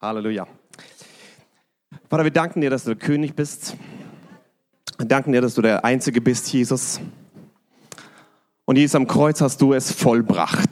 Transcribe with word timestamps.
Halleluja. 0.00 0.48
Vater, 2.10 2.24
wir 2.24 2.32
danken 2.32 2.60
dir, 2.60 2.70
dass 2.70 2.82
du 2.82 2.94
der 2.94 2.98
König 2.98 3.36
bist. 3.36 3.76
Wir 4.98 5.06
danken 5.06 5.30
dir, 5.30 5.40
dass 5.40 5.54
du 5.54 5.62
der 5.62 5.84
Einzige 5.84 6.20
bist, 6.20 6.52
Jesus. 6.52 7.00
Und 8.64 8.76
Jesus 8.76 8.96
am 8.96 9.06
Kreuz 9.06 9.40
hast 9.40 9.60
du 9.60 9.74
es 9.74 9.92
vollbracht. 9.92 10.70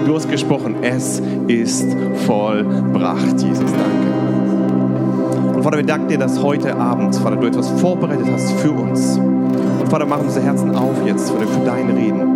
Du 0.06 0.14
hast 0.14 0.30
gesprochen, 0.30 0.84
es 0.84 1.20
ist 1.48 1.84
vollbracht, 2.26 3.42
Jesus, 3.42 3.72
danke. 3.72 5.56
Und 5.56 5.64
Vater, 5.64 5.78
wir 5.78 5.84
danken 5.84 6.06
dir, 6.06 6.18
dass 6.18 6.40
heute 6.40 6.76
Abend, 6.76 7.16
Vater, 7.16 7.34
du 7.34 7.48
etwas 7.48 7.68
vorbereitet 7.80 8.28
hast 8.30 8.52
für 8.60 8.70
uns. 8.70 9.18
Und 9.18 9.88
Vater, 9.88 10.06
mach 10.06 10.20
unsere 10.20 10.44
Herzen 10.44 10.76
auf 10.76 11.04
jetzt, 11.04 11.28
Vater, 11.28 11.48
für 11.48 11.64
dein 11.64 11.90
Reden. 11.90 12.35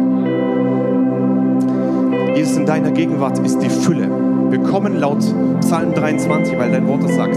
Jesus, 2.41 2.57
in 2.57 2.65
deiner 2.65 2.91
Gegenwart 2.91 3.39
ist 3.41 3.59
die 3.59 3.69
Fülle. 3.69 4.09
Wir 4.49 4.61
kommen 4.61 4.99
laut 4.99 5.23
Psalm 5.61 5.93
23, 5.93 6.59
weil 6.59 6.73
dein 6.73 6.89
Wort 6.89 7.05
es 7.05 7.15
sagt, 7.15 7.37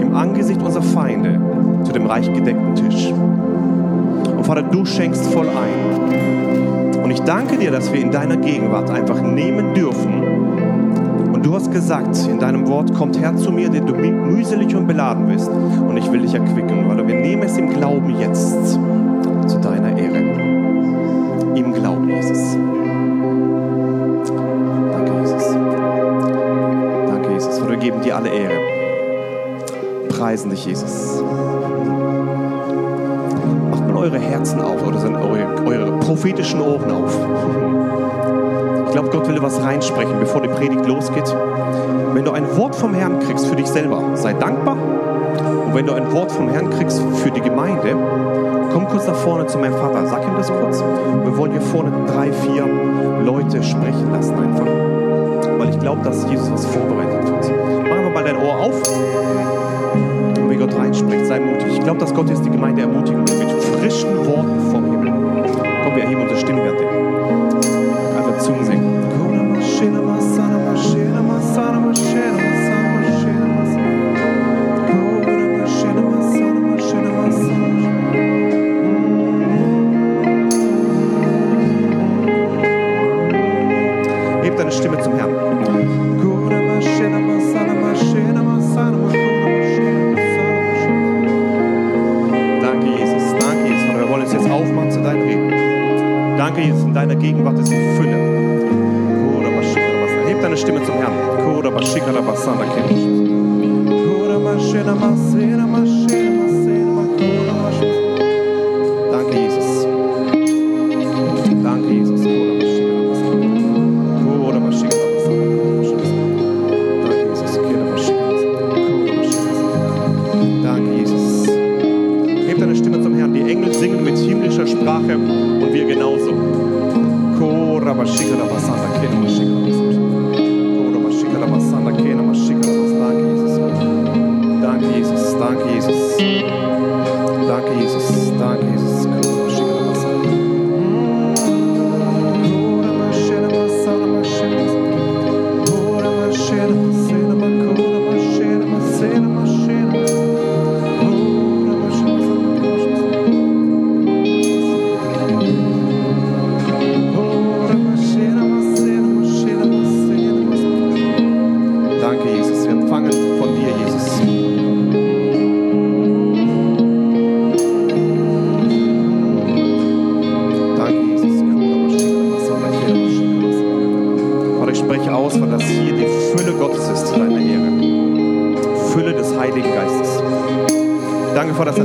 im 0.00 0.16
Angesicht 0.16 0.60
unserer 0.60 0.82
Feinde 0.82 1.40
zu 1.84 1.92
dem 1.92 2.04
reich 2.06 2.26
gedeckten 2.26 2.74
Tisch. 2.74 3.12
Und 3.12 4.44
Vater, 4.44 4.64
du 4.64 4.84
schenkst 4.84 5.24
voll 5.26 5.46
ein. 5.46 7.04
Und 7.04 7.10
ich 7.12 7.20
danke 7.20 7.56
dir, 7.56 7.70
dass 7.70 7.92
wir 7.92 8.00
in 8.00 8.10
deiner 8.10 8.36
Gegenwart 8.36 8.90
einfach 8.90 9.22
nehmen 9.22 9.74
dürfen. 9.74 10.24
Und 11.32 11.46
du 11.46 11.54
hast 11.54 11.70
gesagt, 11.70 12.18
in 12.28 12.40
deinem 12.40 12.66
Wort, 12.66 12.92
kommt 12.94 13.20
her 13.20 13.36
zu 13.36 13.52
mir, 13.52 13.68
den 13.68 13.86
du 13.86 13.94
mühselig 13.94 14.74
und 14.74 14.88
beladen 14.88 15.28
bist. 15.28 15.48
Und 15.48 15.96
ich 15.96 16.10
will 16.10 16.22
dich 16.22 16.34
erquicken. 16.34 16.88
Vater, 16.88 17.06
wir 17.06 17.14
nehmen 17.14 17.44
es 17.44 17.56
im 17.56 17.70
Glauben 17.70 18.18
jetzt 18.18 18.72
zu 18.72 19.60
deiner 19.62 19.96
Ehre. 19.96 20.18
Im 21.54 21.72
Glauben, 21.72 22.08
Jesus. 22.08 22.56
Alle 28.14 28.28
Ehre. 28.28 28.54
Preisen 30.08 30.50
dich, 30.50 30.64
Jesus. 30.64 31.22
Macht 33.70 33.88
mal 33.88 33.96
eure 33.96 34.18
Herzen 34.18 34.60
auf 34.60 34.86
oder 34.86 34.98
sind 34.98 35.16
eure, 35.16 35.64
eure 35.66 35.98
prophetischen 35.98 36.60
Ohren 36.60 36.90
auf. 36.92 37.12
Ich 38.86 38.92
glaube, 38.92 39.10
Gott 39.10 39.28
will 39.28 39.42
was 39.42 39.60
reinsprechen, 39.60 40.20
bevor 40.20 40.40
die 40.40 40.48
Predigt 40.48 40.86
losgeht. 40.86 41.34
Wenn 42.12 42.24
du 42.24 42.30
ein 42.30 42.56
Wort 42.56 42.76
vom 42.76 42.94
Herrn 42.94 43.18
kriegst 43.18 43.46
für 43.46 43.56
dich 43.56 43.66
selber, 43.66 44.00
sei 44.14 44.32
dankbar. 44.34 44.76
Und 45.66 45.74
wenn 45.74 45.86
du 45.86 45.94
ein 45.94 46.12
Wort 46.12 46.30
vom 46.30 46.48
Herrn 46.48 46.70
kriegst 46.70 47.02
für 47.24 47.32
die 47.32 47.40
Gemeinde, 47.40 47.96
komm 48.72 48.86
kurz 48.86 49.08
nach 49.08 49.16
vorne 49.16 49.46
zu 49.46 49.58
meinem 49.58 49.74
Vater, 49.74 50.06
sag 50.06 50.24
ihm 50.24 50.36
das 50.36 50.52
kurz. 50.52 50.80
Wir 50.80 51.36
wollen 51.36 51.50
hier 51.50 51.60
vorne 51.60 51.90
drei, 52.06 52.30
vier 52.30 52.64
Leute 53.24 53.60
sprechen 53.64 54.12
lassen 54.12 54.34
einfach. 54.34 55.58
Weil 55.58 55.70
ich 55.70 55.80
glaube, 55.80 56.02
dass 56.04 56.24
Jesus 56.30 56.52
was 56.52 56.66
vorbereitet 56.66 57.28
wird 57.28 57.63
mal 58.24 58.32
dein 58.32 58.42
Ohr 58.42 58.56
auf. 58.58 58.82
Und 60.38 60.50
wie 60.50 60.56
Gott 60.56 60.74
reinspricht, 60.76 61.26
sei 61.26 61.40
mutig. 61.40 61.66
Ich 61.72 61.80
glaube, 61.80 62.00
dass 62.00 62.14
Gott 62.14 62.28
jetzt 62.28 62.44
die 62.44 62.50
Gemeinde 62.50 62.82
ermutigen 62.82 63.26
will 63.28 63.38
mit 63.38 63.62
frischen 63.62 64.26
Worten 64.26 64.70
vom 64.70 64.83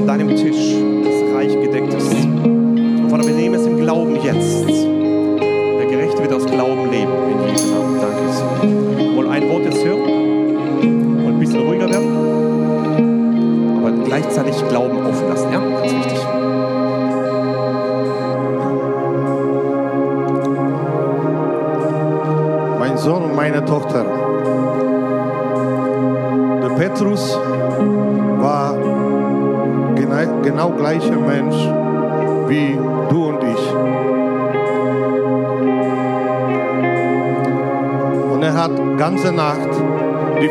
deinem 0.09 0.35
Tisch 0.35 0.48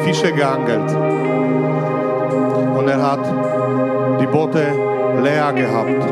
Fische 0.09 0.33
geangelt. 0.33 0.91
Und 2.79 2.89
er 2.89 3.03
hat 3.03 3.21
die 4.19 4.27
Boote 4.27 4.63
leer 5.23 5.53
gehabt. 5.53 6.03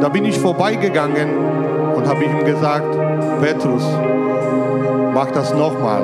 Da 0.00 0.08
bin 0.08 0.24
ich 0.24 0.38
vorbeigegangen 0.38 1.28
und 1.94 2.08
habe 2.08 2.24
ihm 2.24 2.46
gesagt, 2.46 2.96
Petrus, 3.42 3.86
mach 5.12 5.30
das 5.32 5.52
nochmal. 5.52 6.02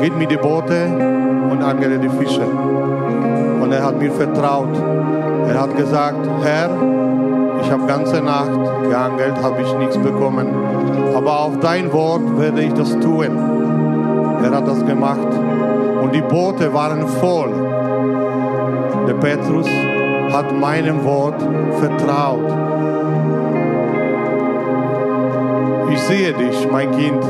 Geht 0.00 0.18
mit 0.18 0.32
die 0.32 0.36
Boote 0.36 0.86
und 1.48 1.62
angele 1.62 2.00
die 2.00 2.08
Fische. 2.08 2.42
Und 2.42 3.70
er 3.70 3.84
hat 3.84 4.00
mir 4.00 4.10
vertraut. 4.10 4.76
Er 5.46 5.60
hat 5.60 5.76
gesagt, 5.76 6.28
Herr, 6.42 6.70
ich 7.62 7.70
habe 7.70 7.86
ganze 7.86 8.20
Nacht 8.20 8.50
geangelt, 8.82 9.40
habe 9.40 9.62
ich 9.62 9.72
nichts 9.74 9.96
bekommen. 9.96 10.48
Aber 11.14 11.38
auf 11.38 11.60
dein 11.60 11.92
Wort 11.92 12.36
werde 12.36 12.62
ich 12.62 12.72
das 12.72 12.98
tun. 12.98 13.28
Er 14.42 14.50
hat 14.50 14.66
das 14.66 14.84
gemacht. 14.84 15.49
Und 16.10 16.16
die 16.16 16.22
Boote 16.22 16.74
waren 16.74 17.06
voll. 17.06 17.52
Der 19.06 19.14
Petrus 19.14 19.68
hat 20.32 20.52
meinem 20.52 21.04
Wort 21.04 21.40
vertraut. 21.78 22.50
Ich 25.92 26.00
sehe 26.00 26.32
dich, 26.32 26.68
mein 26.68 26.90
Kind. 26.90 27.22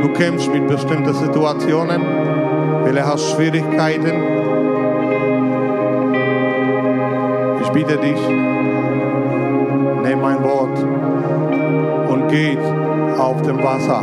Du 0.00 0.12
kämpfst 0.12 0.52
mit 0.52 0.68
bestimmten 0.68 1.12
Situationen, 1.12 2.02
hast 3.04 3.32
du 3.32 3.34
Schwierigkeiten. 3.34 4.12
Ich 7.62 7.68
bitte 7.70 7.96
dich, 7.96 8.28
nimm 10.04 10.20
mein 10.20 10.44
Wort 10.44 10.78
und 12.12 12.28
geht 12.28 12.62
auf 13.18 13.42
dem 13.42 13.60
Wasser. 13.60 14.02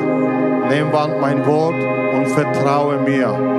Nimm 0.69 0.91
mein 1.21 1.45
Wort 1.47 1.75
und 2.13 2.27
vertraue 2.27 2.97
mir. 2.97 3.58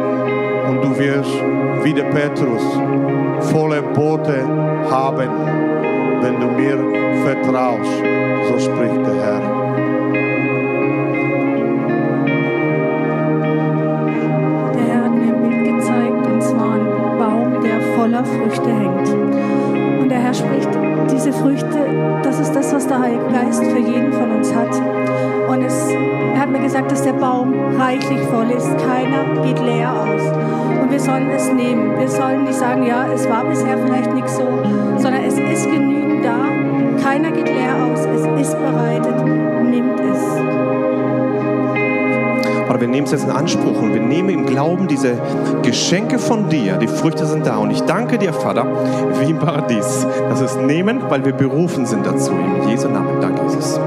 Und 0.70 0.84
du 0.84 0.96
wirst 1.00 1.34
wie 1.82 1.92
der 1.92 2.04
Petrus 2.04 2.62
volle 3.50 3.82
Boote 3.82 4.44
haben, 4.88 5.28
wenn 6.20 6.38
du 6.38 6.46
mir 6.46 6.78
vertraust. 7.24 7.90
So 8.46 8.56
spricht 8.56 9.04
der 9.04 9.14
Herr. 9.14 9.40
Der 14.76 14.84
Herr 14.84 15.04
hat 15.06 15.12
mir 15.12 15.34
ein 15.34 15.42
Bild 15.42 15.64
gezeigt, 15.74 16.26
und 16.26 16.40
zwar 16.40 16.74
ein 16.74 17.18
Baum, 17.18 17.60
der 17.64 17.80
voller 17.96 18.24
Früchte 18.24 18.70
hängt. 18.70 19.08
Und 20.00 20.08
der 20.08 20.18
Herr 20.18 20.34
spricht, 20.34 20.70
diese 21.10 21.32
Früchte, 21.32 21.80
das 22.22 22.38
ist 22.38 22.54
das, 22.54 22.72
was 22.72 22.86
der 22.86 23.00
Heilige 23.00 23.24
Geist 23.32 23.64
für 23.64 23.78
jeden 23.78 24.12
von 24.12 24.30
uns 24.30 24.54
hat. 24.54 24.80
Und 25.48 25.62
es, 25.64 25.90
er 26.32 26.40
hat 26.40 26.50
mir 26.50 26.60
gesagt, 26.60 26.92
dass 26.92 27.02
der 27.02 27.14
Baum 27.14 27.52
reichlich 27.76 28.20
voll 28.28 28.52
ist. 28.52 28.68
Keiner 28.78 28.99
sollen 31.10 31.30
es 31.30 31.52
nehmen. 31.52 31.98
Wir 31.98 32.08
sollen 32.08 32.44
nicht 32.44 32.58
sagen, 32.58 32.84
ja, 32.84 33.06
es 33.12 33.28
war 33.28 33.44
bisher 33.44 33.76
vielleicht 33.78 34.14
nicht 34.14 34.28
so, 34.28 34.46
sondern 34.96 35.24
es 35.24 35.38
ist 35.38 35.70
genügend 35.70 36.24
da. 36.24 36.36
Keiner 37.02 37.32
geht 37.32 37.48
leer 37.48 37.74
aus. 37.84 38.00
Es 38.00 38.48
ist 38.48 38.56
bereitet. 38.58 39.24
Nimmt 39.64 39.98
es. 40.00 40.20
Oder 42.68 42.80
wir 42.80 42.86
nehmen 42.86 43.06
es 43.06 43.10
jetzt 43.10 43.24
in 43.24 43.30
Anspruch 43.30 43.82
und 43.82 43.92
wir 43.92 44.00
nehmen 44.00 44.28
im 44.30 44.46
Glauben 44.46 44.86
diese 44.86 45.14
Geschenke 45.62 46.20
von 46.20 46.48
dir. 46.48 46.76
Die 46.76 46.86
Früchte 46.86 47.26
sind 47.26 47.44
da. 47.44 47.56
Und 47.56 47.72
ich 47.72 47.80
danke 47.80 48.16
dir, 48.16 48.32
Vater, 48.32 48.66
wie 49.18 49.30
im 49.30 49.38
Paradies, 49.38 50.06
dass 50.28 50.38
wir 50.38 50.46
es 50.46 50.56
nehmen, 50.56 51.02
weil 51.08 51.24
wir 51.24 51.32
berufen 51.32 51.86
sind 51.86 52.06
dazu. 52.06 52.32
In 52.32 52.68
Jesu 52.68 52.88
Namen. 52.88 53.20
Danke, 53.20 53.42
Jesus. 53.42 53.80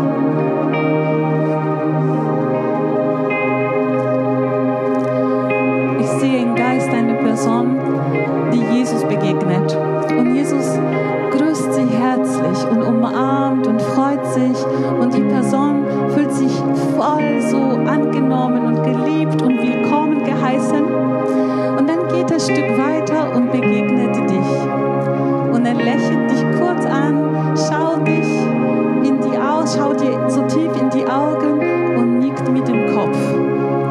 So 30.33 30.41
tief 30.47 30.71
in 30.81 30.89
die 30.89 31.05
Augen 31.05 31.59
und 31.95 32.19
nickt 32.19 32.49
mit 32.51 32.67
dem 32.67 32.87
Kopf. 32.95 33.17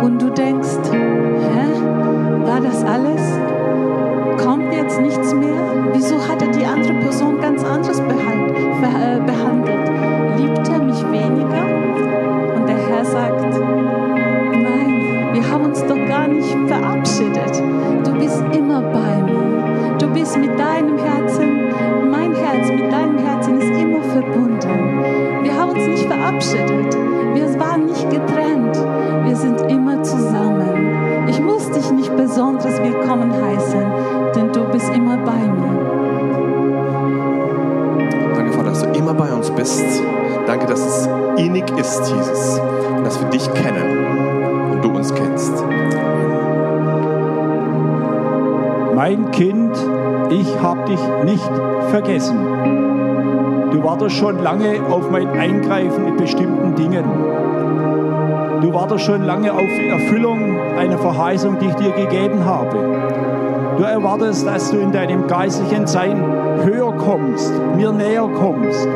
Und 0.02 0.20
du 0.20 0.28
denkst, 0.28 0.76
hä? 0.90 1.66
War 2.44 2.60
das 2.60 2.82
alles? 2.84 3.22
Kommt 4.42 4.74
jetzt 4.74 5.00
nichts 5.00 5.32
mehr? 5.34 5.62
Wieso 5.92 6.16
hat 6.16 6.42
er 6.42 6.48
die 6.48 6.66
andere 6.66 6.94
Person 6.94 7.40
ganz 7.40 7.62
anders 7.64 8.00
äh, 8.00 9.20
behandelt? 9.24 9.90
Liebt 10.36 10.68
er 10.68 10.82
mich 10.82 11.00
weniger? 11.12 12.56
Und 12.56 12.68
der 12.68 12.76
Herr 12.88 13.04
sagt, 13.04 13.60
nein, 14.50 15.28
wir 15.32 15.48
haben 15.48 15.64
uns 15.66 15.84
doch 15.86 16.06
gar 16.08 16.26
nicht 16.26 16.56
verabschiedet. 16.66 17.01
Verabschiedet. 26.42 26.94
Wir 27.34 27.60
waren 27.60 27.86
nicht 27.86 28.10
getrennt. 28.10 28.76
Wir 29.24 29.36
sind 29.36 29.60
immer 29.70 30.02
zusammen. 30.02 31.28
Ich 31.28 31.40
muss 31.40 31.70
dich 31.70 31.90
nicht 31.92 32.14
besonders 32.16 32.82
willkommen 32.82 33.32
heißen, 33.32 33.84
denn 34.34 34.52
du 34.52 34.64
bist 34.70 34.92
immer 34.92 35.16
bei 35.18 35.38
mir. 35.38 35.78
Danke, 38.34 38.52
Vater, 38.52 38.70
dass 38.70 38.82
du 38.82 38.88
immer 38.90 39.14
bei 39.14 39.32
uns 39.32 39.50
bist. 39.50 39.84
Danke, 40.46 40.66
dass 40.66 40.80
es 40.80 41.08
innig 41.36 41.70
ist, 41.78 42.12
Jesus. 42.12 42.60
Und 42.96 43.04
dass 43.04 43.20
wir 43.20 43.28
dich 43.30 43.48
kennen 43.54 44.72
und 44.72 44.84
du 44.84 44.90
uns 44.90 45.14
kennst. 45.14 45.52
Mein 48.94 49.30
Kind, 49.30 49.72
ich 50.30 50.60
habe 50.60 50.84
dich 50.84 51.00
nicht 51.24 51.50
vergessen. 51.90 52.91
Du 53.72 53.82
wartest 53.82 54.16
schon 54.16 54.42
lange 54.42 54.80
auf 54.90 55.10
mein 55.10 55.28
Eingreifen 55.30 56.06
in 56.06 56.16
bestimmten 56.18 56.74
Dingen. 56.74 57.04
Du 58.60 58.72
wartest 58.74 59.06
schon 59.06 59.22
lange 59.22 59.50
auf 59.50 59.68
die 59.78 59.88
Erfüllung 59.88 60.58
einer 60.78 60.98
Verheißung, 60.98 61.58
die 61.58 61.68
ich 61.68 61.74
dir 61.76 61.92
gegeben 61.92 62.44
habe. 62.44 62.76
Du 63.78 63.84
erwartest, 63.84 64.46
dass 64.46 64.70
du 64.70 64.76
in 64.76 64.92
deinem 64.92 65.26
geistlichen 65.26 65.86
Sein 65.86 66.22
höher 66.62 66.92
kommst, 66.92 67.50
mir 67.74 67.92
näher 67.92 68.28
kommst. 68.38 68.86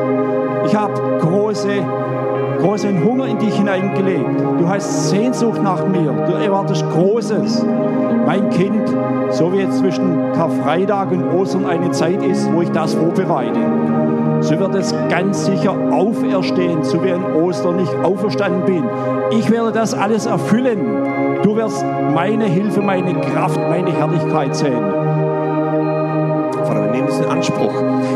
Ich 0.67 0.75
habe 0.75 0.93
große, 1.21 1.83
großen 2.59 3.03
Hunger 3.03 3.25
in 3.25 3.39
dich 3.39 3.55
hineingelegt. 3.55 4.39
Du 4.59 4.69
hast 4.69 5.09
Sehnsucht 5.09 5.61
nach 5.63 5.87
mir. 5.87 6.11
Du 6.27 6.33
erwartest 6.33 6.85
Großes. 6.91 7.65
Mein 8.27 8.49
Kind, 8.51 8.87
so 9.31 9.51
wie 9.53 9.57
jetzt 9.57 9.79
zwischen 9.79 10.33
Karfreitag 10.33 11.11
und 11.11 11.33
Ostern 11.33 11.65
eine 11.65 11.91
Zeit 11.91 12.21
ist, 12.21 12.51
wo 12.53 12.61
ich 12.61 12.69
das 12.71 12.93
vorbereite, 12.93 13.59
so 14.47 14.57
wird 14.57 14.75
es 14.75 14.93
ganz 15.09 15.45
sicher 15.45 15.75
auferstehen, 15.91 16.81
so 16.81 17.03
wie 17.03 17.11
an 17.11 17.35
Ostern 17.35 17.75
nicht 17.75 17.93
auferstanden 18.03 18.63
bin. 18.65 18.83
Ich 19.31 19.51
werde 19.51 19.73
das 19.73 19.93
alles 19.93 20.25
erfüllen. 20.25 20.79
Du 21.43 21.55
wirst 21.57 21.83
meine 22.13 22.45
Hilfe, 22.45 22.81
meine 22.81 23.13
Kraft, 23.19 23.59
meine 23.69 23.91
Herrlichkeit 23.91 24.55
sehen. 24.55 24.83
Vater, 26.63 26.85
wir 26.85 26.91
nehmen 26.91 27.09
es 27.09 27.19
in 27.19 27.25
Anspruch, 27.25 27.73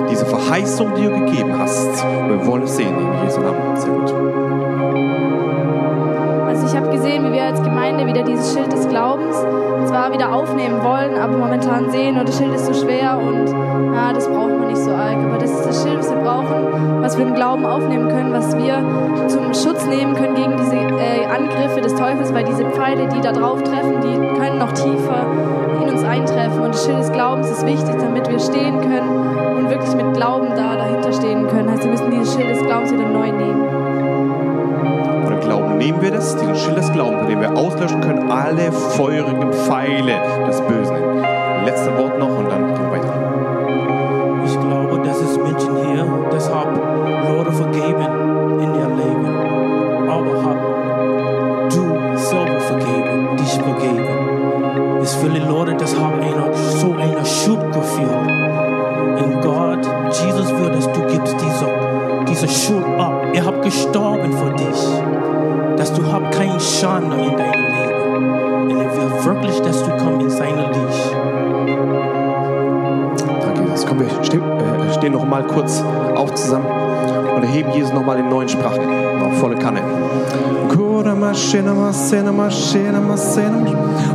diese 0.10 0.26
Verheißung, 0.26 0.94
die 0.96 1.04
du 1.04 1.26
gegeben 1.26 1.58
hast. 1.60 2.06
Wir 2.28 2.48
wollen 2.48 2.64
es 2.64 2.78
sehen 2.78 2.96
in 2.98 3.26
Jesu 3.26 3.42
Namen. 3.42 3.76
Sehr 3.76 3.92
gut. 3.92 4.14
Ich 6.66 6.76
habe 6.76 6.90
gesehen, 6.90 7.26
wie 7.26 7.34
wir 7.34 7.44
als 7.44 7.62
Gemeinde 7.62 8.06
wieder 8.06 8.24
dieses 8.24 8.54
Schild 8.54 8.72
des 8.72 8.88
Glaubens 8.88 9.36
zwar 9.88 10.14
wieder 10.14 10.34
aufnehmen 10.34 10.84
wollen, 10.84 11.18
aber 11.18 11.38
momentan 11.38 11.90
sehen, 11.90 12.18
oh, 12.20 12.24
das 12.24 12.38
Schild 12.38 12.54
ist 12.54 12.66
so 12.66 12.74
schwer 12.74 13.18
und 13.18 13.48
ja, 13.94 14.14
das 14.14 14.28
braucht 14.28 14.58
man 14.58 14.68
nicht 14.68 14.82
so 14.82 14.92
arg. 14.92 15.18
Aber 15.18 15.38
das 15.38 15.52
ist 15.52 15.66
das 15.66 15.84
Schild, 15.84 16.00
was 16.00 16.10
wir 16.10 16.22
brauchen, 16.22 17.02
was 17.02 17.18
wir 17.18 17.28
im 17.28 17.34
Glauben 17.34 17.66
aufnehmen 17.66 18.08
können, 18.08 18.34
was 18.34 18.56
wir 18.58 18.84
zum 19.28 19.54
Schutz 19.54 19.86
nehmen 19.86 20.16
können 20.16 20.36
gegen 20.36 20.56
diese 20.58 20.76
äh, 20.76 21.26
Angriffe 21.26 21.82
des 21.82 21.96
Teufels, 21.96 22.34
weil 22.34 22.44
diese 22.46 22.66
Pfeile, 22.66 23.08
die 23.08 23.22
da 23.22 23.32
drauf 23.32 23.62
treffen, 23.64 24.00
die 24.02 24.40
können 24.40 24.60
noch 24.60 24.72
tiefer 24.72 25.26
in 25.82 25.90
uns 25.90 26.04
eintreffen. 26.04 26.62
Und 26.62 26.74
das 26.74 26.86
Schild 26.86 27.00
des 27.00 27.12
Glaubens 27.12 27.50
ist 27.50 27.66
wichtig, 27.66 27.96
damit 28.00 28.30
wir 28.30 28.40
stehen 28.40 28.80
können 28.82 29.58
und 29.58 29.70
wirklich 29.70 29.94
mit 29.96 30.14
Glauben 30.14 30.50
da 30.56 30.76
dahinter 30.76 31.12
stehen 31.12 31.48
können. 31.48 31.70
Heißt, 31.72 31.84
wir 31.84 31.92
müssen 31.92 32.12
dieses 32.12 32.34
Schild 32.34 32.50
des 32.50 32.62
Glaubens 32.64 32.94
wieder 32.94 33.08
neu 33.08 33.32
nehmen. 33.32 33.81
Nehmen 35.82 36.00
wir 36.00 36.12
das, 36.12 36.38
diesen 36.38 36.56
Schild 36.56 36.78
des 36.78 36.92
Glaubens, 36.92 37.22
mit 37.22 37.32
dem 37.32 37.42
wir 37.42 37.58
auslöschen 37.58 38.02
können 38.02 38.30
alle 38.30 38.72
feurigen 38.72 39.52
Pfeile 39.52 40.14
des 40.46 40.62
Bösen. 40.62 40.96
Letzte 41.66 41.98
Wort 41.98 42.20
noch 42.20 42.38
und 42.38 42.52
dann 42.52 42.68
gehen 42.68 42.84
wir 42.84 42.92
weiter. 42.92 44.44
Ich 44.46 44.60
glaube, 44.60 45.02
dass 45.04 45.20
es 45.20 45.38
Menschen 45.40 45.76
hier, 45.78 46.06
das 46.30 46.54
haben 46.54 46.80
Leute 47.28 47.52
vergeben 47.52 48.60
in 48.60 48.76
ihr 48.76 48.90
Leben, 48.90 49.26
aber 50.08 50.44
hab 50.44 51.70
du 51.72 52.16
selber 52.16 52.60
vergeben, 52.60 53.38
dich 53.38 53.54
vergeben. 53.54 55.00
Es 55.02 55.16
viele 55.16 55.44
Leute, 55.48 55.74
das 55.74 56.00
haben 56.00 56.22
eine, 56.22 56.54
so 56.54 56.94
eine 56.94 57.26
Schuldgefühl. 57.26 58.06
Und 59.26 59.42
Gott, 59.42 59.90
Jesus 60.12 60.56
will, 60.60 60.70
dass 60.70 60.92
du 60.92 61.02
gibst 61.08 61.36
diese, 61.42 61.66
diese 62.30 62.48
Schuld 62.48 62.86
ab. 63.00 63.24
Er 63.34 63.46
hat 63.46 63.64
gestorben 63.64 64.32
für 64.32 64.52
dich, 64.52 65.01
keinen 66.42 66.60
Schande 66.60 67.16
in 67.18 67.38
deinem 67.38 67.66
Leben. 67.76 68.72
Und 68.72 68.82
er 68.82 68.92
will 68.98 69.26
wirklich, 69.26 69.62
dass 69.62 69.84
du 69.84 69.92
kommst 69.98 70.22
in 70.22 70.30
seine 70.30 70.68
Licht. 70.70 71.16
Danke, 73.42 73.62
Jesus. 73.62 73.86
Komm, 73.86 74.00
wir 74.00 74.08
stehen, 74.24 74.42
äh, 74.42 74.94
stehen 74.94 75.14
noch 75.14 75.26
mal 75.26 75.46
kurz 75.46 75.84
auf 76.16 76.34
zusammen 76.34 76.66
und 77.36 77.44
erheben 77.44 77.72
Jesus 77.74 77.94
noch 77.94 78.04
mal 78.04 78.18
in 78.18 78.30
neuen 78.30 78.50
Sprachen. 78.50 78.82
Auf 79.24 79.38
volle 79.40 79.56
Kanne. 79.56 79.82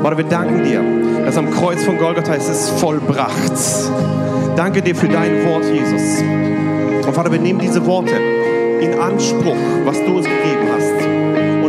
Vater, 0.03 0.17
wir 0.17 0.25
danken 0.25 0.65
dir, 0.65 0.83
dass 1.25 1.37
am 1.37 1.51
Kreuz 1.53 1.85
von 1.85 1.97
Golgatha 1.97 2.35
es 2.35 2.49
ist 2.49 2.71
vollbracht. 2.81 3.53
Danke 4.57 4.83
dir 4.83 4.97
für 4.97 5.09
dein 5.09 5.45
Wort, 5.47 5.65
Jesus. 5.65 6.23
Und 7.07 7.15
Vater, 7.15 7.31
wir 7.31 7.39
nehmen 7.39 7.61
diese 7.61 7.87
Worte 7.87 8.15
in 8.81 8.99
Anspruch, 8.99 9.57
was 9.85 10.03
du 10.05 10.17
uns 10.17 10.27
gegeben 10.27 10.45
hast. 10.51 10.56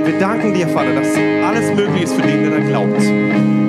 Wir 0.07 0.17
danken 0.19 0.53
dir, 0.53 0.69
Vater, 0.69 0.93
dass 0.95 1.09
alles 1.45 1.69
möglich 1.75 2.03
ist 2.03 2.13
für 2.13 2.21
den, 2.21 2.43
der 2.43 2.51
da 2.51 2.65
glaubt. 2.65 3.66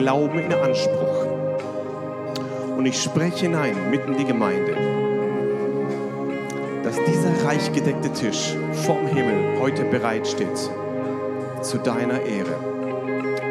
Glauben 0.00 0.38
in 0.38 0.50
Anspruch. 0.54 1.26
Und 2.78 2.86
ich 2.86 3.02
spreche 3.02 3.44
hinein 3.44 3.90
mitten 3.90 4.12
in 4.12 4.18
die 4.18 4.24
Gemeinde, 4.24 4.74
dass 6.82 6.96
dieser 7.04 7.46
reich 7.46 7.70
gedeckte 7.70 8.10
Tisch 8.10 8.56
vom 8.86 9.06
Himmel 9.08 9.60
heute 9.60 9.84
bereitsteht 9.84 10.56
zu 11.60 11.76
deiner 11.84 12.22
Ehre. 12.22 12.56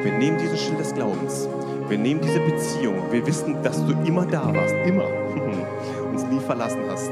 Wir 0.01 0.11
nehmen 0.13 0.39
diesen 0.39 0.57
Schild 0.57 0.79
des 0.79 0.95
Glaubens. 0.95 1.47
Wir 1.87 1.99
nehmen 1.99 2.19
diese 2.19 2.39
Beziehung. 2.39 2.95
Wir 3.11 3.27
wissen, 3.27 3.61
dass 3.61 3.85
du 3.85 3.91
immer 4.03 4.25
da 4.25 4.51
warst, 4.51 4.73
immer. 4.87 5.05
Uns 6.11 6.23
nie 6.23 6.39
verlassen 6.39 6.81
hast. 6.89 7.11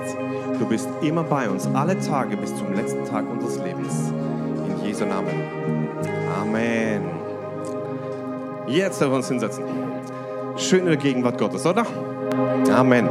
Du 0.57 0.65
bist 0.65 0.89
immer 1.03 1.23
bei 1.23 1.47
uns, 1.47 1.69
alle 1.75 1.99
Tage 1.99 2.37
bis 2.37 2.55
zum 2.55 2.73
letzten 2.73 3.05
Tag 3.05 3.29
unseres 3.29 3.59
Lebens. 3.63 4.11
In 4.67 4.83
Jesu 4.83 5.05
Namen. 5.05 5.29
Amen. 6.41 7.16
Jetzt 8.67 8.99
dürfen 8.99 9.13
wir 9.13 9.17
uns 9.17 9.29
hinsetzen. 9.29 9.63
Schön 10.57 10.81
in 10.81 10.85
der 10.87 10.97
Gegenwart 10.97 11.37
Gottes, 11.37 11.65
oder? 11.65 11.85
Amen. 12.69 13.07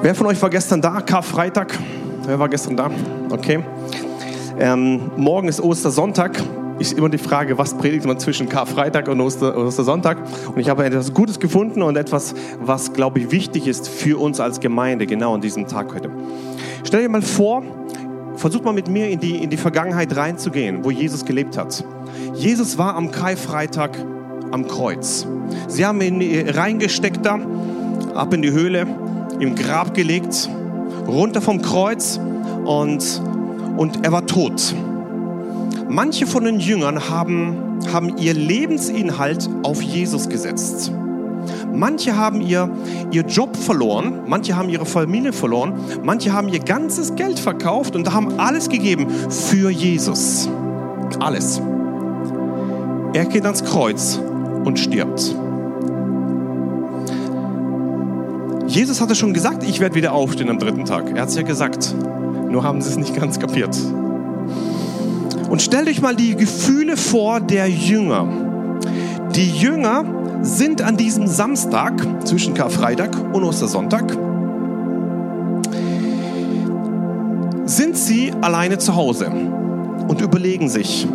Wer 0.00 0.14
von 0.14 0.26
euch 0.26 0.40
war 0.40 0.48
gestern 0.48 0.80
da? 0.80 1.02
Karfreitag? 1.02 1.78
Wer 2.24 2.38
war 2.38 2.48
gestern 2.48 2.78
da? 2.78 2.90
Okay. 3.30 3.62
Ähm, 4.58 5.10
morgen 5.16 5.48
ist 5.48 5.60
Ostersonntag. 5.60 6.42
Ist 6.78 6.94
immer 6.94 7.10
die 7.10 7.18
Frage, 7.18 7.58
was 7.58 7.76
predigt 7.76 8.06
man 8.06 8.18
zwischen 8.18 8.48
Karfreitag 8.48 9.06
und 9.08 9.20
Oster, 9.20 9.54
Ostersonntag? 9.56 10.16
Und 10.48 10.58
ich 10.58 10.70
habe 10.70 10.84
etwas 10.84 11.12
Gutes 11.12 11.38
gefunden 11.38 11.82
und 11.82 11.96
etwas, 11.96 12.34
was, 12.60 12.94
glaube 12.94 13.20
ich, 13.20 13.30
wichtig 13.30 13.66
ist 13.66 13.86
für 13.86 14.18
uns 14.18 14.40
als 14.40 14.60
Gemeinde, 14.60 15.06
genau 15.06 15.34
an 15.34 15.42
diesem 15.42 15.68
Tag 15.68 15.94
heute. 15.94 16.08
Stell 16.84 17.02
dir 17.02 17.08
mal 17.10 17.22
vor, 17.22 17.62
versuch 18.36 18.62
mal 18.62 18.72
mit 18.72 18.88
mir 18.88 19.10
in 19.10 19.20
die, 19.20 19.42
in 19.42 19.50
die 19.50 19.56
Vergangenheit 19.58 20.16
reinzugehen, 20.16 20.84
wo 20.84 20.90
Jesus 20.90 21.24
gelebt 21.24 21.58
hat. 21.58 21.84
Jesus 22.34 22.78
war 22.78 22.96
am 22.96 23.10
Karfreitag 23.10 23.96
am 24.50 24.68
Kreuz. 24.68 25.26
Sie 25.68 25.84
haben 25.84 26.00
ihn 26.00 26.48
reingesteckt 26.48 27.24
da, 27.24 27.38
ab 28.14 28.32
in 28.32 28.42
die 28.42 28.52
Höhle, 28.52 28.86
im 29.40 29.54
Grab 29.54 29.94
gelegt, 29.94 30.48
runter 31.06 31.42
vom 31.42 31.60
Kreuz 31.60 32.20
und, 32.64 33.20
und 33.76 34.04
er 34.04 34.12
war 34.12 34.26
tot. 34.26 34.74
Manche 35.88 36.26
von 36.26 36.44
den 36.44 36.60
Jüngern 36.60 37.08
haben, 37.08 37.80
haben 37.92 38.16
ihr 38.16 38.34
Lebensinhalt 38.34 39.48
auf 39.62 39.82
Jesus 39.82 40.28
gesetzt. 40.28 40.92
Manche 41.72 42.16
haben 42.16 42.40
ihr, 42.40 42.70
ihr 43.10 43.22
Job 43.22 43.56
verloren, 43.56 44.20
manche 44.26 44.56
haben 44.56 44.68
ihre 44.70 44.86
Familie 44.86 45.32
verloren, 45.32 45.74
manche 46.02 46.32
haben 46.32 46.48
ihr 46.48 46.60
ganzes 46.60 47.16
Geld 47.16 47.38
verkauft 47.38 47.96
und 47.96 48.12
haben 48.12 48.38
alles 48.38 48.68
gegeben 48.68 49.06
für 49.28 49.70
Jesus. 49.70 50.48
Alles. 51.20 51.60
Er 53.14 53.26
geht 53.26 53.44
ans 53.44 53.62
Kreuz 53.62 54.20
und 54.64 54.76
stirbt. 54.76 55.36
Jesus 58.66 59.00
hatte 59.00 59.14
schon 59.14 59.32
gesagt, 59.32 59.62
ich 59.62 59.78
werde 59.78 59.94
wieder 59.94 60.12
aufstehen 60.12 60.50
am 60.50 60.58
dritten 60.58 60.84
Tag. 60.84 61.14
Er 61.14 61.22
hat 61.22 61.28
es 61.28 61.36
ja 61.36 61.42
gesagt. 61.42 61.94
Nur 62.50 62.64
haben 62.64 62.82
sie 62.82 62.90
es 62.90 62.96
nicht 62.96 63.14
ganz 63.14 63.38
kapiert. 63.38 63.78
Und 65.48 65.62
stellt 65.62 65.88
euch 65.88 66.02
mal 66.02 66.16
die 66.16 66.34
Gefühle 66.34 66.96
vor 66.96 67.38
der 67.38 67.70
Jünger. 67.70 68.26
Die 69.36 69.48
Jünger 69.48 70.04
sind 70.42 70.82
an 70.82 70.96
diesem 70.96 71.28
Samstag 71.28 71.92
zwischen 72.26 72.54
Karfreitag 72.54 73.16
und 73.32 73.44
Ostersonntag, 73.44 74.10
sind 77.64 77.96
sie 77.96 78.32
alleine 78.40 78.78
zu 78.78 78.96
Hause 78.96 79.30
und 80.08 80.20
überlegen 80.20 80.68
sich, 80.68 81.06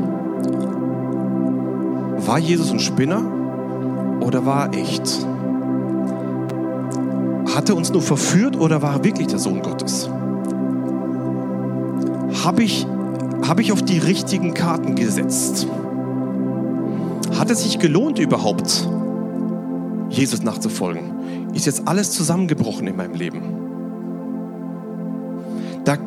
war 2.28 2.40
Jesus 2.40 2.72
ein 2.72 2.80
Spinner 2.80 3.22
oder 4.22 4.46
war 4.46 4.74
er 4.74 4.80
echt? 4.80 5.26
Hat 7.56 7.70
er 7.70 7.76
uns 7.76 7.92
nur 7.92 8.02
verführt 8.02 8.58
oder 8.58 8.82
war 8.82 8.96
er 8.96 9.04
wirklich 9.04 9.28
der 9.28 9.40
Sohn 9.40 9.62
Gottes? 9.62 10.10
Habe 12.44 12.64
ich, 12.64 12.86
hab 13.48 13.60
ich 13.60 13.72
auf 13.72 13.82
die 13.82 13.98
richtigen 13.98 14.54
Karten 14.54 14.96
gesetzt? 14.96 15.68
Hat 17.38 17.50
es 17.50 17.64
sich 17.64 17.80
gelohnt 17.80 18.20
überhaupt, 18.20 18.88
Jesus 20.10 20.44
nachzufolgen? 20.44 21.54
Ist 21.54 21.66
jetzt 21.66 21.88
alles 21.88 22.12
zusammengebrochen 22.12 22.88
in 22.88 22.96
meinem 22.96 23.14
Leben? 23.14 23.42
Da, 25.86 25.98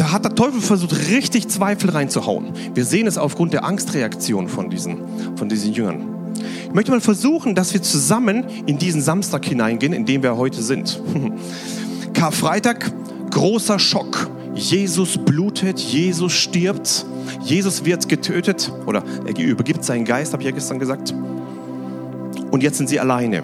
da 0.00 0.12
hat 0.12 0.24
der 0.24 0.34
Teufel 0.34 0.62
versucht, 0.62 1.10
richtig 1.10 1.48
Zweifel 1.48 1.90
reinzuhauen. 1.90 2.54
Wir 2.72 2.86
sehen 2.86 3.06
es 3.06 3.18
aufgrund 3.18 3.52
der 3.52 3.66
Angstreaktion 3.66 4.48
von 4.48 4.70
diesen, 4.70 4.96
von 5.36 5.50
diesen 5.50 5.74
Jüngern. 5.74 6.32
Ich 6.64 6.72
möchte 6.72 6.90
mal 6.90 7.02
versuchen, 7.02 7.54
dass 7.54 7.74
wir 7.74 7.82
zusammen 7.82 8.46
in 8.64 8.78
diesen 8.78 9.02
Samstag 9.02 9.44
hineingehen, 9.44 9.92
in 9.92 10.06
dem 10.06 10.22
wir 10.22 10.38
heute 10.38 10.62
sind. 10.62 11.02
Karfreitag, 12.14 12.90
großer 13.30 13.78
Schock. 13.78 14.30
Jesus 14.54 15.18
blutet, 15.18 15.78
Jesus 15.78 16.32
stirbt, 16.32 17.04
Jesus 17.42 17.84
wird 17.84 18.08
getötet 18.08 18.72
oder 18.86 19.04
er 19.26 19.38
übergibt 19.38 19.84
seinen 19.84 20.06
Geist, 20.06 20.32
habe 20.32 20.42
ich 20.42 20.48
ja 20.48 20.54
gestern 20.54 20.78
gesagt. 20.78 21.12
Und 22.50 22.62
jetzt 22.62 22.78
sind 22.78 22.88
sie 22.88 22.98
alleine. 22.98 23.42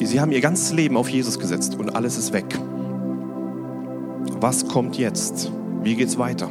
Sie 0.00 0.20
haben 0.20 0.32
ihr 0.32 0.40
ganzes 0.40 0.72
Leben 0.72 0.96
auf 0.96 1.08
Jesus 1.08 1.38
gesetzt 1.38 1.76
und 1.78 1.94
alles 1.94 2.18
ist 2.18 2.32
weg. 2.32 2.58
Was 4.40 4.66
kommt 4.66 4.98
jetzt? 4.98 5.52
Wie 5.84 5.94
geht's 5.94 6.16
weiter? 6.16 6.48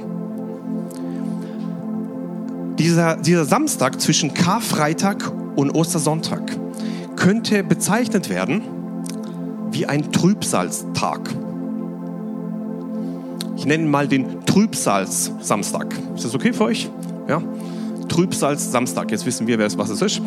Dieser, 2.77 3.17
dieser 3.17 3.45
Samstag 3.45 3.99
zwischen 3.99 4.35
Karfreitag 4.35 5.31
und 5.55 5.71
Ostersonntag 5.71 6.55
könnte 7.15 7.63
bezeichnet 7.63 8.29
werden 8.29 8.61
wie 9.71 9.87
ein 9.87 10.11
Trübsalstag. 10.11 11.29
Ich 13.57 13.65
nenne 13.65 13.87
mal 13.87 14.07
den 14.07 14.45
Trübsals-Samstag. 14.45 15.95
Ist 16.15 16.25
das 16.25 16.35
okay 16.35 16.53
für 16.53 16.65
euch? 16.65 16.89
Ja? 17.27 17.41
Trübsals-Samstag. 18.09 19.09
Jetzt 19.09 19.25
wissen 19.25 19.47
wir, 19.47 19.57
was 19.57 19.89
es 19.89 20.01
ist. 20.01 20.21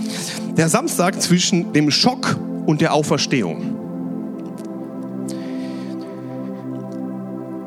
Der 0.56 0.68
Samstag 0.68 1.20
zwischen 1.22 1.72
dem 1.72 1.92
Schock 1.92 2.36
und 2.66 2.80
der 2.80 2.92
Auferstehung. 2.92 3.86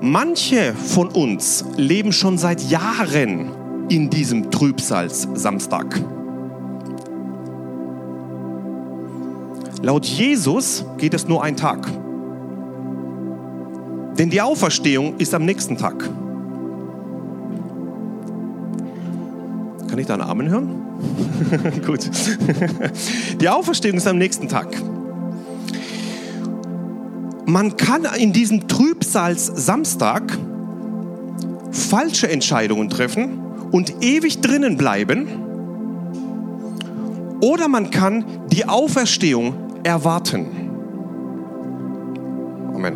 Manche 0.01 0.73
von 0.73 1.09
uns 1.09 1.65
leben 1.75 2.13
schon 2.13 2.37
seit 2.37 2.61
Jahren 2.69 3.51
in 3.89 4.09
diesem 4.09 4.49
Trübsals-Samstag. 4.49 6.01
Laut 9.81 10.05
Jesus 10.05 10.85
geht 10.97 11.13
es 11.13 11.27
nur 11.27 11.43
ein 11.43 11.57
Tag. 11.57 11.85
Denn 14.17 14.29
die 14.29 14.41
Auferstehung 14.41 15.17
ist 15.17 15.33
am 15.33 15.43
nächsten 15.43 15.77
Tag. 15.77 16.09
Kann 19.89 19.97
ich 19.97 20.05
da 20.05 20.13
einen 20.13 20.23
Amen 20.23 20.49
hören? 20.49 20.81
Gut. 21.85 22.09
Die 23.41 23.49
Auferstehung 23.49 23.97
ist 23.97 24.07
am 24.07 24.17
nächsten 24.17 24.47
Tag. 24.47 24.67
Man 27.49 27.77
kann 27.77 28.05
in 28.15 28.31
diesem 28.31 28.67
Trübsals 28.67 29.47
Samstag 29.47 30.37
falsche 31.71 32.29
Entscheidungen 32.29 32.89
treffen 32.89 33.39
und 33.71 34.03
ewig 34.03 34.41
drinnen 34.41 34.77
bleiben. 34.77 35.27
Oder 37.41 37.67
man 37.67 37.89
kann 37.89 38.23
die 38.51 38.67
Auferstehung 38.67 39.55
erwarten. 39.81 40.45
Amen. 42.75 42.93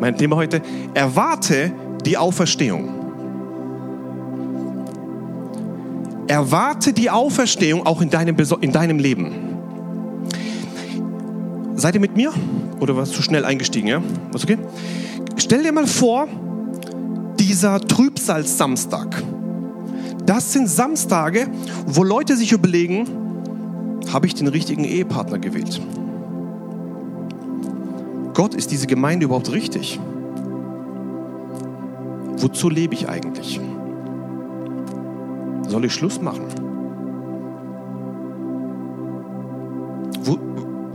Mein 0.00 0.18
Thema 0.18 0.34
heute, 0.34 0.60
erwarte 0.92 1.70
die 2.04 2.16
Auferstehung. 2.16 2.88
Erwarte 6.26 6.92
die 6.92 7.08
Auferstehung 7.08 7.86
auch 7.86 8.00
in 8.00 8.10
deinem, 8.10 8.34
in 8.60 8.72
deinem 8.72 8.98
Leben. 8.98 9.32
Seid 11.76 11.94
ihr 11.94 12.00
mit 12.00 12.16
mir? 12.16 12.32
Oder 12.80 12.96
warst 12.96 13.16
du 13.16 13.22
schnell 13.22 13.44
eingestiegen? 13.44 13.88
Ja? 13.88 14.02
Was 14.32 14.44
okay? 14.44 14.58
Stell 15.36 15.62
dir 15.62 15.72
mal 15.72 15.86
vor, 15.86 16.28
dieser 17.38 17.80
Trübsalsamstag. 17.80 19.22
Das 20.24 20.52
sind 20.52 20.68
Samstage, 20.68 21.48
wo 21.86 22.02
Leute 22.02 22.36
sich 22.36 22.52
überlegen, 22.52 23.06
habe 24.12 24.26
ich 24.26 24.34
den 24.34 24.46
richtigen 24.46 24.84
Ehepartner 24.84 25.38
gewählt? 25.38 25.80
Gott, 28.32 28.54
ist 28.54 28.70
diese 28.70 28.86
Gemeinde 28.86 29.26
überhaupt 29.26 29.52
richtig? 29.52 30.00
Wozu 32.38 32.68
lebe 32.68 32.94
ich 32.94 33.08
eigentlich? 33.08 33.60
Soll 35.68 35.84
ich 35.84 35.92
Schluss 35.92 36.20
machen? 36.20 36.46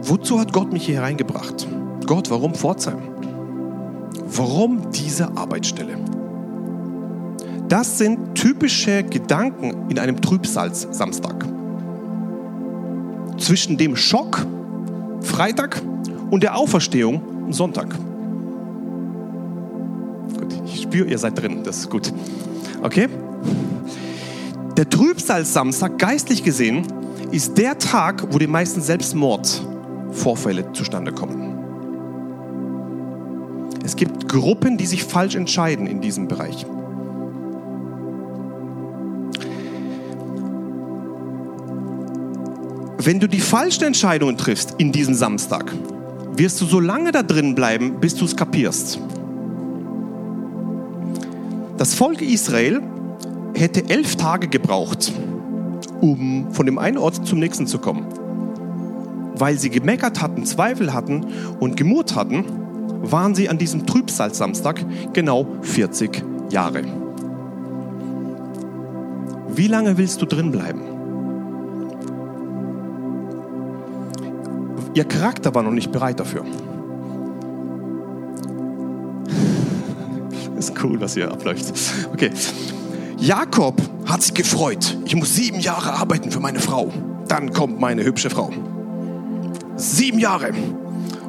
Wozu 0.09 0.39
hat 0.39 0.51
Gott 0.51 0.73
mich 0.73 0.85
hier 0.85 0.95
hereingebracht? 0.95 1.67
Gott, 2.05 2.29
warum 2.29 2.55
Pforzheim? 2.55 2.97
Warum 4.25 4.91
diese 4.91 5.37
Arbeitsstelle? 5.37 5.97
Das 7.67 7.99
sind 7.99 8.35
typische 8.35 9.03
Gedanken 9.03 9.89
in 9.89 9.99
einem 9.99 10.19
Trübsalsamstag. 10.19 11.45
Zwischen 13.37 13.77
dem 13.77 13.95
Schock, 13.95 14.45
Freitag, 15.21 15.81
und 16.31 16.43
der 16.43 16.55
Auferstehung, 16.55 17.21
Sonntag. 17.51 17.95
Gut, 20.37 20.53
ich 20.65 20.83
spüre, 20.83 21.07
ihr 21.07 21.17
seid 21.17 21.39
drin, 21.39 21.63
das 21.63 21.79
ist 21.79 21.89
gut. 21.89 22.11
Okay? 22.81 23.07
Der 24.77 24.89
Trübsalsamstag, 24.89 25.97
geistlich 25.97 26.43
gesehen, 26.43 26.83
ist 27.31 27.57
der 27.57 27.77
Tag, 27.77 28.31
wo 28.31 28.39
die 28.39 28.47
meisten 28.47 28.81
Selbstmordvorfälle 30.09 30.73
zustande 30.73 31.11
kommen. 31.11 31.57
Es 33.83 33.95
gibt 33.95 34.27
Gruppen, 34.27 34.77
die 34.77 34.85
sich 34.85 35.03
falsch 35.03 35.35
entscheiden 35.35 35.87
in 35.87 36.01
diesem 36.01 36.27
Bereich. 36.27 36.65
Wenn 43.01 43.19
du 43.19 43.27
die 43.27 43.39
falschen 43.39 43.85
Entscheidungen 43.85 44.37
triffst 44.37 44.75
in 44.77 44.91
diesem 44.91 45.13
Samstag, 45.15 45.73
wirst 46.35 46.59
du 46.61 46.65
so 46.65 46.79
lange 46.79 47.11
da 47.11 47.23
drin 47.23 47.55
bleiben, 47.55 47.99
bis 47.99 48.15
du 48.15 48.25
es 48.25 48.35
kapierst. 48.35 48.99
Das 51.77 51.95
Volk 51.95 52.21
Israel 52.21 52.81
hätte 53.55 53.89
elf 53.89 54.17
Tage 54.17 54.49
gebraucht, 54.49 55.13
um 56.01 56.51
von 56.51 56.65
dem 56.65 56.77
einen 56.77 56.97
Ort 56.97 57.25
zum 57.25 57.39
nächsten 57.39 57.67
zu 57.67 57.79
kommen. 57.79 58.18
Weil 59.39 59.57
sie 59.57 59.69
gemeckert 59.69 60.21
hatten, 60.21 60.45
Zweifel 60.45 60.93
hatten 60.93 61.25
und 61.59 61.77
gemurrt 61.77 62.15
hatten, 62.15 62.43
waren 63.01 63.33
sie 63.33 63.47
an 63.47 63.57
diesem 63.57 63.87
Trübsalsamstag 63.87 64.83
genau 65.13 65.47
40 65.61 66.21
Jahre. 66.49 66.83
Wie 69.47 69.67
lange 69.67 69.97
willst 69.97 70.21
du 70.21 70.25
drin 70.25 70.51
bleiben? 70.51 70.81
Ihr 74.93 75.05
Charakter 75.05 75.55
war 75.55 75.63
noch 75.63 75.71
nicht 75.71 75.93
bereit 75.93 76.19
dafür. 76.19 76.43
ist 80.57 80.73
cool, 80.83 80.99
was 80.99 81.13
hier 81.13 81.31
abläuft. 81.31 81.71
Okay. 82.11 82.31
Jakob 83.17 83.81
hat 84.05 84.21
sich 84.21 84.33
gefreut. 84.33 84.97
Ich 85.05 85.15
muss 85.15 85.35
sieben 85.35 85.61
Jahre 85.61 85.93
arbeiten 85.93 86.31
für 86.31 86.41
meine 86.41 86.59
Frau. 86.59 86.91
Dann 87.27 87.53
kommt 87.53 87.79
meine 87.79 88.03
hübsche 88.03 88.29
Frau. 88.29 88.51
Sieben 89.79 90.19
Jahre. 90.19 90.51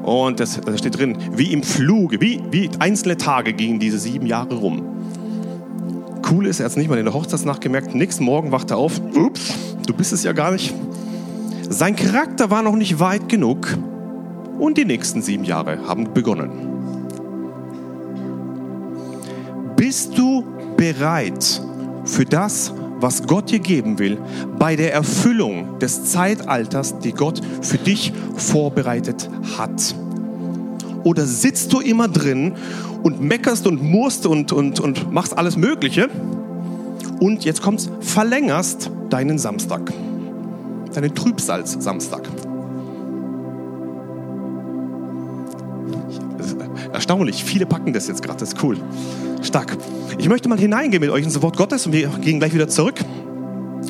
Und 0.03 0.41
das, 0.41 0.61
das 0.61 0.81
steht 0.81 0.99
drin, 0.99 1.17
wie 1.33 1.53
im 1.53 1.63
Fluge, 1.63 2.21
wie, 2.21 2.43
wie 2.51 2.69
einzelne 2.81 3.17
Tage 3.17 3.53
gingen 3.53 3.79
diese 3.79 3.99
sieben 3.99 4.27
Jahre 4.27 4.55
rum. 4.55 4.83
Cool 6.29 6.47
ist, 6.47 6.59
er 6.59 6.65
hat 6.65 6.73
es 6.73 6.77
nicht 6.77 6.91
mal 6.91 6.99
in 6.99 7.05
der 7.05 7.15
Hochzeitsnacht 7.15 7.61
gemerkt. 7.61 7.95
Nächsten 7.95 8.25
Morgen 8.25 8.51
wacht 8.51 8.71
er 8.71 8.77
auf. 8.77 9.01
Ups, 9.15 9.55
du 9.87 9.95
bist 9.95 10.13
es 10.13 10.25
ja 10.25 10.33
gar 10.33 10.51
nicht. 10.51 10.75
Sein 11.69 11.95
Charakter 11.95 12.51
war 12.51 12.63
noch 12.63 12.75
nicht 12.75 12.99
weit 12.99 13.29
genug 13.29 13.77
und 14.59 14.77
die 14.77 14.85
nächsten 14.85 15.23
sieben 15.23 15.45
Jahre 15.45 15.87
haben 15.87 16.13
begonnen. 16.13 16.51
Bist 19.77 20.19
du 20.19 20.45
bereit 20.77 21.63
für 22.05 22.25
das, 22.25 22.73
was 23.01 23.27
Gott 23.27 23.51
dir 23.51 23.59
geben 23.59 23.99
will, 23.99 24.19
bei 24.59 24.77
der 24.77 24.93
Erfüllung 24.93 25.79
des 25.79 26.05
Zeitalters, 26.07 26.99
die 26.99 27.13
Gott 27.13 27.41
für 27.63 27.79
dich 27.79 28.13
vorbereitet 28.37 29.29
hat? 29.59 29.95
Oder 31.05 31.25
sitzt 31.25 31.73
du 31.73 31.81
immer 31.81 32.09
drin 32.09 32.53
und 33.03 33.21
meckerst 33.21 33.67
und 33.67 33.83
murst 33.83 34.27
und, 34.27 34.53
und, 34.53 34.81
und 34.81 35.13
machst 35.13 35.37
alles 35.37 35.57
Mögliche 35.57 36.09
und 37.21 37.45
jetzt 37.45 37.63
kommt's, 37.63 37.89
verlängerst 38.01 38.91
deinen 39.09 39.39
Samstag, 39.39 39.93
deinen 40.93 41.15
Trübsalz-Samstag? 41.15 42.29
Erstaunlich, 46.93 47.45
viele 47.45 47.67
packen 47.67 47.93
das 47.93 48.09
jetzt 48.09 48.23
gerade, 48.23 48.41
das 48.41 48.53
ist 48.53 48.63
cool. 48.63 48.77
Stark. 49.43 49.77
Ich 50.19 50.29
möchte 50.29 50.49
mal 50.49 50.59
hineingehen 50.59 51.01
mit 51.01 51.11
euch 51.11 51.25
ins 51.25 51.41
Wort 51.41 51.57
Gottes 51.57 51.87
und 51.87 51.93
wir 51.93 52.09
gehen 52.21 52.39
gleich 52.39 52.53
wieder 52.53 52.69
zurück, 52.69 53.01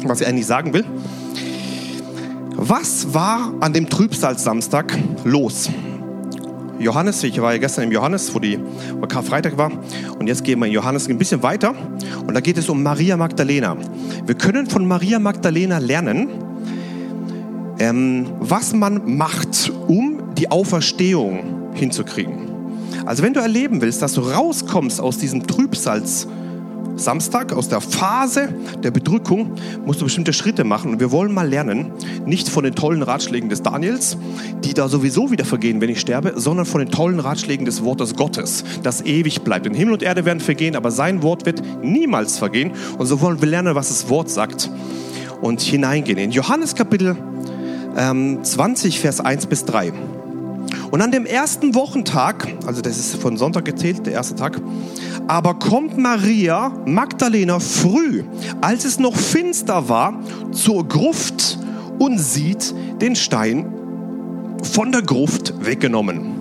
was 0.05 0.21
ich 0.21 0.27
eigentlich 0.27 0.47
sagen 0.47 0.73
will. 0.73 0.85
Was 2.57 3.15
war 3.15 3.55
an 3.61 3.73
dem 3.73 3.89
Trübsalsamstag 3.89 4.97
los? 5.25 5.71
Johannes, 6.79 7.23
ich 7.25 7.41
war 7.41 7.53
ja 7.53 7.59
gestern 7.59 7.85
im 7.85 7.93
Johannes, 7.93 8.35
wo, 8.35 8.39
die, 8.39 8.59
wo 9.01 9.07
Karfreitag 9.07 9.59
war. 9.59 9.71
Und 10.19 10.29
jetzt 10.29 10.45
gehen 10.45 10.59
wir 10.61 10.67
in 10.67 10.73
Johannes 10.73 11.09
ein 11.09 11.19
bisschen 11.19 11.43
weiter. 11.43 11.75
Und 12.27 12.35
da 12.35 12.41
geht 12.41 12.57
es 12.57 12.69
um 12.69 12.83
Maria 12.83 13.17
Magdalena. 13.17 13.77
Wir 14.25 14.35
können 14.35 14.67
von 14.67 14.87
Maria 14.87 15.19
Magdalena 15.19 15.79
lernen, 15.79 16.29
ähm, 17.79 18.27
was 18.39 18.73
man 18.73 19.17
macht, 19.17 19.71
um 19.89 20.35
die 20.37 20.51
Auferstehung 20.51 21.73
hinzukriegen. 21.75 22.40
Also 23.07 23.23
wenn 23.23 23.35
du 23.35 23.41
erleben 23.41 23.81
willst, 23.81 24.03
dass 24.03 24.15
du 24.15 24.21
rauskommst 24.21 25.01
aus 25.01 25.19
diesem 25.19 25.47
Trübsals 25.47 26.27
Samstag, 27.01 27.53
aus 27.53 27.69
der 27.69 27.81
Phase 27.81 28.55
der 28.83 28.91
Bedrückung, 28.91 29.53
musst 29.87 30.01
du 30.01 30.05
bestimmte 30.05 30.33
Schritte 30.33 30.65
machen. 30.65 30.93
Und 30.93 31.01
wir 31.01 31.11
wollen 31.11 31.33
mal 31.33 31.49
lernen, 31.49 31.93
nicht 32.27 32.49
von 32.49 32.65
den 32.65 32.75
tollen 32.75 33.03
Ratschlägen 33.03 33.49
des 33.49 33.63
Daniels, 33.63 34.19
die 34.65 34.75
da 34.75 34.89
sowieso 34.89 35.31
wieder 35.31 35.45
vergehen, 35.45 35.81
wenn 35.81 35.89
ich 35.89 36.01
sterbe, 36.01 36.35
sondern 36.37 36.67
von 36.67 36.81
den 36.81 36.91
tollen 36.91 37.21
Ratschlägen 37.21 37.65
des 37.65 37.83
Wortes 37.85 38.17
Gottes, 38.17 38.65
das 38.83 39.03
ewig 39.03 39.43
bleibt. 39.43 39.67
Denn 39.67 39.75
Himmel 39.75 39.95
und 39.95 40.03
Erde 40.03 40.25
werden 40.25 40.41
vergehen, 40.41 40.77
aber 40.77 40.91
sein 40.91 41.23
Wort 41.23 41.47
wird 41.47 41.63
niemals 41.83 42.39
vergehen. 42.39 42.73
Und 42.99 43.07
so 43.07 43.21
wollen 43.21 43.41
wir 43.41 43.49
lernen, 43.49 43.75
was 43.75 43.89
das 43.89 44.09
Wort 44.09 44.29
sagt 44.31 44.71
und 45.41 45.61
hineingehen. 45.61 46.19
In 46.19 46.31
Johannes 46.31 46.75
Kapitel 46.75 47.17
ähm, 47.97 48.45
20, 48.45 49.01
Vers 49.01 49.21
1 49.21 49.47
bis 49.47 49.65
3. 49.65 49.93
Und 50.91 51.03
an 51.03 51.13
dem 51.13 51.25
ersten 51.25 51.75
Wochentag, 51.75 52.49
also 52.67 52.81
das 52.81 52.99
ist 52.99 53.17
von 53.17 53.37
Sonntag 53.37 53.65
gezählt, 53.65 54.07
der 54.07 54.15
erste 54.15 54.35
Tag, 54.35 54.61
aber 55.29 55.55
kommt 55.55 55.97
Maria 55.97 56.73
Magdalena 56.85 57.61
früh, 57.61 58.25
als 58.61 58.85
es 58.85 58.99
noch 58.99 59.17
finster 59.17 59.89
war, 59.89 60.21
zur 60.51 60.87
Gruft 60.89 61.59
und 62.01 62.19
sieht 62.19 62.75
den 63.01 63.15
Stein 63.15 63.73
von 64.63 64.91
der 64.91 65.03
Gruft 65.03 65.65
weggenommen. 65.65 66.41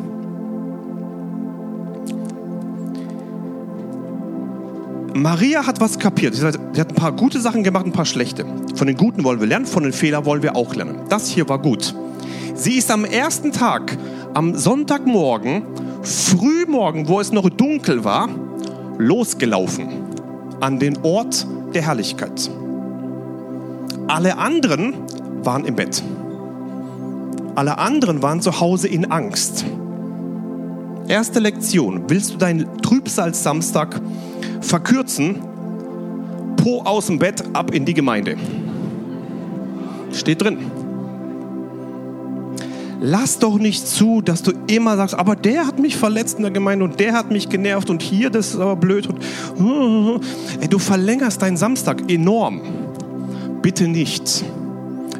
Maria 5.14 5.66
hat 5.66 5.82
was 5.82 6.00
kapiert. 6.00 6.34
Sie 6.34 6.46
hat 6.46 6.58
ein 6.78 6.96
paar 6.96 7.12
gute 7.12 7.40
Sachen 7.40 7.64
gemacht, 7.64 7.86
ein 7.86 7.92
paar 7.92 8.06
schlechte. 8.06 8.46
Von 8.76 8.88
den 8.88 8.96
Guten 8.96 9.24
wollen 9.24 9.40
wir 9.40 9.48
lernen, 9.48 9.66
von 9.66 9.84
den 9.84 9.92
Fehlern 9.92 10.26
wollen 10.26 10.42
wir 10.42 10.56
auch 10.56 10.74
lernen. 10.74 11.02
Das 11.10 11.28
hier 11.28 11.48
war 11.50 11.60
gut. 11.60 11.94
Sie 12.56 12.78
ist 12.78 12.90
am 12.92 13.06
ersten 13.06 13.52
Tag, 13.52 13.98
am 14.34 14.56
Sonntagmorgen, 14.56 15.63
frühmorgen, 16.04 17.08
wo 17.08 17.20
es 17.20 17.32
noch 17.32 17.50
dunkel 17.50 18.04
war, 18.04 18.30
losgelaufen 18.98 19.88
an 20.60 20.80
den 20.80 20.98
Ort 21.04 21.48
der 21.74 21.84
Herrlichkeit. 21.84 22.50
Alle 24.08 24.38
anderen 24.38 24.94
waren 25.44 25.65
im 25.65 25.76
Bett. 25.76 26.04
Alle 27.56 27.78
anderen 27.78 28.22
waren 28.22 28.42
zu 28.42 28.60
Hause 28.60 28.88
in 28.88 29.12
Angst. 29.12 29.65
Erste 31.08 31.39
Lektion. 31.39 32.04
Willst 32.08 32.34
du 32.34 32.38
deinen 32.38 32.78
Trübsal-Samstag 32.82 34.00
verkürzen? 34.62 35.42
Po 36.58 36.82
aus 36.84 37.08
dem 37.08 37.20
Bett, 37.20 37.44
ab 37.54 37.74
in 37.74 37.86
die 37.86 37.94
Gemeinde. 37.94 38.36
Steht 40.12 40.42
drin. 40.42 40.60
Lass 43.02 43.40
doch 43.40 43.58
nicht 43.58 43.88
zu, 43.88 44.22
dass 44.22 44.44
du 44.44 44.52
immer 44.68 44.98
sagst, 44.98 45.16
aber 45.16 45.36
der 45.36 45.66
hat 45.66 45.80
mich 45.80 45.96
verletzt 45.96 46.38
in 46.38 46.44
der 46.44 46.52
Gemeinde 46.52 46.84
und 46.84 47.00
der 47.00 47.14
hat 47.14 47.32
mich 47.32 47.48
genervt 47.48 47.90
und 47.90 48.02
hier, 48.02 48.30
das 48.30 48.50
ist 48.50 48.60
aber 48.60 48.76
blöd. 48.76 49.08
Und, 49.08 50.22
Ey, 50.60 50.68
du 50.68 50.80
verlängerst 50.80 51.42
deinen 51.42 51.56
Samstag 51.56 52.12
enorm. 52.12 52.62
Bitte 53.62 53.88
nicht. 53.88 54.44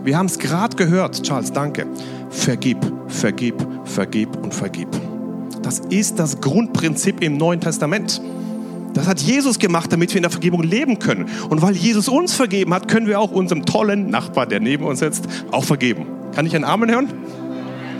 Wir 0.04 0.18
haben 0.18 0.26
es 0.26 0.40
gerade 0.40 0.76
gehört, 0.76 1.24
Charles, 1.24 1.54
danke. 1.54 1.86
Vergib, 2.30 2.80
vergib, 3.08 3.56
vergib 3.86 4.36
und 4.38 4.54
vergib. 4.54 4.90
Das 5.62 5.80
ist 5.90 6.20
das 6.20 6.42
Grundprinzip 6.42 7.22
im 7.24 7.38
Neuen 7.38 7.62
Testament. 7.62 8.22
Das 8.94 9.08
hat 9.08 9.22
Jesus 9.22 9.60
gemacht, 9.60 9.92
damit 9.92 10.14
wir 10.14 10.18
in 10.18 10.24
der 10.24 10.32
Vergebung 10.32 10.64
leben 10.64 11.00
können. 11.00 11.28
Und 11.50 11.62
weil 11.62 11.76
Jesus 11.76 12.10
uns 12.10 12.34
vergeben 12.34 12.74
hat, 12.74 12.88
können 12.88 13.08
wir 13.08 13.20
auch 13.20 13.32
unserem 13.32 13.66
tollen 13.66 14.10
Nachbar, 14.10 14.48
der 14.48 14.60
neben 14.60 14.84
uns 14.84 15.00
sitzt, 15.00 15.28
auch 15.52 15.64
vergeben. 15.64 16.06
Kann 16.34 16.46
ich 16.46 16.56
einen 16.56 16.66
Amen 16.66 16.90
hören? 16.90 17.08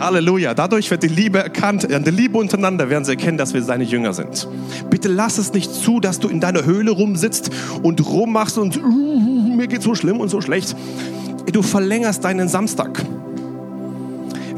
Halleluja. 0.00 0.54
Dadurch 0.54 0.90
wird 0.90 1.02
die 1.02 1.08
Liebe 1.08 1.38
erkannt. 1.38 1.92
An 1.92 2.04
der 2.04 2.12
Liebe 2.12 2.38
untereinander 2.38 2.88
werden 2.88 3.04
sie 3.04 3.12
erkennen, 3.12 3.38
dass 3.38 3.52
wir 3.54 3.62
seine 3.62 3.84
Jünger 3.84 4.14
sind. 4.14 4.48
Bitte 4.88 5.08
lass 5.08 5.38
es 5.38 5.52
nicht 5.52 5.72
zu, 5.72 6.00
dass 6.00 6.18
du 6.18 6.28
in 6.28 6.40
deiner 6.40 6.64
Höhle 6.64 6.90
rumsitzt 6.90 7.50
und 7.82 8.04
rummachst 8.06 8.58
und 8.58 8.82
uh, 8.82 9.56
mir 9.56 9.66
geht 9.66 9.82
so 9.82 9.94
schlimm 9.94 10.20
und 10.20 10.30
so 10.30 10.40
schlecht. 10.40 10.74
Du 11.52 11.62
verlängerst 11.62 12.24
deinen 12.24 12.48
Samstag. 12.48 13.04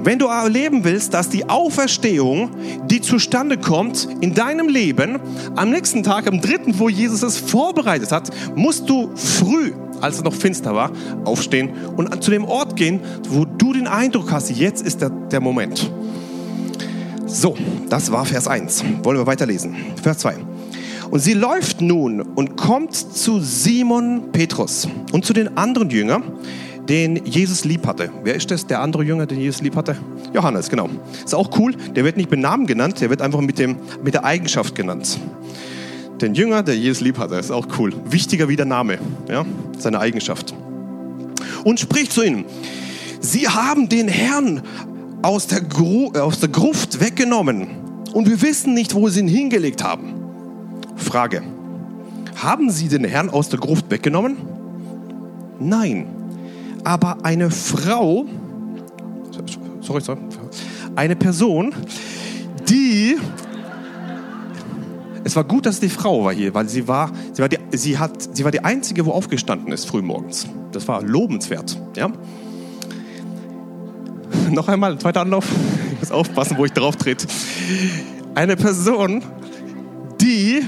Wenn 0.05 0.18
du 0.18 0.26
erleben 0.26 0.83
willst, 0.83 1.14
dass 1.14 1.28
die 1.28 1.48
Auferstehung, 1.48 2.50
die 2.90 3.00
zustande 3.00 3.57
kommt 3.57 4.09
in 4.20 4.35
deinem 4.35 4.68
Leben, 4.68 5.20
am 5.55 5.70
nächsten 5.70 6.02
Tag, 6.02 6.26
am 6.26 6.40
dritten, 6.40 6.78
wo 6.78 6.88
Jesus 6.88 7.22
es 7.22 7.38
vorbereitet 7.38 8.11
hat, 8.11 8.31
musst 8.57 8.88
du 8.88 9.12
früh, 9.14 9.72
als 10.03 10.17
es 10.17 10.25
noch 10.25 10.35
finster 10.35 10.75
war, 10.75 10.91
aufstehen 11.25 11.71
und 11.97 12.23
zu 12.23 12.31
dem 12.31 12.45
Ort 12.45 12.77
gehen, 12.77 13.01
wo 13.29 13.45
du 13.45 13.73
den 13.73 13.87
Eindruck 13.87 14.31
hast, 14.31 14.51
jetzt 14.51 14.85
ist 14.85 15.01
der, 15.01 15.11
der 15.11 15.41
Moment. 15.41 15.91
So, 17.27 17.57
das 17.88 18.12
war 18.12 18.27
Vers 18.27 18.47
1. 18.47 18.85
Wollen 19.03 19.19
wir 19.19 19.27
weiterlesen? 19.27 19.75
Vers 20.03 20.19
2. 20.19 20.37
Und 21.11 21.21
sie 21.21 21.35
läuft 21.35 21.81
nun 21.81 22.21
und 22.21 22.57
kommt 22.57 22.95
zu 22.95 23.41
Simon 23.41 24.33
Petrus 24.33 24.88
und 25.12 25.25
zu 25.25 25.33
den 25.33 25.57
anderen 25.57 25.91
Jüngern, 25.91 26.23
den 26.88 27.25
Jesus 27.25 27.65
lieb 27.65 27.87
hatte. 27.87 28.11
Wer 28.25 28.35
ist 28.35 28.51
das, 28.51 28.67
der 28.67 28.81
andere 28.81 29.05
Jünger, 29.05 29.27
den 29.27 29.38
Jesus 29.38 29.62
lieb 29.62 29.77
hatte? 29.77 29.97
Johannes, 30.33 30.69
genau. 30.69 30.88
Ist 31.25 31.35
auch 31.35 31.59
cool, 31.59 31.75
der 31.95 32.05
wird 32.05 32.17
nicht 32.17 32.31
mit 32.31 32.41
Namen 32.41 32.67
genannt, 32.67 33.01
der 33.01 33.11
wird 33.11 33.23
einfach 33.23 33.41
mit, 33.41 33.59
dem, 33.59 33.77
mit 34.03 34.15
der 34.15 34.25
Eigenschaft 34.25 34.75
genannt. 34.75 35.19
Den 36.23 36.35
Jünger, 36.35 36.63
der 36.63 36.77
Jesus 36.77 37.01
lieb 37.01 37.19
hatte, 37.19 37.35
ist 37.35 37.51
auch 37.51 37.67
cool. 37.79 37.93
Wichtiger 38.09 38.49
wie 38.49 38.55
der 38.55 38.65
Name, 38.65 38.99
ja? 39.29 39.45
seine 39.77 39.99
Eigenschaft. 39.99 40.55
Und 41.65 41.81
spricht 41.81 42.13
zu 42.13 42.23
ihnen, 42.23 42.45
sie 43.21 43.49
haben 43.49 43.89
den 43.89 44.07
Herrn 44.07 44.63
aus 45.23 45.49
der, 45.49 45.61
Gru 45.63 46.13
aus 46.13 46.39
der 46.39 46.49
Gruft 46.49 47.01
weggenommen 47.01 47.67
und 48.13 48.29
wir 48.29 48.41
wissen 48.41 48.73
nicht, 48.73 48.95
wo 48.95 49.09
sie 49.09 49.21
ihn 49.21 49.29
hingelegt 49.29 49.83
haben. 49.83 50.15
Frage, 50.95 51.43
haben 52.37 52.71
sie 52.71 52.87
den 52.89 53.03
Herrn 53.03 53.29
aus 53.29 53.49
der 53.49 53.59
Gruft 53.59 53.91
weggenommen? 53.91 54.37
Nein, 55.59 56.07
aber 56.85 57.25
eine 57.25 57.51
Frau, 57.51 58.27
sorry, 59.81 60.01
sorry, 60.01 60.21
eine 60.95 61.17
Person, 61.17 61.75
die, 62.69 63.17
es 65.25 65.37
war 65.37 65.45
gut, 65.45 65.67
dass 65.67 65.81
die 65.81 65.89
Frau 65.89 66.25
war 66.25 66.33
hier, 66.33 66.55
weil 66.55 66.69
sie 66.69 66.89
war, 66.89 67.13
sie 67.33 67.43
war 67.43 67.49
die, 67.49 67.59
sie 67.73 67.99
hat, 67.99 68.37
sie 68.37 68.45
war 68.45 68.51
die 68.51 68.65
einzige, 68.65 69.07
wo 69.07 69.13
aufgestanden 69.13 69.73
ist 69.73 69.87
frühmorgens. 69.87 70.49
Das 70.73 70.89
war 70.89 71.03
lobenswert, 71.03 71.81
ja. 71.97 72.09
Noch 74.51 74.69
einmal, 74.69 74.99
zweiter 74.99 75.21
Anlauf. 75.21 75.47
Ich 75.93 76.01
muss 76.01 76.11
aufpassen, 76.11 76.57
wo 76.59 76.65
ich 76.65 76.73
drauf 76.73 76.97
trete. 76.97 77.27
Eine 78.35 78.57
Person, 78.57 79.23
die 80.21 80.63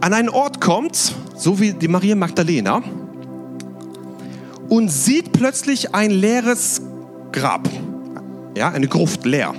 an 0.00 0.12
einen 0.12 0.28
Ort 0.28 0.60
kommt, 0.60 1.14
so 1.36 1.60
wie 1.60 1.72
die 1.72 1.88
Maria 1.88 2.14
Magdalena, 2.14 2.82
und 4.68 4.88
sieht 4.88 5.32
plötzlich 5.32 5.94
ein 5.94 6.10
leeres 6.10 6.82
Grab. 7.32 7.68
Ja, 8.56 8.70
eine 8.70 8.88
Gruft 8.88 9.24
leer. 9.24 9.54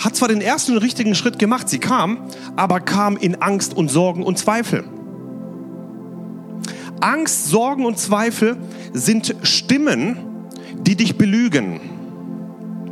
Hat 0.00 0.16
zwar 0.16 0.28
den 0.28 0.40
ersten 0.40 0.78
richtigen 0.78 1.14
Schritt 1.14 1.38
gemacht, 1.38 1.68
sie 1.68 1.78
kam, 1.78 2.26
aber 2.56 2.80
kam 2.80 3.18
in 3.18 3.42
Angst 3.42 3.76
und 3.76 3.90
Sorgen 3.90 4.22
und 4.22 4.38
Zweifel. 4.38 4.82
Angst, 7.00 7.48
Sorgen 7.48 7.84
und 7.84 7.98
Zweifel 7.98 8.56
sind 8.94 9.36
Stimmen, 9.42 10.16
die 10.80 10.96
dich 10.96 11.18
belügen. 11.18 11.80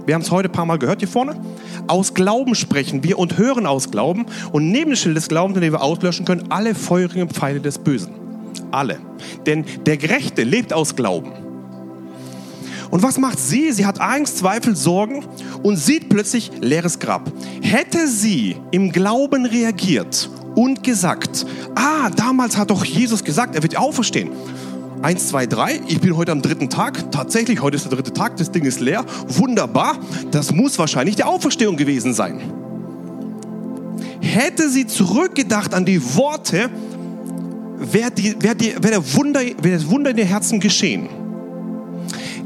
Wir 0.05 0.14
haben 0.14 0.23
es 0.23 0.31
heute 0.31 0.51
ein 0.51 0.53
paar 0.53 0.66
Mal 0.66 0.79
gehört 0.79 1.01
hier 1.01 1.09
vorne. 1.09 1.37
Aus 1.87 2.12
Glauben 2.12 2.55
sprechen 2.55 3.03
wir 3.03 3.18
und 3.18 3.38
hören 3.38 3.66
aus 3.66 3.90
Glauben. 3.90 4.27
Und 4.53 4.71
neben 4.71 4.90
dem 4.90 4.97
Schild 4.97 5.16
des 5.16 5.29
Glaubens, 5.29 5.59
den 5.59 5.73
wir 5.73 5.83
auslöschen 5.83 6.27
können, 6.27 6.51
alle 6.51 6.75
feurigen 6.75 7.31
Pfeile 7.31 7.61
des 7.61 7.79
Bösen. 7.79 8.12
Alle. 8.71 8.99
Denn 9.47 9.64
der 9.87 9.97
Gerechte 9.97 10.44
lebt 10.44 10.75
aus 10.75 10.94
Glauben. 10.94 11.48
Und 12.90 13.03
was 13.03 13.18
macht 13.18 13.38
sie? 13.38 13.72
Sie 13.72 13.85
hat 13.85 14.01
Angst, 14.01 14.38
Zweifel, 14.38 14.74
Sorgen 14.74 15.24
und 15.62 15.77
sieht 15.77 16.09
plötzlich 16.09 16.51
leeres 16.61 16.98
Grab. 16.98 17.31
Hätte 17.61 18.09
sie 18.09 18.57
im 18.70 18.92
Glauben 18.92 19.44
reagiert 19.44 20.31
und 20.55 20.83
gesagt, 20.83 21.46
ah, 21.74 22.11
damals 22.11 22.57
hat 22.57 22.70
doch 22.70 22.85
Jesus 22.85 23.22
gesagt, 23.24 23.55
er 23.55 23.62
wird 23.62 23.77
auferstehen. 23.77 24.31
Eins, 25.03 25.29
zwei, 25.29 25.46
drei. 25.46 25.81
Ich 25.87 26.01
bin 26.01 26.16
heute 26.16 26.33
am 26.33 26.42
dritten 26.42 26.68
Tag. 26.68 27.12
Tatsächlich, 27.12 27.62
heute 27.62 27.77
ist 27.77 27.85
der 27.85 27.92
dritte 27.92 28.12
Tag. 28.12 28.37
Das 28.37 28.51
Ding 28.51 28.64
ist 28.64 28.81
leer. 28.81 29.05
Wunderbar. 29.29 29.96
Das 30.33 30.53
muss 30.53 30.77
wahrscheinlich 30.79 31.14
die 31.14 31.22
Auferstehung 31.22 31.77
gewesen 31.77 32.14
sein. 32.14 32.40
Hätte 34.20 34.68
sie 34.68 34.87
zurückgedacht 34.87 35.72
an 35.72 35.85
die 35.85 36.03
Worte, 36.16 36.68
wäre 37.79 38.11
wär 38.40 38.59
wär 38.59 39.70
das 39.70 39.88
Wunder 39.88 40.11
in 40.11 40.18
ihr 40.18 40.24
Herzen 40.24 40.59
geschehen. 40.59 41.09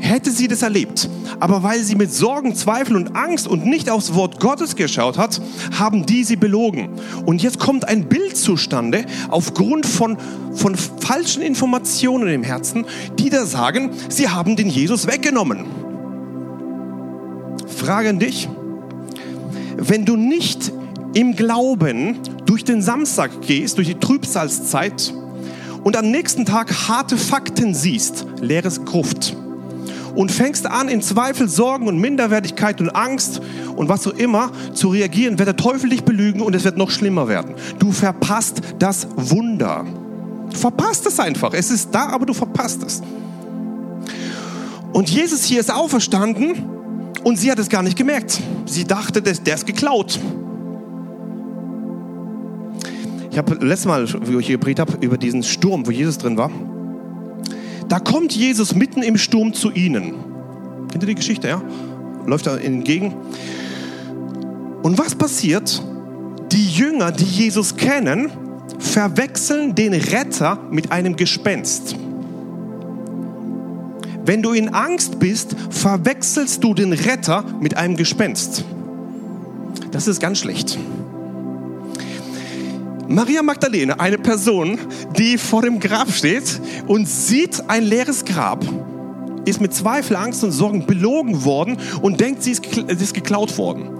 Hätte 0.05 0.33
sie 0.33 0.49
das 0.49 0.63
erlebt, 0.63 1.09
aber 1.39 1.63
weil 1.63 1.79
sie 1.79 1.95
mit 1.95 2.13
Sorgen, 2.13 2.57
Zweifel 2.57 2.97
und 2.97 3.15
Angst 3.15 3.47
und 3.47 3.65
nicht 3.65 3.89
aufs 3.89 4.15
Wort 4.15 4.41
Gottes 4.41 4.75
geschaut 4.75 5.17
hat, 5.17 5.41
haben 5.79 6.07
die 6.07 6.25
sie 6.25 6.35
belogen. 6.35 6.89
Und 7.25 7.41
jetzt 7.41 7.61
kommt 7.61 7.87
ein 7.87 8.09
Bild 8.09 8.37
zustande 8.37 9.05
aufgrund 9.29 9.87
von, 9.87 10.19
von 10.55 10.75
falschen 10.75 11.41
Informationen 11.41 12.35
im 12.35 12.43
Herzen, 12.43 12.85
die 13.21 13.31
da 13.31 13.47
sagen, 13.47 13.93
sie 14.09 14.29
haben 14.29 14.57
den 14.57 14.69
Jesus 14.69 15.07
weggenommen. 15.07 15.67
Frage 17.69 18.09
an 18.09 18.19
dich, 18.19 18.49
wenn 19.77 20.05
du 20.05 20.17
nicht 20.17 20.73
im 21.15 21.37
Glauben 21.37 22.19
durch 22.45 22.65
den 22.65 22.83
Samstag 22.83 23.41
gehst, 23.41 23.79
durch 23.79 23.87
die 23.87 24.01
Trübsalzeit 24.01 25.15
und 25.85 25.97
am 25.97 26.11
nächsten 26.11 26.45
Tag 26.45 26.89
harte 26.89 27.17
Fakten 27.17 27.73
siehst, 27.73 28.27
leeres 28.41 28.85
Gruft, 28.85 29.37
und 30.15 30.31
fängst 30.31 30.67
an, 30.67 30.89
in 30.89 31.03
Zweifel, 31.03 31.49
Sorgen 31.49 31.89
und 31.89 31.99
Minderwertigkeit 31.99 32.81
und 32.81 32.91
Angst 32.91 33.41
und 33.77 33.89
was 33.89 34.07
auch 34.07 34.15
immer 34.15 34.51
zu 34.75 34.89
reagieren, 34.89 35.39
wird 35.39 35.49
der 35.49 35.57
Teufel 35.57 35.91
dich 35.91 36.05
belügen 36.05 36.43
und 36.43 36.55
es 36.55 36.65
wird 36.65 36.77
noch 36.77 36.91
schlimmer 36.91 37.29
werden. 37.29 37.55
Du 37.79 37.93
verpasst 37.93 38.61
das 38.79 39.07
Wunder. 39.17 39.85
Du 40.51 40.57
verpasst 40.57 41.07
es 41.07 41.19
einfach. 41.19 41.55
Es 41.55 41.71
ist 41.71 41.91
da, 41.93 42.09
aber 42.09 42.27
du 42.27 42.35
verpasst 42.35 42.83
es. 42.85 43.03
Und 44.93 45.09
Jesus 45.09 45.45
hier 45.45 45.61
ist 45.61 45.73
auferstanden 45.73 46.65
und 47.25 47.39
sie 47.39 47.51
hat 47.51 47.59
es 47.59 47.69
gar 47.69 47.83
nicht 47.83 47.97
gemerkt. 47.97 48.41
Sie 48.67 48.85
dachte, 48.85 49.23
der 49.23 49.55
ist 49.55 49.67
geklaut. 49.67 50.21
Ich 53.31 53.39
habe 53.39 53.55
letztes 53.55 53.87
Mal, 53.87 54.07
wie 54.27 54.39
ich 54.39 54.47
hier 54.47 54.59
gepredigt 54.59 54.81
habe, 54.81 54.93
über 55.01 55.17
diesen 55.17 55.43
Sturm, 55.43 55.87
wo 55.87 55.91
Jesus 55.91 56.19
drin 56.19 56.37
war. 56.37 56.51
Da 57.93 58.01
kommt 58.01 58.35
Jesus 58.35 58.75
mitten 58.75 59.03
im 59.03 59.19
Sturm 59.19 59.53
zu 59.53 59.71
ihnen. 59.71 60.15
Kennt 60.91 61.03
ihr 61.05 61.09
die 61.09 61.15
Geschichte, 61.15 61.49
ja? 61.49 61.63
Läuft 62.25 62.47
da 62.47 62.57
entgegen. 62.57 63.15
Und 64.83 64.97
was 64.97 65.15
passiert? 65.15 65.83
Die 66.53 66.71
Jünger, 66.71 67.13
die 67.13 67.27
Jesus 67.27 67.77
kennen, 67.77 68.33
verwechseln 68.79 69.75
den 69.75 69.93
Retter 69.93 70.59
mit 70.71 70.91
einem 70.91 71.17
Gespenst. 71.17 71.95
Wenn 74.25 74.41
du 74.41 74.53
in 74.53 74.71
Angst 74.71 75.19
bist, 75.19 75.55
verwechselst 75.69 76.65
du 76.65 76.73
den 76.73 76.95
Retter 76.95 77.45
mit 77.61 77.77
einem 77.77 77.99
Gespenst. 77.99 78.65
Das 79.91 80.09
ist 80.09 80.19
ganz 80.19 80.39
schlecht. 80.39 80.79
Maria 83.13 83.43
Magdalene, 83.43 84.01
eine 84.01 84.17
Person, 84.17 84.79
die 85.19 85.37
vor 85.37 85.61
dem 85.61 85.81
Grab 85.81 86.11
steht 86.11 86.59
und 86.87 87.07
sieht 87.07 87.63
ein 87.69 87.85
leeres 87.85 88.25
Grab. 88.25 88.65
ist 89.45 89.61
mit 89.61 89.75
Zweifel, 89.75 90.17
Angst 90.17 90.43
und 90.45 90.53
Sorgen 90.53 90.87
belogen 90.87 91.45
worden 91.45 91.77
und 92.01 92.21
denkt, 92.21 92.43
sie 92.43 92.53
ist, 92.53 93.13
geklaut 93.13 93.59
worden. 93.59 93.91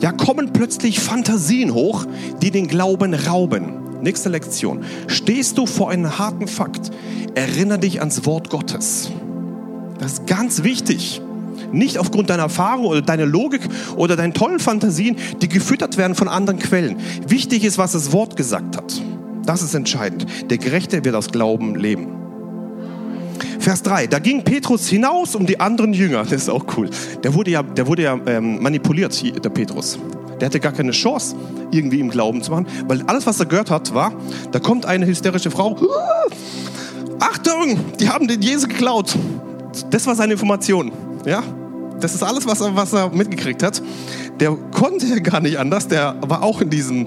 Ja, 0.00 0.10
kommen 0.10 0.52
plötzlich 0.52 0.98
Fantasien 0.98 1.74
hoch, 1.74 2.06
die 2.42 2.50
den 2.50 2.66
Glauben 2.66 3.14
rauben. 3.14 4.02
Nächste 4.02 4.30
Lektion. 4.30 4.82
Stehst 5.06 5.56
du 5.56 5.66
vor 5.66 5.90
einem 5.90 6.18
harten 6.18 6.48
Fakt, 6.48 6.90
erinnere 7.36 7.78
dich 7.78 8.00
ans 8.00 8.26
Wort 8.26 8.50
Gottes. 8.50 9.12
Das 10.00 10.14
ist 10.14 10.26
ganz 10.26 10.64
wichtig. 10.64 11.22
Nicht 11.72 11.98
aufgrund 11.98 12.30
deiner 12.30 12.44
Erfahrung 12.44 12.86
oder 12.86 13.02
deiner 13.02 13.26
Logik 13.26 13.62
oder 13.96 14.16
deinen 14.16 14.34
tollen 14.34 14.60
Fantasien, 14.60 15.16
die 15.42 15.48
gefüttert 15.48 15.96
werden 15.96 16.14
von 16.14 16.28
anderen 16.28 16.58
Quellen. 16.58 16.96
Wichtig 17.26 17.64
ist, 17.64 17.78
was 17.78 17.92
das 17.92 18.12
Wort 18.12 18.36
gesagt 18.36 18.76
hat. 18.76 19.02
Das 19.44 19.62
ist 19.62 19.74
entscheidend. 19.74 20.26
Der 20.50 20.58
Gerechte 20.58 21.04
wird 21.04 21.14
aus 21.14 21.28
Glauben 21.30 21.74
leben. 21.74 22.08
Vers 23.58 23.82
3, 23.82 24.06
da 24.08 24.18
ging 24.18 24.42
Petrus 24.42 24.88
hinaus 24.88 25.34
um 25.34 25.46
die 25.46 25.58
anderen 25.58 25.92
Jünger. 25.92 26.22
Das 26.22 26.32
ist 26.32 26.50
auch 26.50 26.64
cool. 26.76 26.90
Der 27.22 27.34
wurde 27.34 27.50
ja, 27.50 27.62
der 27.62 27.86
wurde 27.86 28.02
ja 28.02 28.18
ähm, 28.26 28.62
manipuliert, 28.62 29.22
der 29.44 29.50
Petrus. 29.50 29.98
Der 30.40 30.46
hatte 30.46 30.60
gar 30.60 30.72
keine 30.72 30.90
Chance, 30.90 31.36
irgendwie 31.70 32.00
im 32.00 32.10
Glauben 32.10 32.42
zu 32.42 32.50
machen, 32.50 32.66
weil 32.86 33.02
alles, 33.06 33.26
was 33.26 33.40
er 33.40 33.46
gehört 33.46 33.70
hat, 33.70 33.94
war, 33.94 34.12
da 34.52 34.58
kommt 34.58 34.84
eine 34.86 35.06
hysterische 35.06 35.50
Frau. 35.50 35.76
Achtung, 37.20 37.78
die 37.98 38.08
haben 38.08 38.28
den 38.28 38.42
Jesus 38.42 38.68
geklaut. 38.68 39.16
Das 39.90 40.06
war 40.06 40.14
seine 40.14 40.34
Information. 40.34 40.92
Ja, 41.24 41.42
das 42.00 42.14
ist 42.14 42.22
alles, 42.22 42.46
was 42.46 42.60
er, 42.60 42.76
was 42.76 42.92
er 42.92 43.10
mitgekriegt 43.10 43.62
hat. 43.62 43.82
Der 44.40 44.50
konnte 44.72 45.06
ja 45.06 45.18
gar 45.18 45.40
nicht 45.40 45.58
anders. 45.58 45.88
Der 45.88 46.16
war 46.26 46.42
auch 46.42 46.60
in 46.60 46.70
diesem. 46.70 47.06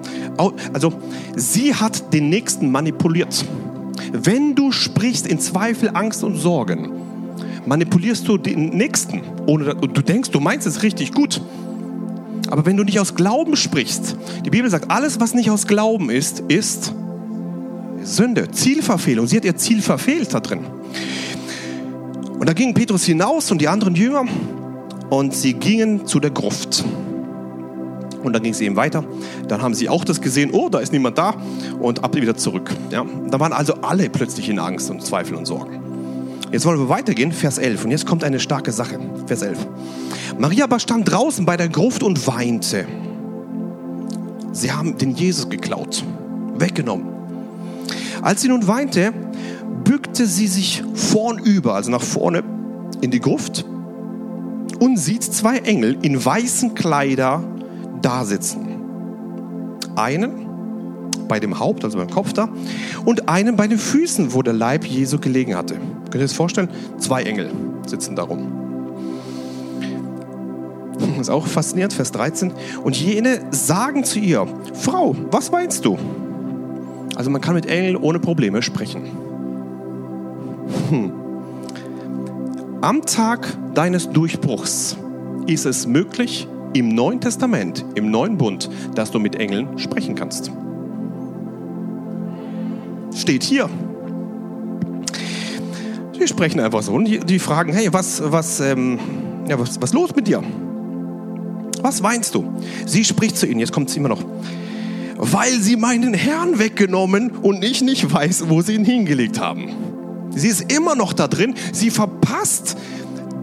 Also, 0.74 0.94
sie 1.36 1.76
hat 1.76 2.14
den 2.14 2.30
Nächsten 2.30 2.72
manipuliert. 2.72 3.46
Wenn 4.12 4.56
du 4.56 4.72
sprichst 4.72 5.28
in 5.28 5.40
Zweifel, 5.40 5.92
Angst 5.94 6.24
und 6.24 6.38
Sorgen, 6.38 6.92
manipulierst 7.66 8.28
du 8.28 8.38
den 8.38 8.70
Nächsten. 8.70 9.22
Ohne, 9.46 9.76
du 9.76 10.02
denkst, 10.02 10.32
du 10.32 10.40
meinst 10.40 10.66
es 10.66 10.84
richtig 10.84 11.12
gut. 11.12 11.42
Aber 12.50 12.66
wenn 12.66 12.78
du 12.78 12.84
nicht 12.84 13.00
aus 13.00 13.16
Glauben 13.16 13.58
sprichst, 13.58 14.16
die 14.46 14.50
Bibel 14.50 14.70
sagt, 14.70 14.90
alles, 14.90 15.20
was 15.20 15.34
nicht 15.34 15.52
aus 15.52 15.68
Glauben 15.68 16.10
ist, 16.10 16.40
ist 16.48 16.94
Sünde, 18.04 18.50
Zielverfehlung. 18.52 19.28
Sie 19.28 19.36
hat 19.36 19.44
ihr 19.44 19.58
Ziel 19.58 19.82
verfehlt 19.82 20.34
da 20.34 20.40
drin. 20.40 20.62
Und 22.40 22.48
da 22.48 22.54
ging 22.54 22.74
Petrus 22.74 23.04
hinaus 23.04 23.52
und 23.52 23.60
die 23.60 23.68
anderen 23.68 23.96
Jünger 23.96 24.26
und 25.10 25.34
sie 25.34 25.54
gingen 25.54 26.06
zu 26.06 26.20
der 26.20 26.32
Gruft. 26.32 26.84
Und 28.24 28.34
dann 28.34 28.44
ging 28.44 28.52
es 28.52 28.62
eben 28.62 28.76
weiter. 28.76 29.04
Dann 29.48 29.62
haben 29.62 29.74
sie 29.74 29.90
auch 29.90 30.04
das 30.04 30.22
gesehen, 30.22 30.52
oh, 30.52 30.70
da 30.70 30.80
ist 30.80 30.92
niemand 30.92 31.18
da 31.18 31.36
und 31.80 32.04
ab 32.04 32.16
wieder 32.16 32.36
zurück. 32.36 32.72
Ja? 32.92 33.06
Da 33.30 33.40
waren 33.40 33.54
also 33.54 33.76
alle 33.82 34.10
plötzlich 34.10 34.50
in 34.50 34.60
Angst 34.60 34.90
und 34.90 35.02
Zweifel 35.04 35.36
und 35.36 35.46
Sorgen. 35.46 35.80
Jetzt 36.52 36.66
wollen 36.66 36.80
wir 36.80 36.90
weitergehen, 36.90 37.32
Vers 37.32 37.58
11. 37.58 37.86
Und 37.86 37.92
jetzt 37.92 38.06
kommt 38.06 38.24
eine 38.24 38.40
starke 38.40 38.72
Sache, 38.72 39.00
Vers 39.26 39.42
11. 39.42 39.68
Maria 40.38 40.66
aber 40.66 40.80
stand 40.80 41.12
draußen 41.12 41.46
bei 41.46 41.58
der 41.58 41.70
Gruft 41.70 42.04
und 42.04 42.26
weinte. 42.28 42.86
Sie 44.52 44.72
haben 44.72 44.98
den 44.98 45.16
Jesus 45.16 45.50
geklaut, 45.50 46.04
weggenommen. 46.58 47.08
Als 48.22 48.42
sie 48.42 48.48
nun 48.48 48.68
weinte, 48.68 49.14
bückte 49.84 50.26
sie 50.26 50.48
sich 50.48 50.84
vornüber, 50.94 51.76
also 51.76 51.92
nach 51.92 52.02
vorne 52.02 52.44
in 53.02 53.12
die 53.12 53.20
Gruft 53.20 53.66
und 54.80 54.98
sieht 54.98 55.24
zwei 55.24 55.58
Engel 55.58 55.98
in 56.02 56.24
weißen 56.24 56.76
Kleider 56.76 57.44
da 58.02 58.26
sitzen. 58.26 58.68
Einen 59.96 60.46
bei 61.28 61.40
dem 61.40 61.60
Haupt, 61.60 61.84
also 61.84 61.98
beim 61.98 62.10
Kopf 62.10 62.34
da, 62.34 62.50
und 63.06 63.28
einen 63.28 63.56
bei 63.56 63.68
den 63.68 63.78
Füßen, 63.78 64.34
wo 64.34 64.42
der 64.42 64.54
Leib 64.54 64.86
Jesu 64.86 65.20
gelegen 65.20 65.56
hatte. 65.56 65.76
Könnt 65.76 66.16
ihr 66.16 66.20
euch 66.20 66.26
das 66.26 66.34
vorstellen? 66.34 66.70
Zwei 67.00 67.24
Engel 67.24 67.52
sitzen 67.86 68.16
darum. 68.16 68.52
Das 71.00 71.28
ist 71.28 71.30
auch 71.30 71.48
faszinierend, 71.48 71.94
Vers 71.94 72.12
13. 72.12 72.52
Und 72.84 72.96
jene 72.96 73.42
sagen 73.52 74.04
zu 74.04 74.20
ihr, 74.20 74.48
Frau, 74.74 75.16
was 75.32 75.52
meinst 75.52 75.84
du? 75.84 75.98
Also 77.16 77.30
man 77.30 77.42
kann 77.42 77.56
mit 77.56 77.66
Engeln 77.66 77.98
ohne 77.98 78.20
Probleme 78.20 78.62
sprechen. 78.62 79.27
Hm. 80.90 81.12
Am 82.82 83.02
Tag 83.02 83.58
deines 83.74 84.10
Durchbruchs 84.10 84.96
ist 85.48 85.66
es 85.66 85.88
möglich, 85.88 86.48
im 86.74 86.90
Neuen 86.90 87.20
Testament, 87.20 87.84
im 87.96 88.12
Neuen 88.12 88.38
Bund, 88.38 88.70
dass 88.96 89.12
du 89.12 89.20
mit 89.20 89.36
Engeln 89.36 89.80
sprechen 89.80 90.16
kannst. 90.16 90.52
Steht 93.16 93.44
hier. 93.44 93.70
Die 96.20 96.28
sprechen 96.28 96.60
einfach 96.60 96.84
so 96.84 96.94
und 96.94 97.06
die, 97.06 97.20
die 97.20 97.40
fragen, 97.40 97.74
hey, 97.74 97.92
was, 97.92 98.22
was, 98.24 98.60
ähm, 98.60 99.00
ja, 99.48 99.60
was, 99.60 99.82
was 99.82 99.94
los 99.94 100.16
mit 100.16 100.28
dir? 100.28 100.44
Was 101.82 102.04
weinst 102.04 102.36
du? 102.36 102.46
Sie 102.86 103.04
spricht 103.04 103.38
zu 103.38 103.48
ihnen, 103.48 103.60
jetzt 103.60 103.72
kommt 103.72 103.90
es 103.90 103.98
immer 103.98 104.10
noch. 104.10 104.24
Weil 105.16 105.60
sie 105.60 105.76
meinen 105.76 106.14
Herrn 106.14 106.60
weggenommen 106.60 107.32
und 107.42 107.64
ich 107.64 107.82
nicht 107.82 108.12
weiß, 108.12 108.50
wo 108.50 108.62
sie 108.62 108.76
ihn 108.76 108.86
hingelegt 108.86 109.40
haben. 109.40 109.97
Sie 110.38 110.48
ist 110.48 110.72
immer 110.72 110.96
noch 110.96 111.14
da 111.14 111.28
drin. 111.28 111.56
Sie 111.74 111.90
verpasst 111.90 112.78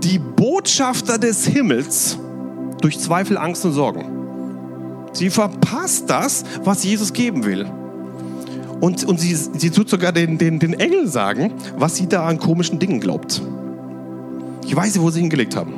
die 0.02 0.18
Botschafter 0.18 1.18
des 1.18 1.46
Himmels 1.46 2.18
durch 2.80 2.98
Zweifel, 2.98 3.36
Angst 3.36 3.64
und 3.64 3.72
Sorgen. 3.72 4.04
Sie 5.12 5.30
verpasst 5.30 6.08
das, 6.08 6.44
was 6.62 6.84
Jesus 6.84 7.12
geben 7.12 7.44
will. 7.44 7.66
Und, 8.80 9.04
und 9.04 9.18
sie, 9.18 9.34
sie 9.34 9.70
tut 9.70 9.88
sogar 9.88 10.12
den, 10.12 10.36
den, 10.38 10.58
den 10.58 10.74
Engeln 10.74 11.08
sagen, 11.08 11.54
was 11.78 11.96
sie 11.96 12.08
da 12.08 12.26
an 12.26 12.38
komischen 12.38 12.78
Dingen 12.78 13.00
glaubt. 13.00 13.40
Ich 14.66 14.74
weiß, 14.74 15.00
wo 15.00 15.10
sie 15.10 15.20
hingelegt 15.20 15.56
haben. 15.56 15.72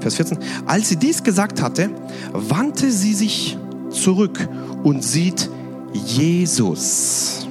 Vers 0.00 0.14
14. 0.14 0.38
Als 0.66 0.88
sie 0.88 0.96
dies 0.96 1.22
gesagt 1.22 1.60
hatte, 1.60 1.90
wandte 2.32 2.90
sie 2.90 3.14
sich 3.14 3.58
zurück 3.90 4.48
und 4.82 5.02
sieht 5.02 5.50
Jesus 5.92 7.48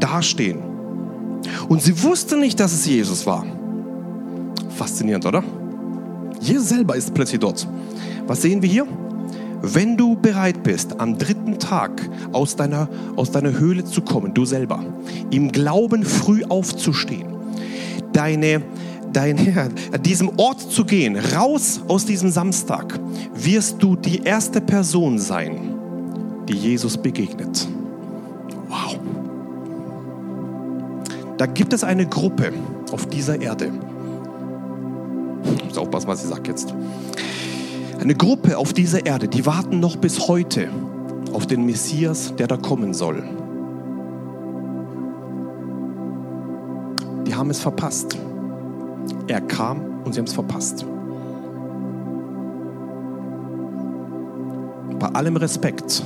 dastehen. 0.00 0.67
Und 1.68 1.82
sie 1.82 2.02
wusste 2.02 2.36
nicht, 2.36 2.60
dass 2.60 2.72
es 2.72 2.86
Jesus 2.86 3.26
war. 3.26 3.44
Faszinierend, 4.76 5.26
oder? 5.26 5.42
Jesus 6.40 6.68
selber 6.68 6.96
ist 6.96 7.12
plötzlich 7.14 7.40
dort. 7.40 7.66
Was 8.26 8.42
sehen 8.42 8.62
wir 8.62 8.68
hier? 8.68 8.86
Wenn 9.60 9.96
du 9.96 10.14
bereit 10.14 10.62
bist, 10.62 11.00
am 11.00 11.18
dritten 11.18 11.58
Tag 11.58 12.08
aus 12.32 12.54
deiner, 12.54 12.88
aus 13.16 13.32
deiner 13.32 13.58
Höhle 13.58 13.84
zu 13.84 14.02
kommen, 14.02 14.32
du 14.32 14.44
selber, 14.44 14.84
im 15.30 15.50
Glauben 15.50 16.04
früh 16.04 16.44
aufzustehen, 16.44 17.26
deine, 18.12 18.62
dein, 19.12 19.72
diesem 20.04 20.30
Ort 20.38 20.60
zu 20.60 20.84
gehen, 20.84 21.16
raus 21.16 21.80
aus 21.88 22.06
diesem 22.06 22.30
Samstag, 22.30 23.00
wirst 23.34 23.82
du 23.82 23.96
die 23.96 24.22
erste 24.22 24.60
Person 24.60 25.18
sein, 25.18 25.74
die 26.48 26.54
Jesus 26.54 26.96
begegnet. 26.96 27.68
Da 31.38 31.46
gibt 31.46 31.72
es 31.72 31.84
eine 31.84 32.04
Gruppe 32.04 32.52
auf 32.92 33.06
dieser 33.06 33.40
Erde. 33.40 33.70
Ich 35.56 35.64
muss 35.64 35.78
aufpassen, 35.78 36.08
was 36.08 36.22
ich 36.24 36.28
sage 36.28 36.50
jetzt. 36.50 36.74
Eine 38.00 38.14
Gruppe 38.14 38.58
auf 38.58 38.72
dieser 38.72 39.06
Erde, 39.06 39.28
die 39.28 39.46
warten 39.46 39.78
noch 39.78 39.96
bis 39.96 40.26
heute 40.28 40.68
auf 41.32 41.46
den 41.46 41.64
Messias, 41.64 42.34
der 42.36 42.48
da 42.48 42.56
kommen 42.56 42.92
soll. 42.92 43.22
Die 47.26 47.34
haben 47.34 47.50
es 47.50 47.60
verpasst. 47.60 48.18
Er 49.28 49.40
kam 49.40 50.02
und 50.04 50.14
sie 50.14 50.20
haben 50.20 50.26
es 50.26 50.32
verpasst. 50.32 50.84
Bei 54.98 55.08
allem 55.08 55.36
Respekt 55.36 56.02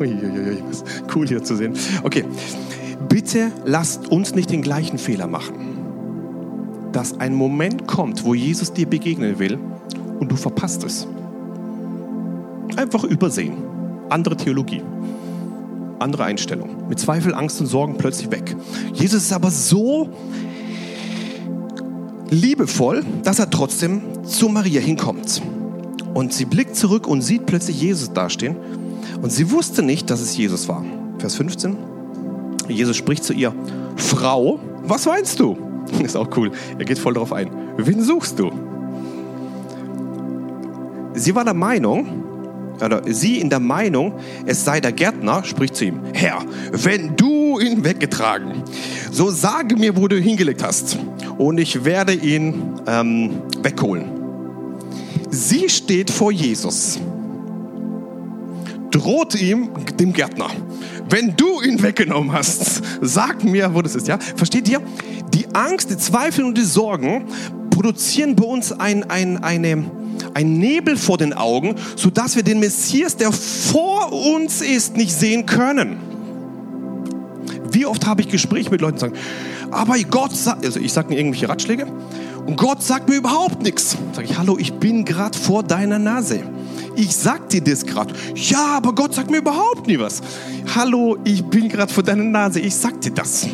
Uiuiui, 0.00 0.62
cool 1.14 1.26
hier 1.26 1.42
zu 1.42 1.56
sehen. 1.56 1.74
Okay, 2.02 2.24
bitte 3.08 3.50
lasst 3.64 4.08
uns 4.08 4.34
nicht 4.34 4.50
den 4.50 4.62
gleichen 4.62 4.98
Fehler 4.98 5.26
machen. 5.26 5.54
Dass 6.92 7.20
ein 7.20 7.34
Moment 7.34 7.86
kommt, 7.86 8.24
wo 8.24 8.34
Jesus 8.34 8.72
dir 8.72 8.86
begegnen 8.86 9.38
will 9.38 9.58
und 10.20 10.30
du 10.30 10.36
verpasst 10.36 10.84
es. 10.84 11.06
Einfach 12.76 13.04
übersehen. 13.04 13.54
Andere 14.08 14.36
Theologie. 14.36 14.82
Andere 15.98 16.24
Einstellung. 16.24 16.88
Mit 16.88 17.00
Zweifel, 17.00 17.34
Angst 17.34 17.60
und 17.60 17.66
Sorgen 17.66 17.98
plötzlich 17.98 18.30
weg. 18.30 18.56
Jesus 18.94 19.24
ist 19.24 19.32
aber 19.32 19.50
so 19.50 20.08
liebevoll, 22.30 23.04
dass 23.22 23.38
er 23.38 23.50
trotzdem 23.50 24.02
zu 24.24 24.48
Maria 24.48 24.80
hinkommt. 24.80 25.42
Und 26.14 26.32
sie 26.32 26.44
blickt 26.44 26.76
zurück 26.76 27.06
und 27.06 27.22
sieht 27.22 27.46
plötzlich 27.46 27.80
Jesus 27.80 28.12
dastehen 28.12 28.56
und 29.22 29.30
sie 29.30 29.50
wusste 29.50 29.82
nicht, 29.82 30.10
dass 30.10 30.20
es 30.20 30.36
Jesus 30.36 30.68
war. 30.68 30.84
Vers 31.18 31.34
15. 31.36 31.76
Jesus 32.68 32.96
spricht 32.96 33.24
zu 33.24 33.32
ihr, 33.32 33.54
Frau, 33.96 34.60
was 34.84 35.06
meinst 35.06 35.40
du? 35.40 35.56
Ist 36.02 36.16
auch 36.16 36.28
cool. 36.36 36.52
Er 36.78 36.84
geht 36.84 36.98
voll 36.98 37.14
darauf 37.14 37.32
ein. 37.32 37.50
Wen 37.76 38.02
suchst 38.02 38.38
du? 38.38 38.50
Sie 41.14 41.34
war 41.34 41.44
der 41.44 41.54
Meinung, 41.54 42.24
oder 42.80 43.02
sie 43.06 43.40
in 43.40 43.50
der 43.50 43.60
Meinung, 43.60 44.12
es 44.46 44.64
sei 44.64 44.80
der 44.80 44.92
Gärtner, 44.92 45.42
spricht 45.44 45.74
zu 45.74 45.86
ihm, 45.86 46.00
Herr, 46.12 46.44
wenn 46.70 47.16
du 47.16 47.58
ihn 47.58 47.84
weggetragen, 47.84 48.62
so 49.10 49.30
sage 49.30 49.76
mir, 49.76 49.96
wo 49.96 50.06
du 50.06 50.16
ihn 50.16 50.22
hingelegt 50.22 50.62
hast, 50.62 50.98
und 51.38 51.58
ich 51.58 51.84
werde 51.84 52.12
ihn 52.12 52.80
ähm, 52.86 53.42
wegholen. 53.62 54.06
Sie 55.30 55.68
steht 55.68 56.10
vor 56.10 56.32
Jesus, 56.32 57.00
droht 58.90 59.34
ihm, 59.40 59.70
dem 59.98 60.12
Gärtner, 60.12 60.48
wenn 61.08 61.36
du 61.36 61.60
ihn 61.62 61.82
weggenommen 61.82 62.32
hast, 62.32 62.82
sag 63.00 63.44
mir, 63.44 63.74
wo 63.74 63.82
das 63.82 63.94
ist. 63.94 64.08
Ja? 64.08 64.18
Versteht 64.18 64.68
ihr? 64.68 64.80
Die 65.34 65.46
Angst, 65.54 65.90
die 65.90 65.96
Zweifel 65.96 66.44
und 66.44 66.56
die 66.56 66.64
Sorgen 66.64 67.24
produzieren 67.70 68.34
bei 68.34 68.44
uns 68.44 68.72
ein, 68.72 69.08
ein, 69.08 69.42
eine, 69.42 69.84
ein 70.34 70.58
Nebel 70.58 70.96
vor 70.96 71.18
den 71.18 71.32
Augen, 71.32 71.76
sodass 71.96 72.36
wir 72.36 72.42
den 72.42 72.60
Messias, 72.60 73.16
der 73.16 73.32
vor 73.32 74.12
uns 74.12 74.60
ist, 74.60 74.96
nicht 74.96 75.12
sehen 75.12 75.46
können. 75.46 75.96
Wie 77.70 77.86
oft 77.86 78.06
habe 78.06 78.22
ich 78.22 78.28
Gespräche 78.28 78.70
mit 78.70 78.80
Leuten, 78.80 78.96
die 78.96 79.00
sagen, 79.00 79.14
aber 79.70 79.98
Gott 80.10 80.34
sagt, 80.34 80.64
also 80.64 80.80
ich 80.80 80.92
sage 80.92 81.08
mir 81.08 81.18
irgendwelche 81.18 81.48
Ratschläge 81.48 81.86
und 82.46 82.56
Gott 82.56 82.82
sagt 82.82 83.08
mir 83.08 83.16
überhaupt 83.16 83.62
nichts. 83.62 83.96
Sage 84.12 84.26
ich, 84.28 84.38
hallo, 84.38 84.56
ich 84.58 84.72
bin 84.74 85.04
gerade 85.04 85.36
vor 85.36 85.62
deiner 85.62 85.98
Nase. 85.98 86.42
Ich 86.98 87.16
sag 87.16 87.48
dir 87.50 87.60
das 87.60 87.86
gerade. 87.86 88.12
Ja, 88.34 88.76
aber 88.76 88.92
Gott 88.92 89.14
sagt 89.14 89.30
mir 89.30 89.36
überhaupt 89.36 89.86
nie 89.86 90.00
was. 90.00 90.20
Hallo, 90.74 91.16
ich 91.22 91.44
bin 91.44 91.68
gerade 91.68 91.94
vor 91.94 92.02
deiner 92.02 92.24
Nase. 92.24 92.58
Ich 92.58 92.74
sag 92.74 93.00
dir 93.00 93.12
das. 93.12 93.46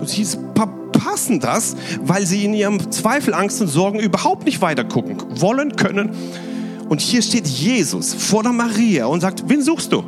Und 0.00 0.08
sie 0.08 0.24
verpassen 0.24 1.38
das, 1.38 1.76
weil 2.00 2.26
sie 2.26 2.46
in 2.46 2.54
ihrem 2.54 2.90
Zweifel, 2.90 3.34
Angst 3.34 3.60
und 3.60 3.68
Sorgen 3.68 4.00
überhaupt 4.00 4.46
nicht 4.46 4.62
weiter 4.62 4.84
gucken 4.84 5.18
wollen, 5.38 5.76
können. 5.76 6.12
Und 6.88 7.02
hier 7.02 7.20
steht 7.20 7.46
Jesus 7.46 8.14
vor 8.14 8.42
der 8.42 8.52
Maria 8.52 9.04
und 9.04 9.20
sagt, 9.20 9.46
wen 9.46 9.60
suchst 9.60 9.92
du? 9.92 10.02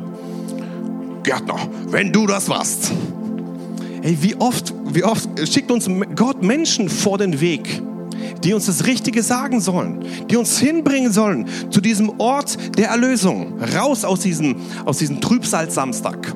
Gärtner, 1.21 1.57
wenn 1.89 2.11
du 2.11 2.25
das 2.25 2.49
warst. 2.49 2.91
Hey, 4.01 4.17
wie 4.21 4.35
oft, 4.37 4.73
wie 4.91 5.03
oft 5.03 5.29
schickt 5.47 5.69
uns 5.69 5.87
Gott 6.15 6.41
Menschen 6.41 6.89
vor 6.89 7.19
den 7.19 7.39
Weg, 7.39 7.83
die 8.43 8.53
uns 8.53 8.65
das 8.65 8.85
Richtige 8.85 9.23
sagen 9.23 9.61
sollen, 9.61 10.05
die 10.29 10.37
uns 10.37 10.59
hinbringen 10.59 11.11
sollen 11.11 11.45
zu 11.69 11.81
diesem 11.81 12.19
Ort 12.19 12.57
der 12.77 12.89
Erlösung, 12.89 13.59
raus 13.75 14.05
aus 14.05 14.21
diesem, 14.21 14.55
aus 14.85 14.97
diesem 14.97 15.21
Trübsalsamstag. 15.21 16.35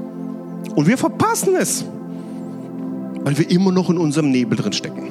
Und 0.75 0.87
wir 0.87 0.97
verpassen 0.97 1.55
es, 1.55 1.85
weil 3.23 3.37
wir 3.37 3.49
immer 3.49 3.71
noch 3.71 3.89
in 3.89 3.97
unserem 3.97 4.31
Nebel 4.31 4.57
drin 4.57 4.73
stecken. 4.73 5.09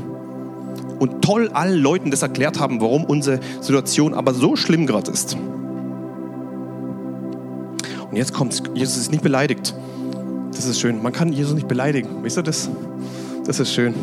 Und 0.98 1.22
toll 1.22 1.50
allen 1.52 1.80
Leuten 1.80 2.10
das 2.10 2.22
erklärt 2.22 2.60
haben, 2.60 2.80
warum 2.80 3.04
unsere 3.04 3.40
Situation 3.60 4.14
aber 4.14 4.34
so 4.34 4.54
schlimm 4.56 4.86
gerade 4.86 5.10
ist. 5.10 5.36
Und 8.10 8.16
jetzt 8.16 8.34
kommt 8.34 8.62
Jesus 8.74 8.98
ist 8.98 9.10
nicht 9.10 9.22
beleidigt. 9.22 9.74
Das 10.52 10.66
ist 10.66 10.78
schön. 10.78 11.02
Man 11.02 11.12
kann 11.12 11.32
Jesus 11.32 11.54
nicht 11.54 11.66
beleidigen. 11.66 12.08
Wisst 12.22 12.38
ihr 12.38 12.42
das? 12.42 12.68
Das 13.46 13.58
ist 13.58 13.72
schön. 13.72 13.94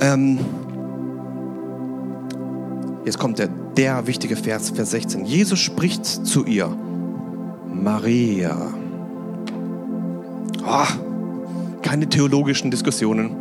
Ähm, 0.00 0.38
Jetzt 3.04 3.18
kommt 3.18 3.38
der, 3.38 3.48
der 3.48 4.06
wichtige 4.06 4.36
Vers, 4.36 4.70
Vers 4.70 4.92
16. 4.92 5.24
Jesus 5.24 5.58
spricht 5.58 6.06
zu 6.06 6.44
ihr, 6.44 6.68
Maria. 7.66 8.72
Oh, 10.64 10.86
keine 11.82 12.08
theologischen 12.08 12.70
Diskussionen, 12.70 13.34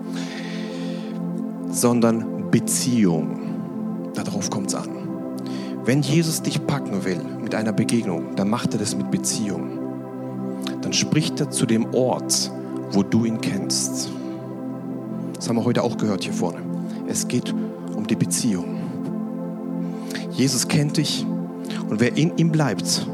sondern 1.70 2.50
Beziehung. 2.50 4.12
Darauf 4.16 4.50
kommt 4.50 4.70
es 4.70 4.76
an. 4.76 4.90
Wenn 5.86 6.02
Jesus 6.02 6.42
dich 6.42 6.66
packen 6.66 7.06
will 7.06 7.22
mit 7.42 7.54
einer 7.54 7.72
Begegnung, 7.72 8.36
dann 8.36 8.50
macht 8.50 8.74
er 8.74 8.80
das 8.80 8.96
mit 8.96 9.12
Beziehung. 9.12 9.78
Dann 10.82 10.94
spricht 10.94 11.40
er 11.40 11.52
zu 11.52 11.68
dem 11.68 11.94
Ort, 11.94 12.52
wo 12.92 13.04
du 13.04 13.26
ihn 13.26 13.42
kennst. 13.42 14.10
Das 15.36 15.48
haben 15.48 15.56
wir 15.56 15.66
heute 15.66 15.84
auch 15.84 15.98
gehört 15.98 16.24
hier 16.24 16.34
vorne. 16.34 16.60
Es 17.08 17.28
geht 17.28 17.54
um 17.96 18.08
die 18.08 18.16
Beziehung. 18.16 18.81
Jesus 20.32 20.68
kennt 20.68 20.98
dich 20.98 21.26
und 21.90 22.00
wer 22.00 22.16
in 22.16 22.38
ihm 22.38 22.52
bleibt, 22.52 23.06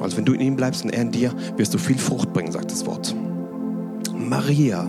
also 0.00 0.16
wenn 0.16 0.24
du 0.24 0.32
in 0.32 0.40
ihm 0.40 0.56
bleibst 0.56 0.84
und 0.84 0.90
er 0.90 1.02
in 1.02 1.10
dir, 1.10 1.32
wirst 1.56 1.72
du 1.72 1.78
viel 1.78 1.98
Frucht 1.98 2.32
bringen, 2.32 2.52
sagt 2.52 2.70
das 2.70 2.84
Wort. 2.86 3.14
Maria. 4.14 4.88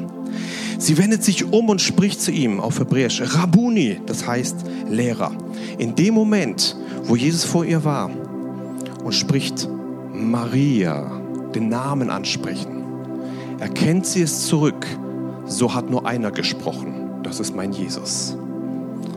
Sie 0.79 0.97
wendet 0.97 1.23
sich 1.23 1.45
um 1.45 1.69
und 1.69 1.81
spricht 1.81 2.21
zu 2.21 2.31
ihm 2.31 2.59
auf 2.59 2.79
Hebräisch, 2.79 3.21
Rabuni, 3.21 4.01
das 4.05 4.27
heißt 4.27 4.65
Lehrer. 4.89 5.31
In 5.77 5.95
dem 5.95 6.13
Moment, 6.13 6.75
wo 7.03 7.15
Jesus 7.15 7.45
vor 7.45 7.63
ihr 7.63 7.83
war 7.85 8.09
und 9.03 9.13
spricht 9.13 9.69
Maria, 10.13 11.21
den 11.53 11.69
Namen 11.69 12.09
ansprechen, 12.09 12.83
erkennt 13.59 14.05
sie 14.05 14.23
es 14.23 14.47
zurück. 14.47 14.85
So 15.45 15.73
hat 15.73 15.89
nur 15.89 16.05
einer 16.05 16.31
gesprochen. 16.31 17.21
Das 17.21 17.39
ist 17.39 17.55
mein 17.55 17.71
Jesus. 17.71 18.35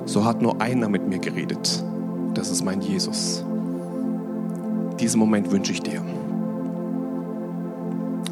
So 0.05 0.25
hat 0.25 0.43
nur 0.43 0.61
einer 0.61 0.89
mit 0.89 1.09
mir 1.09 1.19
geredet 1.19 1.83
das 2.37 2.51
ist 2.51 2.63
mein 2.63 2.83
Jesus. 2.83 3.43
Diesen 5.01 5.19
Moment 5.19 5.51
wünsche 5.51 5.73
ich 5.73 5.81
dir. 5.81 6.03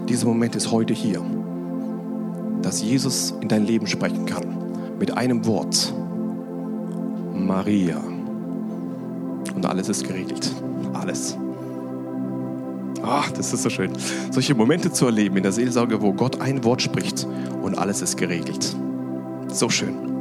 Dieser 0.08 0.26
Moment 0.26 0.54
ist 0.56 0.70
heute 0.70 0.92
hier, 0.92 1.22
dass 2.60 2.82
Jesus 2.82 3.34
in 3.40 3.48
dein 3.48 3.64
Leben 3.66 3.86
sprechen 3.86 4.26
kann 4.26 4.44
mit 4.98 5.16
einem 5.16 5.46
Wort. 5.46 5.94
Maria. 7.34 8.00
Und 9.54 9.66
alles 9.66 9.88
ist 9.88 10.06
geregelt. 10.06 10.52
Alles. 10.92 11.36
Ach, 13.02 13.30
das 13.30 13.52
ist 13.52 13.62
so 13.62 13.70
schön. 13.70 13.90
Solche 14.30 14.54
Momente 14.54 14.92
zu 14.92 15.06
erleben 15.06 15.36
in 15.38 15.42
der 15.42 15.52
Seelsorge, 15.52 16.00
wo 16.00 16.12
Gott 16.12 16.40
ein 16.40 16.62
Wort 16.64 16.82
spricht 16.82 17.26
und 17.62 17.76
alles 17.76 18.02
ist 18.02 18.16
geregelt. 18.16 18.74
So 19.48 19.68
schön. 19.68 20.13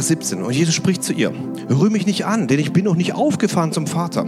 Vers 0.00 0.08
17. 0.08 0.42
Und 0.42 0.54
Jesus 0.54 0.74
spricht 0.74 1.04
zu 1.04 1.12
ihr, 1.12 1.30
rühr 1.68 1.90
mich 1.90 2.06
nicht 2.06 2.24
an, 2.24 2.48
denn 2.48 2.58
ich 2.58 2.72
bin 2.72 2.86
noch 2.86 2.96
nicht 2.96 3.12
aufgefahren 3.12 3.70
zum 3.70 3.86
Vater. 3.86 4.24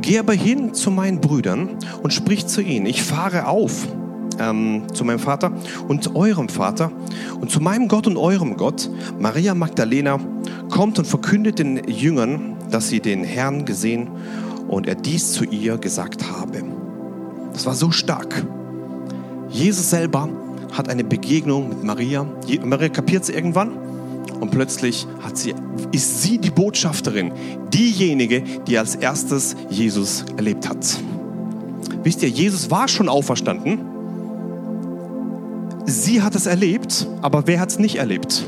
Geh 0.00 0.18
aber 0.18 0.32
hin 0.32 0.74
zu 0.74 0.90
meinen 0.90 1.20
Brüdern 1.20 1.78
und 2.02 2.12
sprich 2.12 2.48
zu 2.48 2.60
ihnen, 2.60 2.84
ich 2.86 3.04
fahre 3.04 3.46
auf 3.46 3.86
ähm, 4.40 4.82
zu 4.92 5.04
meinem 5.04 5.20
Vater 5.20 5.52
und 5.86 6.16
eurem 6.16 6.48
Vater 6.48 6.90
und 7.40 7.48
zu 7.48 7.60
meinem 7.60 7.86
Gott 7.86 8.08
und 8.08 8.16
eurem 8.16 8.56
Gott. 8.56 8.90
Maria 9.16 9.54
Magdalena 9.54 10.18
kommt 10.68 10.98
und 10.98 11.04
verkündet 11.04 11.60
den 11.60 11.88
Jüngern, 11.88 12.56
dass 12.72 12.88
sie 12.88 12.98
den 12.98 13.22
Herrn 13.22 13.66
gesehen 13.66 14.08
und 14.66 14.88
er 14.88 14.96
dies 14.96 15.30
zu 15.30 15.44
ihr 15.44 15.78
gesagt 15.78 16.28
habe. 16.28 16.64
Das 17.52 17.66
war 17.66 17.76
so 17.76 17.92
stark. 17.92 18.44
Jesus 19.48 19.90
selber 19.90 20.28
hat 20.72 20.88
eine 20.88 21.04
Begegnung 21.04 21.68
mit 21.68 21.84
Maria. 21.84 22.26
Maria 22.64 22.88
kapiert 22.88 23.24
sie 23.24 23.32
irgendwann 23.32 23.93
und 24.40 24.50
plötzlich 24.50 25.06
sie, 25.34 25.54
ist 25.92 26.22
sie 26.22 26.38
die 26.38 26.50
Botschafterin, 26.50 27.32
diejenige, 27.72 28.42
die 28.66 28.78
als 28.78 28.94
erstes 28.94 29.56
Jesus 29.70 30.24
erlebt 30.36 30.68
hat. 30.68 30.98
Wisst 32.02 32.22
ihr, 32.22 32.28
Jesus 32.28 32.70
war 32.70 32.88
schon 32.88 33.08
auferstanden. 33.08 33.78
Sie 35.86 36.22
hat 36.22 36.34
es 36.34 36.46
erlebt, 36.46 37.06
aber 37.22 37.46
wer 37.46 37.60
hat 37.60 37.70
es 37.70 37.78
nicht 37.78 37.96
erlebt? 37.96 38.44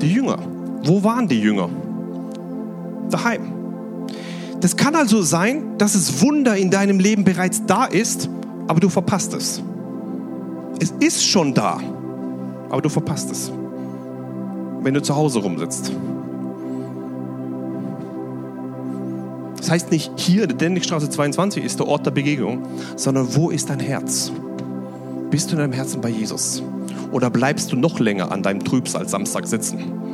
Die 0.00 0.12
Jünger. 0.12 0.38
Wo 0.84 1.02
waren 1.02 1.28
die 1.28 1.40
Jünger? 1.40 1.68
Daheim. 3.10 3.52
Das 4.60 4.76
kann 4.76 4.94
also 4.94 5.22
sein, 5.22 5.78
dass 5.78 5.94
es 5.94 6.20
Wunder 6.22 6.56
in 6.56 6.70
deinem 6.70 6.98
Leben 6.98 7.24
bereits 7.24 7.64
da 7.66 7.84
ist, 7.84 8.28
aber 8.66 8.80
du 8.80 8.88
verpasst 8.88 9.34
es. 9.34 9.62
Es 10.80 10.92
ist 11.00 11.24
schon 11.24 11.54
da, 11.54 11.80
aber 12.68 12.82
du 12.82 12.88
verpasst 12.88 13.30
es 13.30 13.52
wenn 14.88 14.94
du 14.94 15.02
zu 15.02 15.14
Hause 15.14 15.40
rumsitzt. 15.40 15.92
Das 19.58 19.70
heißt 19.70 19.90
nicht, 19.90 20.12
hier, 20.16 20.46
der 20.46 20.56
Dennickstraße 20.56 21.10
22 21.10 21.62
ist 21.62 21.78
der 21.78 21.86
Ort 21.86 22.06
der 22.06 22.10
Begegnung, 22.10 22.62
sondern 22.96 23.36
wo 23.36 23.50
ist 23.50 23.68
dein 23.68 23.80
Herz? 23.80 24.32
Bist 25.30 25.50
du 25.50 25.56
in 25.56 25.58
deinem 25.58 25.74
Herzen 25.74 26.00
bei 26.00 26.08
Jesus? 26.08 26.62
Oder 27.12 27.28
bleibst 27.28 27.70
du 27.70 27.76
noch 27.76 28.00
länger 28.00 28.32
an 28.32 28.42
deinem 28.42 28.64
Trübsal 28.64 29.06
Samstag 29.06 29.46
sitzen? 29.46 30.07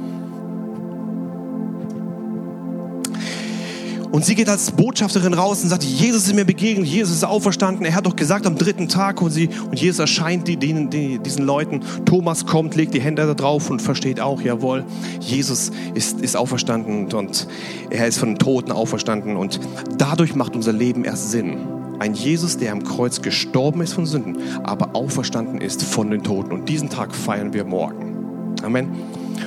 Und 4.15 4.25
sie 4.25 4.37
geht 4.37 4.49
als 4.49 4.71
Botschafterin 4.71 5.35
raus 5.35 5.65
und 5.65 5.71
sagt, 5.71 5.83
Jesus 5.83 6.29
ist 6.29 6.35
mir 6.37 6.45
begegnet, 6.45 6.87
Jesus 6.87 7.17
ist 7.17 7.25
auferstanden. 7.25 7.85
Er 7.85 7.97
hat 7.97 8.07
doch 8.07 8.15
gesagt 8.15 8.47
am 8.47 8.57
dritten 8.57 8.87
Tag 8.87 9.21
und, 9.21 9.33
sie, 9.33 9.49
und 9.69 9.81
Jesus 9.81 9.99
erscheint 9.99 10.47
die, 10.47 10.57
die, 10.57 10.89
die, 10.89 11.19
diesen 11.19 11.45
Leuten. 11.45 11.81
Thomas 12.05 12.47
kommt, 12.47 12.77
legt 12.77 12.95
die 12.95 13.01
Hände 13.01 13.27
da 13.27 13.35
drauf 13.35 13.71
und 13.71 13.83
versteht 13.83 14.21
auch, 14.21 14.41
jawohl, 14.41 14.85
Jesus 15.19 15.73
ist, 15.95 16.21
ist 16.21 16.37
auferstanden 16.37 17.13
und 17.13 17.49
er 17.91 18.07
ist 18.07 18.19
von 18.19 18.29
den 18.29 18.39
Toten 18.39 18.71
auferstanden. 18.71 19.37
Und 19.37 19.59
dadurch 19.99 20.37
macht 20.37 20.55
unser 20.55 20.73
Leben 20.73 21.03
erst 21.05 21.33
Sinn. 21.33 21.57
Ein 21.99 22.15
Jesus, 22.15 22.57
der 22.57 22.71
am 22.71 22.85
Kreuz 22.85 23.21
gestorben 23.21 23.81
ist 23.81 23.95
von 23.95 24.07
Sünden, 24.07 24.37
aber 24.63 24.95
auferstanden 24.95 25.61
ist 25.61 25.83
von 25.83 26.13
den 26.13 26.23
Toten. 26.23 26.53
Und 26.53 26.69
diesen 26.69 26.89
Tag 26.89 27.13
feiern 27.17 27.53
wir 27.53 27.65
morgen. 27.65 28.55
Amen. 28.63 28.91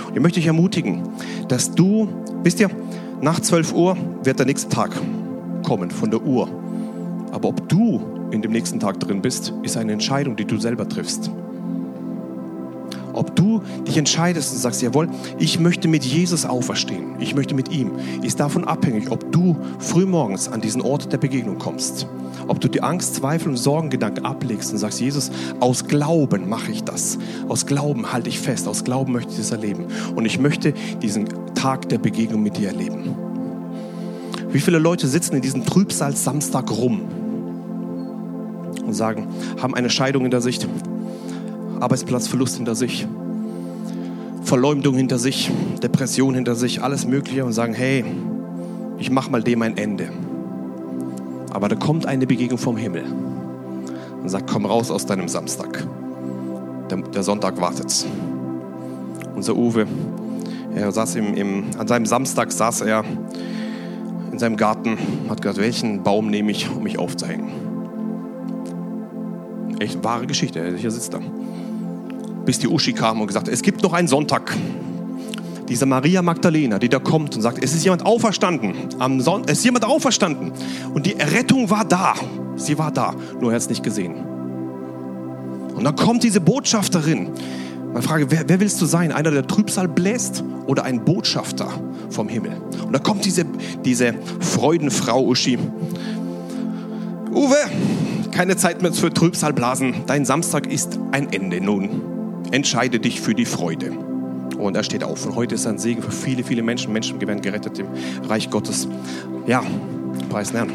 Und 0.09 0.13
ich 0.13 0.21
möchte 0.21 0.41
dich 0.41 0.47
ermutigen, 0.47 1.03
dass 1.47 1.71
du, 1.71 2.09
wisst 2.43 2.59
ihr, 2.59 2.69
nach 3.21 3.39
12 3.39 3.73
Uhr 3.73 3.97
wird 4.23 4.39
der 4.39 4.45
nächste 4.45 4.69
Tag 4.69 4.91
kommen 5.63 5.91
von 5.91 6.11
der 6.11 6.21
Uhr. 6.21 6.47
Aber 7.31 7.49
ob 7.49 7.67
du 7.67 8.01
in 8.31 8.41
dem 8.41 8.51
nächsten 8.51 8.79
Tag 8.79 8.99
drin 8.99 9.21
bist, 9.21 9.53
ist 9.63 9.77
eine 9.77 9.93
Entscheidung, 9.93 10.35
die 10.35 10.45
du 10.45 10.57
selber 10.57 10.87
triffst. 10.87 11.31
Ob 13.17 13.35
du 13.35 13.63
dich 13.87 13.97
entscheidest 13.97 14.53
und 14.53 14.59
sagst, 14.59 14.83
jawohl, 14.83 15.09
ich 15.39 15.59
möchte 15.59 15.87
mit 15.87 16.05
Jesus 16.05 16.45
auferstehen, 16.45 17.15
ich 17.19 17.33
möchte 17.33 17.55
mit 17.55 17.71
ihm, 17.71 17.93
ist 18.21 18.39
davon 18.39 18.63
abhängig, 18.63 19.09
ob 19.09 19.31
du 19.31 19.57
frühmorgens 19.79 20.49
an 20.49 20.61
diesen 20.61 20.83
Ort 20.83 21.11
der 21.11 21.17
Begegnung 21.17 21.57
kommst. 21.57 22.05
Ob 22.47 22.61
du 22.61 22.67
die 22.67 22.83
Angst, 22.83 23.15
Zweifel 23.15 23.49
und 23.49 23.57
Sorgengedanken 23.57 24.23
ablegst 24.23 24.71
und 24.71 24.77
sagst, 24.77 25.01
Jesus, 25.01 25.31
aus 25.59 25.87
Glauben 25.87 26.47
mache 26.47 26.71
ich 26.71 26.83
das. 26.83 27.17
Aus 27.49 27.65
Glauben 27.65 28.13
halte 28.13 28.29
ich 28.29 28.39
fest, 28.39 28.67
aus 28.67 28.83
Glauben 28.83 29.13
möchte 29.13 29.31
ich 29.31 29.37
das 29.39 29.49
erleben. 29.49 29.85
Und 30.15 30.25
ich 30.25 30.37
möchte 30.37 30.73
diesen 31.01 31.27
Tag 31.55 31.89
der 31.89 31.97
Begegnung 31.97 32.43
mit 32.43 32.57
dir 32.57 32.67
erleben. 32.67 33.15
Wie 34.51 34.59
viele 34.59 34.77
Leute 34.77 35.07
sitzen 35.07 35.35
in 35.35 35.41
diesem 35.41 35.65
Trübsal 35.65 36.15
Samstag 36.15 36.69
rum 36.69 37.01
und 38.85 38.93
sagen, 38.93 39.27
haben 39.59 39.73
eine 39.73 39.89
Scheidung 39.89 40.21
hinter 40.21 40.39
sich, 40.39 40.59
Arbeitsplatzverlust 41.79 42.57
hinter 42.57 42.75
sich, 42.75 43.07
Verleumdung 44.43 44.95
hinter 44.95 45.19
sich, 45.19 45.51
Depression 45.83 46.35
hinter 46.35 46.55
sich, 46.55 46.81
alles 46.81 47.05
Mögliche 47.05 47.43
und 47.43 47.53
sagen, 47.53 47.73
hey, 47.73 48.05
ich 48.97 49.11
mache 49.11 49.29
mal 49.29 49.43
dem 49.43 49.61
ein 49.61 49.77
Ende. 49.77 50.09
Aber 51.51 51.67
da 51.67 51.75
kommt 51.75 52.05
eine 52.05 52.25
Begegnung 52.25 52.57
vom 52.57 52.77
Himmel 52.77 53.03
und 54.21 54.29
sagt, 54.29 54.49
komm 54.49 54.65
raus 54.65 54.91
aus 54.91 55.05
deinem 55.05 55.27
Samstag. 55.27 55.85
Der, 56.89 56.97
der 56.97 57.23
Sonntag 57.23 57.59
wartet. 57.59 58.05
Unser 59.35 59.55
Uwe, 59.55 59.85
er 60.75 60.91
saß 60.91 61.15
im, 61.15 61.33
im, 61.33 61.65
an 61.77 61.87
seinem 61.87 62.05
Samstag 62.05 62.51
saß 62.51 62.81
er 62.81 63.03
in 64.31 64.39
seinem 64.39 64.57
Garten, 64.57 64.97
hat 65.29 65.41
gesagt, 65.41 65.59
welchen 65.59 66.03
Baum 66.03 66.29
nehme 66.29 66.51
ich, 66.51 66.69
um 66.69 66.83
mich 66.83 66.99
aufzuhängen. 66.99 67.49
Echt 69.79 70.03
wahre 70.03 70.27
Geschichte, 70.27 70.59
er 70.59 70.91
sitzt 70.91 71.13
da. 71.13 71.19
Bis 72.47 72.59
die 72.59 72.69
Uschi 72.69 72.93
kam 72.93 73.19
und 73.19 73.27
gesagt, 73.27 73.49
es 73.49 73.61
gibt 73.61 73.83
noch 73.83 73.91
einen 73.91 74.07
Sonntag. 74.07 74.55
Diese 75.67 75.85
Maria 75.85 76.21
Magdalena, 76.21 76.79
die 76.79 76.87
da 76.87 76.97
kommt 76.97 77.35
und 77.35 77.41
sagt, 77.41 77.61
es 77.61 77.75
ist 77.75 77.83
jemand 77.83 78.05
auferstanden. 78.05 78.73
Am 78.99 79.19
Son 79.19 79.43
es 79.47 79.57
ist 79.57 79.65
jemand 79.65 79.83
auferstanden. 79.83 80.53
Und 80.93 81.05
die 81.05 81.19
Errettung 81.19 81.69
war 81.69 81.83
da. 81.83 82.13
Sie 82.55 82.77
war 82.77 82.93
da, 82.93 83.13
nur 83.41 83.51
er 83.51 83.55
hat 83.55 83.63
es 83.63 83.67
nicht 83.67 83.83
gesehen. 83.83 84.15
Und 85.75 85.83
dann 85.83 85.97
kommt 85.97 86.23
diese 86.23 86.39
Botschafterin. 86.39 87.31
Man 87.93 88.01
frage, 88.01 88.31
wer, 88.31 88.47
wer, 88.47 88.61
willst 88.61 88.81
du 88.81 88.85
sein? 88.85 89.11
Einer, 89.11 89.31
der 89.31 89.45
Trübsal 89.45 89.89
bläst 89.89 90.41
oder 90.67 90.85
ein 90.85 91.03
Botschafter 91.03 91.67
vom 92.09 92.29
Himmel? 92.29 92.61
Und 92.85 92.93
da 92.93 92.99
kommt 92.99 93.25
diese, 93.25 93.43
diese 93.83 94.13
Freudenfrau 94.39 95.21
Uschi. 95.21 95.59
Uwe, 97.29 97.57
keine 98.31 98.55
Zeit 98.55 98.81
mehr 98.81 98.93
für 98.93 99.13
Trübsalblasen. 99.13 100.05
Dein 100.07 100.23
Samstag 100.23 100.71
ist 100.71 100.97
ein 101.11 101.33
Ende 101.33 101.59
nun. 101.59 102.06
Entscheide 102.51 102.99
dich 102.99 103.19
für 103.19 103.35
die 103.35 103.45
Freude. 103.45 103.91
Und 104.57 104.75
er 104.75 104.83
steht 104.83 105.03
auf. 105.03 105.25
Und 105.25 105.35
heute 105.35 105.55
ist 105.55 105.67
ein 105.67 105.77
Segen 105.77 106.01
für 106.01 106.11
viele, 106.11 106.43
viele 106.43 106.63
Menschen. 106.63 106.93
Menschen 106.93 107.19
werden 107.19 107.41
gerettet 107.41 107.79
im 107.79 107.87
Reich 108.27 108.49
Gottes. 108.49 108.87
Ja, 109.45 109.63
preis 110.29 110.53
Herrn. 110.53 110.71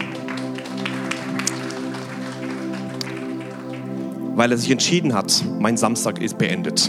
Weil 4.34 4.50
er 4.50 4.58
sich 4.58 4.70
entschieden 4.70 5.14
hat, 5.14 5.44
mein 5.58 5.76
Samstag 5.76 6.20
ist 6.20 6.38
beendet. 6.38 6.88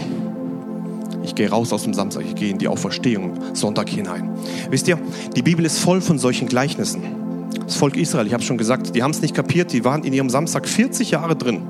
Ich 1.22 1.34
gehe 1.34 1.48
raus 1.48 1.72
aus 1.72 1.82
dem 1.84 1.94
Samstag, 1.94 2.24
ich 2.26 2.34
gehe 2.34 2.50
in 2.50 2.58
die 2.58 2.68
Auferstehung 2.68 3.38
Sonntag 3.54 3.88
hinein. 3.88 4.30
Wisst 4.70 4.88
ihr, 4.88 4.98
die 5.34 5.42
Bibel 5.42 5.64
ist 5.64 5.78
voll 5.78 6.00
von 6.00 6.18
solchen 6.18 6.48
Gleichnissen. 6.48 7.02
Das 7.64 7.76
Volk 7.76 7.96
Israel, 7.96 8.26
ich 8.26 8.34
habe 8.34 8.42
schon 8.42 8.58
gesagt, 8.58 8.94
die 8.94 9.02
haben 9.02 9.10
es 9.10 9.22
nicht 9.22 9.34
kapiert, 9.34 9.72
die 9.72 9.84
waren 9.84 10.04
in 10.04 10.12
ihrem 10.12 10.28
Samstag 10.28 10.68
40 10.68 11.12
Jahre 11.12 11.34
drin, 11.34 11.62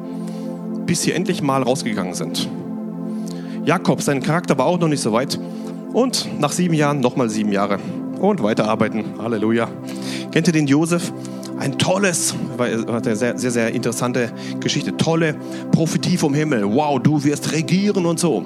bis 0.86 1.02
sie 1.02 1.12
endlich 1.12 1.40
mal 1.40 1.62
rausgegangen 1.62 2.14
sind. 2.14 2.48
Jakob, 3.64 4.02
sein 4.02 4.22
Charakter 4.22 4.58
war 4.58 4.66
auch 4.66 4.78
noch 4.78 4.88
nicht 4.88 5.00
so 5.00 5.12
weit. 5.12 5.38
Und 5.94 6.28
nach 6.38 6.52
sieben 6.52 6.74
Jahren 6.74 7.00
nochmal 7.00 7.30
sieben 7.30 7.50
Jahre. 7.50 7.78
Und 8.20 8.42
weiterarbeiten. 8.42 9.04
Halleluja. 9.18 9.68
Kennt 10.32 10.46
ihr 10.48 10.52
den 10.52 10.66
Josef? 10.66 11.12
Ein 11.58 11.78
tolles, 11.78 12.34
eine 12.58 13.16
sehr, 13.16 13.38
sehr, 13.38 13.50
sehr 13.50 13.72
interessante 13.72 14.30
Geschichte. 14.60 14.96
Tolle 14.98 15.36
Prophetie 15.72 16.18
vom 16.18 16.34
Himmel. 16.34 16.64
Wow, 16.64 17.00
du 17.00 17.24
wirst 17.24 17.52
regieren 17.52 18.04
und 18.04 18.20
so. 18.20 18.44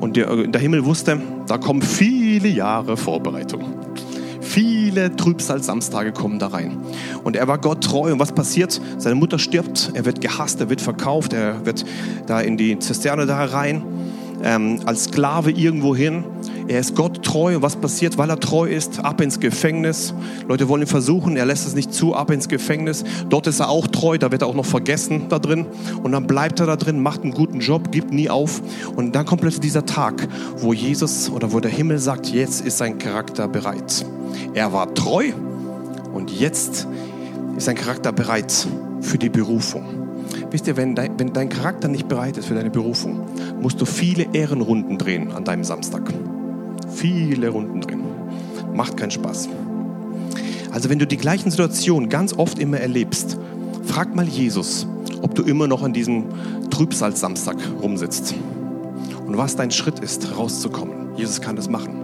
Und 0.00 0.16
der, 0.16 0.46
der 0.46 0.60
Himmel 0.60 0.84
wusste, 0.84 1.20
da 1.48 1.58
kommen 1.58 1.82
viele 1.82 2.48
Jahre 2.48 2.96
Vorbereitung. 2.96 3.64
Viele 4.40 5.16
Trübsal-Samstage 5.16 6.12
kommen 6.12 6.38
da 6.38 6.48
rein. 6.48 6.76
Und 7.24 7.34
er 7.34 7.48
war 7.48 7.58
Gott 7.58 7.82
treu. 7.82 8.12
Und 8.12 8.20
was 8.20 8.30
passiert? 8.30 8.80
Seine 8.98 9.16
Mutter 9.16 9.40
stirbt, 9.40 9.90
er 9.94 10.04
wird 10.04 10.20
gehasst, 10.20 10.60
er 10.60 10.70
wird 10.70 10.80
verkauft, 10.80 11.32
er 11.32 11.66
wird 11.66 11.84
da 12.26 12.40
in 12.40 12.56
die 12.56 12.78
Zisterne 12.78 13.26
da 13.26 13.44
rein 13.46 13.82
ähm, 14.44 14.80
als 14.84 15.04
Sklave 15.04 15.50
irgendwo 15.50 15.96
hin. 15.96 16.22
Er 16.68 16.78
ist 16.78 16.94
Gott 16.94 17.24
treu. 17.24 17.56
Und 17.56 17.62
was 17.62 17.76
passiert, 17.76 18.18
weil 18.18 18.30
er 18.30 18.38
treu 18.38 18.68
ist? 18.68 19.00
Ab 19.00 19.20
ins 19.20 19.40
Gefängnis. 19.40 20.14
Leute 20.46 20.68
wollen 20.68 20.82
ihn 20.82 20.88
versuchen. 20.88 21.36
Er 21.36 21.46
lässt 21.46 21.66
es 21.66 21.74
nicht 21.74 21.92
zu. 21.92 22.14
Ab 22.14 22.30
ins 22.30 22.48
Gefängnis. 22.48 23.04
Dort 23.28 23.46
ist 23.46 23.60
er 23.60 23.70
auch 23.70 23.86
treu. 23.86 24.18
Da 24.18 24.30
wird 24.30 24.42
er 24.42 24.48
auch 24.48 24.54
noch 24.54 24.66
vergessen 24.66 25.26
da 25.30 25.38
drin. 25.38 25.66
Und 26.02 26.12
dann 26.12 26.26
bleibt 26.26 26.60
er 26.60 26.66
da 26.66 26.76
drin, 26.76 27.02
macht 27.02 27.22
einen 27.22 27.32
guten 27.32 27.60
Job, 27.60 27.90
gibt 27.90 28.12
nie 28.12 28.28
auf. 28.28 28.62
Und 28.94 29.14
dann 29.16 29.24
kommt 29.24 29.40
plötzlich 29.40 29.62
dieser 29.62 29.86
Tag, 29.86 30.28
wo 30.58 30.72
Jesus 30.72 31.30
oder 31.30 31.52
wo 31.52 31.60
der 31.60 31.70
Himmel 31.70 31.98
sagt, 31.98 32.26
jetzt 32.26 32.64
ist 32.64 32.78
sein 32.78 32.98
Charakter 32.98 33.48
bereit. 33.48 34.04
Er 34.52 34.72
war 34.72 34.92
treu 34.94 35.32
und 36.12 36.30
jetzt 36.30 36.86
ist 37.56 37.64
sein 37.64 37.76
Charakter 37.76 38.12
bereit 38.12 38.66
für 39.00 39.18
die 39.18 39.30
Berufung. 39.30 40.03
Wisst 40.54 40.68
ihr, 40.68 40.76
wenn 40.76 40.94
dein, 40.94 41.18
wenn 41.18 41.32
dein 41.32 41.48
Charakter 41.48 41.88
nicht 41.88 42.06
bereit 42.06 42.36
ist 42.36 42.46
für 42.46 42.54
deine 42.54 42.70
Berufung, 42.70 43.26
musst 43.60 43.80
du 43.80 43.84
viele 43.84 44.28
Ehrenrunden 44.32 44.98
drehen 44.98 45.32
an 45.32 45.44
deinem 45.44 45.64
Samstag. 45.64 46.02
Viele 46.94 47.48
Runden 47.48 47.80
drehen. 47.80 48.04
Macht 48.72 48.96
keinen 48.96 49.10
Spaß. 49.10 49.48
Also 50.70 50.90
wenn 50.90 51.00
du 51.00 51.08
die 51.08 51.16
gleichen 51.16 51.50
Situationen 51.50 52.08
ganz 52.08 52.34
oft 52.34 52.60
immer 52.60 52.78
erlebst, 52.78 53.36
frag 53.82 54.14
mal 54.14 54.28
Jesus, 54.28 54.86
ob 55.22 55.34
du 55.34 55.42
immer 55.42 55.66
noch 55.66 55.82
an 55.82 55.92
diesem 55.92 56.26
Trübsalsamstag 56.70 57.56
rumsitzt. 57.82 58.36
Und 59.26 59.36
was 59.36 59.56
dein 59.56 59.72
Schritt 59.72 59.98
ist, 59.98 60.38
rauszukommen. 60.38 61.16
Jesus 61.16 61.40
kann 61.40 61.56
das 61.56 61.68
machen. 61.68 62.03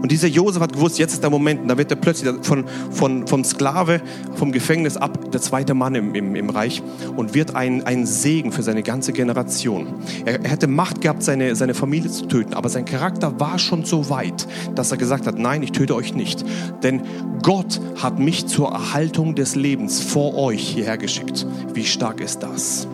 Und 0.00 0.12
dieser 0.12 0.28
Josef 0.28 0.62
hat 0.62 0.72
gewusst, 0.72 0.98
jetzt 0.98 1.12
ist 1.12 1.22
der 1.22 1.30
Moment. 1.30 1.62
Und 1.62 1.68
da 1.68 1.78
wird 1.78 1.90
er 1.90 1.96
plötzlich 1.96 2.32
von, 2.42 2.64
von, 2.90 3.26
vom 3.26 3.44
Sklave, 3.44 4.00
vom 4.34 4.52
Gefängnis 4.52 4.96
ab, 4.96 5.30
der 5.30 5.40
zweite 5.40 5.74
Mann 5.74 5.94
im, 5.94 6.14
im, 6.14 6.34
im 6.36 6.50
Reich 6.50 6.82
und 7.16 7.34
wird 7.34 7.54
ein, 7.54 7.84
ein 7.84 8.06
Segen 8.06 8.52
für 8.52 8.62
seine 8.62 8.82
ganze 8.82 9.12
Generation. 9.12 9.86
Er, 10.24 10.42
er 10.42 10.50
hätte 10.50 10.66
Macht 10.66 11.00
gehabt, 11.00 11.22
seine, 11.22 11.56
seine 11.56 11.74
Familie 11.74 12.10
zu 12.10 12.26
töten, 12.26 12.54
aber 12.54 12.68
sein 12.68 12.84
Charakter 12.84 13.38
war 13.40 13.58
schon 13.58 13.84
so 13.84 14.10
weit, 14.10 14.46
dass 14.74 14.90
er 14.90 14.96
gesagt 14.96 15.26
hat, 15.26 15.38
nein, 15.38 15.62
ich 15.62 15.72
töte 15.72 15.94
euch 15.94 16.14
nicht. 16.14 16.44
Denn 16.82 17.02
Gott 17.42 17.80
hat 18.02 18.18
mich 18.18 18.46
zur 18.46 18.70
Erhaltung 18.70 19.34
des 19.34 19.54
Lebens 19.54 20.00
vor 20.00 20.34
euch 20.36 20.60
hierher 20.60 20.98
geschickt. 20.98 21.46
Wie 21.74 21.84
stark 21.84 22.20
ist 22.20 22.42
das? 22.42 22.88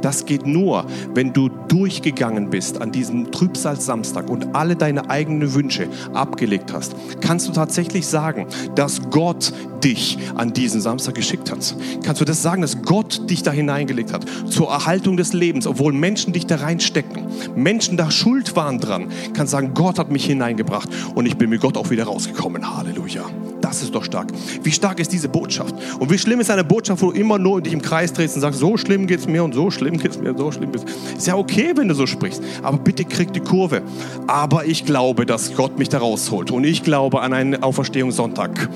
Das 0.00 0.26
geht 0.26 0.46
nur, 0.46 0.86
wenn 1.14 1.32
du 1.32 1.48
durchgegangen 1.48 2.50
bist 2.50 2.80
an 2.80 2.92
diesem 2.92 3.30
Trübsalsamstag 3.30 4.28
und 4.28 4.54
alle 4.54 4.76
deine 4.76 5.10
eigenen 5.10 5.54
Wünsche 5.54 5.88
abgelegt 6.12 6.72
hast. 6.72 6.94
Kannst 7.20 7.48
du 7.48 7.52
tatsächlich 7.52 8.06
sagen, 8.06 8.46
dass 8.74 9.10
Gott 9.10 9.52
dich 9.82 10.18
an 10.34 10.52
diesen 10.52 10.80
Samstag 10.80 11.14
geschickt 11.14 11.50
hat? 11.50 11.74
Kannst 12.04 12.20
du 12.20 12.24
das 12.24 12.42
sagen, 12.42 12.62
dass 12.62 12.82
Gott 12.82 13.30
dich 13.30 13.42
da 13.42 13.52
hineingelegt 13.52 14.12
hat 14.12 14.24
zur 14.48 14.68
Erhaltung 14.68 15.16
des 15.16 15.32
Lebens, 15.32 15.66
obwohl 15.66 15.92
Menschen 15.92 16.32
dich 16.32 16.46
da 16.46 16.56
reinstecken, 16.56 17.26
Menschen 17.54 17.96
da 17.96 18.10
schuld 18.10 18.56
waren 18.56 18.78
dran? 18.78 19.08
Kannst 19.34 19.52
sagen, 19.52 19.72
Gott 19.74 19.98
hat 19.98 20.10
mich 20.10 20.24
hineingebracht 20.24 20.88
und 21.14 21.26
ich 21.26 21.36
bin 21.36 21.50
mit 21.50 21.60
Gott 21.60 21.76
auch 21.76 21.90
wieder 21.90 22.04
rausgekommen. 22.04 22.76
Halleluja. 22.76 23.24
Das 23.72 23.82
ist 23.82 23.94
doch 23.94 24.04
stark. 24.04 24.28
Wie 24.62 24.70
stark 24.70 25.00
ist 25.00 25.12
diese 25.12 25.30
Botschaft? 25.30 25.74
Und 25.98 26.10
wie 26.10 26.18
schlimm 26.18 26.40
ist 26.40 26.50
eine 26.50 26.62
Botschaft, 26.62 27.00
wo 27.00 27.10
du 27.10 27.18
immer 27.18 27.38
nur 27.38 27.62
dich 27.62 27.72
im 27.72 27.80
Kreis 27.80 28.12
drehst 28.12 28.34
und 28.34 28.42
sagst, 28.42 28.60
so 28.60 28.76
schlimm 28.76 29.06
geht 29.06 29.20
es 29.20 29.26
mir 29.26 29.42
und 29.42 29.54
so 29.54 29.70
schlimm 29.70 29.96
geht 29.96 30.10
es 30.10 30.18
mir, 30.18 30.36
so 30.36 30.52
schlimm 30.52 30.72
geht 30.72 30.84
es 30.84 31.16
Ist 31.16 31.26
ja 31.26 31.36
okay, 31.36 31.72
wenn 31.74 31.88
du 31.88 31.94
so 31.94 32.06
sprichst, 32.06 32.42
aber 32.62 32.76
bitte 32.76 33.06
krieg 33.06 33.32
die 33.32 33.40
Kurve. 33.40 33.80
Aber 34.26 34.66
ich 34.66 34.84
glaube, 34.84 35.24
dass 35.24 35.54
Gott 35.54 35.78
mich 35.78 35.88
da 35.88 36.00
rausholt 36.00 36.50
und 36.50 36.64
ich 36.64 36.82
glaube 36.82 37.22
an 37.22 37.32
einen 37.32 37.62
Auferstehungssonntag, 37.62 38.68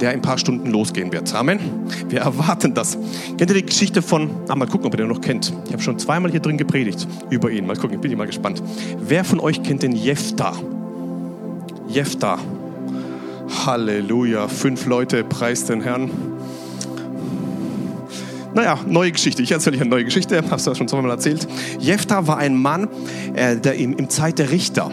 der 0.00 0.12
in 0.12 0.20
ein 0.20 0.22
paar 0.22 0.38
Stunden 0.38 0.70
losgehen 0.70 1.12
wird. 1.12 1.34
Amen. 1.34 1.60
Wir 2.08 2.20
erwarten 2.20 2.72
das. 2.72 2.96
Kennt 3.36 3.50
ihr 3.50 3.54
die 3.54 3.66
Geschichte 3.66 4.00
von, 4.00 4.30
ah, 4.48 4.56
mal 4.56 4.66
gucken, 4.66 4.86
ob 4.86 4.94
ihr 4.94 5.04
den 5.04 5.08
noch 5.08 5.20
kennt. 5.20 5.52
Ich 5.66 5.74
habe 5.74 5.82
schon 5.82 5.98
zweimal 5.98 6.30
hier 6.30 6.40
drin 6.40 6.56
gepredigt 6.56 7.06
über 7.28 7.50
ihn. 7.50 7.66
Mal 7.66 7.76
gucken, 7.76 8.00
bin 8.00 8.10
ich 8.10 8.16
mal 8.16 8.26
gespannt. 8.26 8.62
Wer 8.98 9.24
von 9.24 9.40
euch 9.40 9.62
kennt 9.62 9.82
den 9.82 9.92
Jefta? 9.92 10.54
Jefta. 11.86 12.38
Halleluja. 13.48 14.48
Fünf 14.48 14.86
Leute, 14.86 15.24
preist 15.24 15.68
den 15.68 15.80
Herrn. 15.80 16.10
Naja, 18.54 18.78
neue 18.86 19.12
Geschichte. 19.12 19.42
Ich 19.42 19.52
erzähle 19.52 19.76
euch 19.76 19.82
eine 19.82 19.90
neue 19.90 20.04
Geschichte. 20.04 20.42
Hab's 20.50 20.66
ja 20.66 20.74
schon 20.74 20.88
zweimal 20.88 21.10
erzählt. 21.10 21.46
Jefta 21.78 22.26
war 22.26 22.38
ein 22.38 22.56
Mann, 22.56 22.88
äh, 23.34 23.56
der 23.56 23.74
im, 23.76 23.94
im 23.96 24.08
Zeit 24.08 24.38
der 24.38 24.50
Richter 24.50 24.90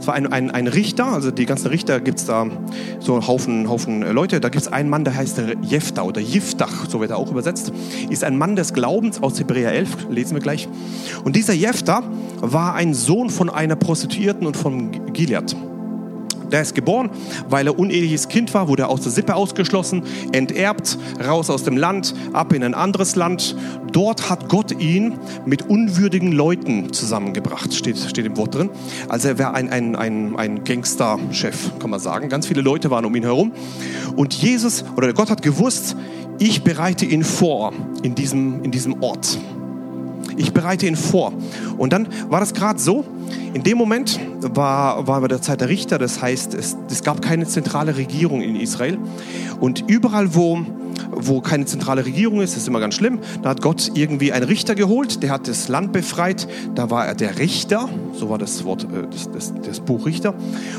Es 0.00 0.06
war 0.06 0.14
ein, 0.14 0.32
ein, 0.32 0.50
ein 0.50 0.66
Richter, 0.66 1.06
also 1.06 1.30
die 1.30 1.46
ganzen 1.46 1.68
Richter 1.68 2.00
gibt 2.00 2.18
es 2.18 2.26
da 2.26 2.46
so 3.00 3.14
einen 3.14 3.26
Haufen, 3.26 3.68
Haufen 3.68 4.02
äh, 4.02 4.12
Leute. 4.12 4.40
Da 4.40 4.48
gibt 4.48 4.62
es 4.62 4.72
einen 4.72 4.90
Mann, 4.90 5.04
der 5.04 5.14
heißt 5.14 5.40
Jefta 5.62 6.02
oder 6.02 6.20
Jiftach, 6.20 6.88
so 6.88 7.00
wird 7.00 7.10
er 7.10 7.18
auch 7.18 7.30
übersetzt. 7.30 7.72
Ist 8.10 8.24
ein 8.24 8.36
Mann 8.36 8.56
des 8.56 8.72
Glaubens 8.72 9.22
aus 9.22 9.38
Hebräer 9.38 9.72
11, 9.72 10.08
lesen 10.10 10.34
wir 10.34 10.42
gleich. 10.42 10.68
Und 11.24 11.36
dieser 11.36 11.54
Jefta 11.54 12.02
war 12.40 12.74
ein 12.74 12.94
Sohn 12.94 13.30
von 13.30 13.50
einer 13.50 13.76
Prostituierten 13.76 14.46
und 14.46 14.56
von 14.56 15.12
Gilead. 15.12 15.54
Der 16.52 16.60
ist 16.60 16.74
geboren, 16.74 17.10
weil 17.48 17.66
er 17.66 17.78
uneheliches 17.78 18.28
Kind 18.28 18.52
war, 18.52 18.68
wurde 18.68 18.88
aus 18.88 19.00
der 19.00 19.10
Sippe 19.10 19.34
ausgeschlossen, 19.34 20.02
enterbt, 20.32 20.98
raus 21.26 21.48
aus 21.48 21.64
dem 21.64 21.78
Land, 21.78 22.14
ab 22.34 22.52
in 22.52 22.62
ein 22.62 22.74
anderes 22.74 23.16
Land. 23.16 23.56
Dort 23.90 24.28
hat 24.28 24.50
Gott 24.50 24.78
ihn 24.78 25.18
mit 25.46 25.68
unwürdigen 25.68 26.30
Leuten 26.30 26.92
zusammengebracht, 26.92 27.72
steht, 27.72 27.98
steht 27.98 28.26
im 28.26 28.36
Wort 28.36 28.54
drin. 28.54 28.68
Also 29.08 29.28
er 29.28 29.38
war 29.38 29.54
ein, 29.54 29.70
ein, 29.70 29.96
ein, 29.96 30.36
ein 30.36 30.64
Gangsterchef, 30.64 31.78
kann 31.78 31.90
man 31.90 32.00
sagen. 32.00 32.28
Ganz 32.28 32.46
viele 32.46 32.60
Leute 32.60 32.90
waren 32.90 33.06
um 33.06 33.14
ihn 33.16 33.24
herum. 33.24 33.52
Und 34.16 34.34
Jesus 34.34 34.84
oder 34.96 35.12
Gott 35.14 35.30
hat 35.30 35.40
gewusst, 35.40 35.96
ich 36.38 36.64
bereite 36.64 37.06
ihn 37.06 37.24
vor 37.24 37.72
in 38.02 38.14
diesem, 38.14 38.62
in 38.62 38.70
diesem 38.70 39.02
Ort. 39.02 39.38
Ich 40.36 40.52
bereite 40.52 40.86
ihn 40.86 40.96
vor. 40.96 41.32
Und 41.76 41.92
dann 41.92 42.08
war 42.28 42.40
das 42.40 42.54
gerade 42.54 42.78
so, 42.78 43.04
in 43.54 43.62
dem 43.62 43.78
Moment 43.78 44.18
war, 44.40 45.06
war 45.06 45.26
der 45.28 45.42
Zeit 45.42 45.60
der 45.60 45.68
Richter, 45.68 45.98
das 45.98 46.20
heißt, 46.22 46.54
es, 46.54 46.76
es 46.90 47.02
gab 47.02 47.22
keine 47.22 47.46
zentrale 47.46 47.96
Regierung 47.96 48.40
in 48.42 48.56
Israel. 48.56 48.98
Und 49.60 49.84
überall, 49.88 50.34
wo, 50.34 50.64
wo 51.10 51.40
keine 51.40 51.64
zentrale 51.66 52.04
Regierung 52.04 52.40
ist, 52.40 52.56
ist 52.56 52.68
immer 52.68 52.80
ganz 52.80 52.94
schlimm. 52.94 53.20
Da 53.42 53.50
hat 53.50 53.62
Gott 53.62 53.90
irgendwie 53.94 54.32
einen 54.32 54.44
Richter 54.44 54.74
geholt, 54.74 55.22
der 55.22 55.30
hat 55.30 55.48
das 55.48 55.68
Land 55.68 55.92
befreit. 55.92 56.48
Da 56.74 56.90
war 56.90 57.06
er 57.06 57.14
der 57.14 57.38
Richter, 57.38 57.88
so 58.14 58.30
war 58.30 58.38
das 58.38 58.64
Wort, 58.64 58.84
äh, 58.84 59.06
das, 59.10 59.30
das, 59.30 59.54
das 59.62 59.80
Buch 59.80 60.06
Richter. 60.06 60.34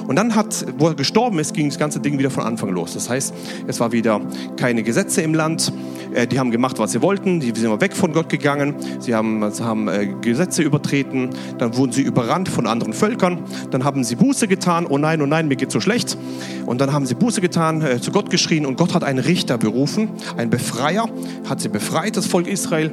Und 0.08 0.16
dann 0.16 0.36
hat, 0.36 0.66
wo 0.78 0.88
er 0.88 0.96
gestorben 0.96 1.40
ist, 1.40 1.54
ging 1.54 1.70
das 1.70 1.78
ganze 1.78 2.00
Ding 2.00 2.18
wieder 2.18 2.30
von 2.30 2.44
Anfang 2.44 2.70
los. 2.70 2.94
Das 2.94 3.10
heißt, 3.10 3.34
es 3.68 3.80
war 3.80 3.92
wieder 3.92 4.22
keine 4.58 4.84
Gesetze 4.84 5.22
im 5.22 5.34
Land. 5.34 5.74
Äh, 6.14 6.28
die 6.28 6.40
haben 6.40 6.52
gemacht, 6.52 6.80
was 6.80 6.92
sie 6.92 7.02
wollten. 7.02 7.40
Die 7.40 7.48
sind 7.48 7.64
immer 7.64 7.82
weg 7.82 7.96
von 7.96 8.14
Gott 8.14 8.30
gegangen. 8.30 8.76
Sie 9.00 9.16
haben, 9.16 9.52
sie 9.52 9.64
haben 9.64 9.88
äh, 9.88 10.08
Gesetze 10.22 10.62
übertreten. 10.62 11.30
Dann 11.58 11.76
wurden 11.76 11.92
sie 11.92 12.02
überrannt 12.02 12.50
von 12.50 12.68
anderen 12.68 12.94
Völkern. 12.94 13.40
Dann 13.72 13.84
haben 13.84 14.04
sie 14.04 14.16
Buße 14.16 14.48
getan. 14.48 14.86
Oh 14.88 14.98
nein, 14.98 15.22
oh 15.22 15.26
nein, 15.26 15.48
mir 15.48 15.56
geht 15.56 15.72
so 15.72 15.80
schlecht. 15.80 16.18
Und 16.66 16.80
dann 16.82 16.94
haben 16.94 17.06
sie 17.06 17.16
Buße 17.16 17.42
getan, 17.42 17.84
zu 18.02 18.12
Gott 18.12 18.30
geschrien. 18.30 18.66
Und 18.66 18.78
Gott 18.78 18.94
hat 18.94 19.04
einen 19.04 19.20
Richter 19.20 19.58
berufen, 19.58 20.10
einen 20.38 20.50
Befreier, 20.50 21.08
hat 21.50 21.62
sie 21.62 21.70
befreit, 21.70 22.18
das 22.18 22.28
Volk 22.28 22.48
Israel. 22.48 22.92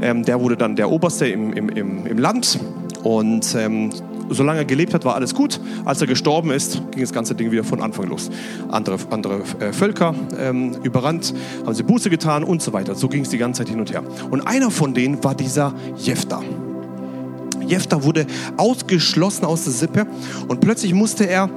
Ähm, 0.00 0.24
der 0.24 0.40
wurde 0.40 0.56
dann 0.56 0.76
der 0.76 0.90
Oberste 0.90 1.26
im, 1.26 1.52
im, 1.52 1.68
im, 1.68 2.06
im 2.06 2.18
Land. 2.18 2.58
Und 3.02 3.54
ähm, 3.54 3.90
solange 4.30 4.60
er 4.60 4.64
gelebt 4.64 4.94
hat, 4.94 5.04
war 5.04 5.14
alles 5.14 5.34
gut. 5.34 5.60
Als 5.84 6.00
er 6.00 6.06
gestorben 6.06 6.50
ist, 6.50 6.82
ging 6.92 7.00
das 7.00 7.12
ganze 7.12 7.34
Ding 7.34 7.50
wieder 7.50 7.64
von 7.64 7.82
Anfang 7.82 8.08
los. 8.08 8.30
Andere, 8.70 8.98
andere 9.10 9.42
äh, 9.60 9.72
Völker 9.72 10.14
ähm, 10.38 10.76
überrannt, 10.82 11.34
haben 11.64 11.74
sie 11.74 11.82
Buße 11.82 12.10
getan 12.10 12.44
und 12.44 12.62
so 12.62 12.72
weiter. 12.72 12.94
So 12.94 13.08
ging 13.08 13.22
es 13.22 13.28
die 13.28 13.38
ganze 13.38 13.60
Zeit 13.60 13.68
hin 13.68 13.80
und 13.80 13.92
her. 13.92 14.02
Und 14.30 14.46
einer 14.46 14.70
von 14.70 14.94
denen 14.94 15.22
war 15.22 15.34
dieser 15.34 15.74
Jephtha. 15.96 16.42
Jephtha 17.66 18.02
wurde 18.02 18.26
ausgeschlossen 18.56 19.44
aus 19.44 19.64
der 19.64 19.72
Sippe 19.72 20.06
und 20.48 20.60
plötzlich 20.60 20.94
musste 20.94 21.24
er 21.24 21.48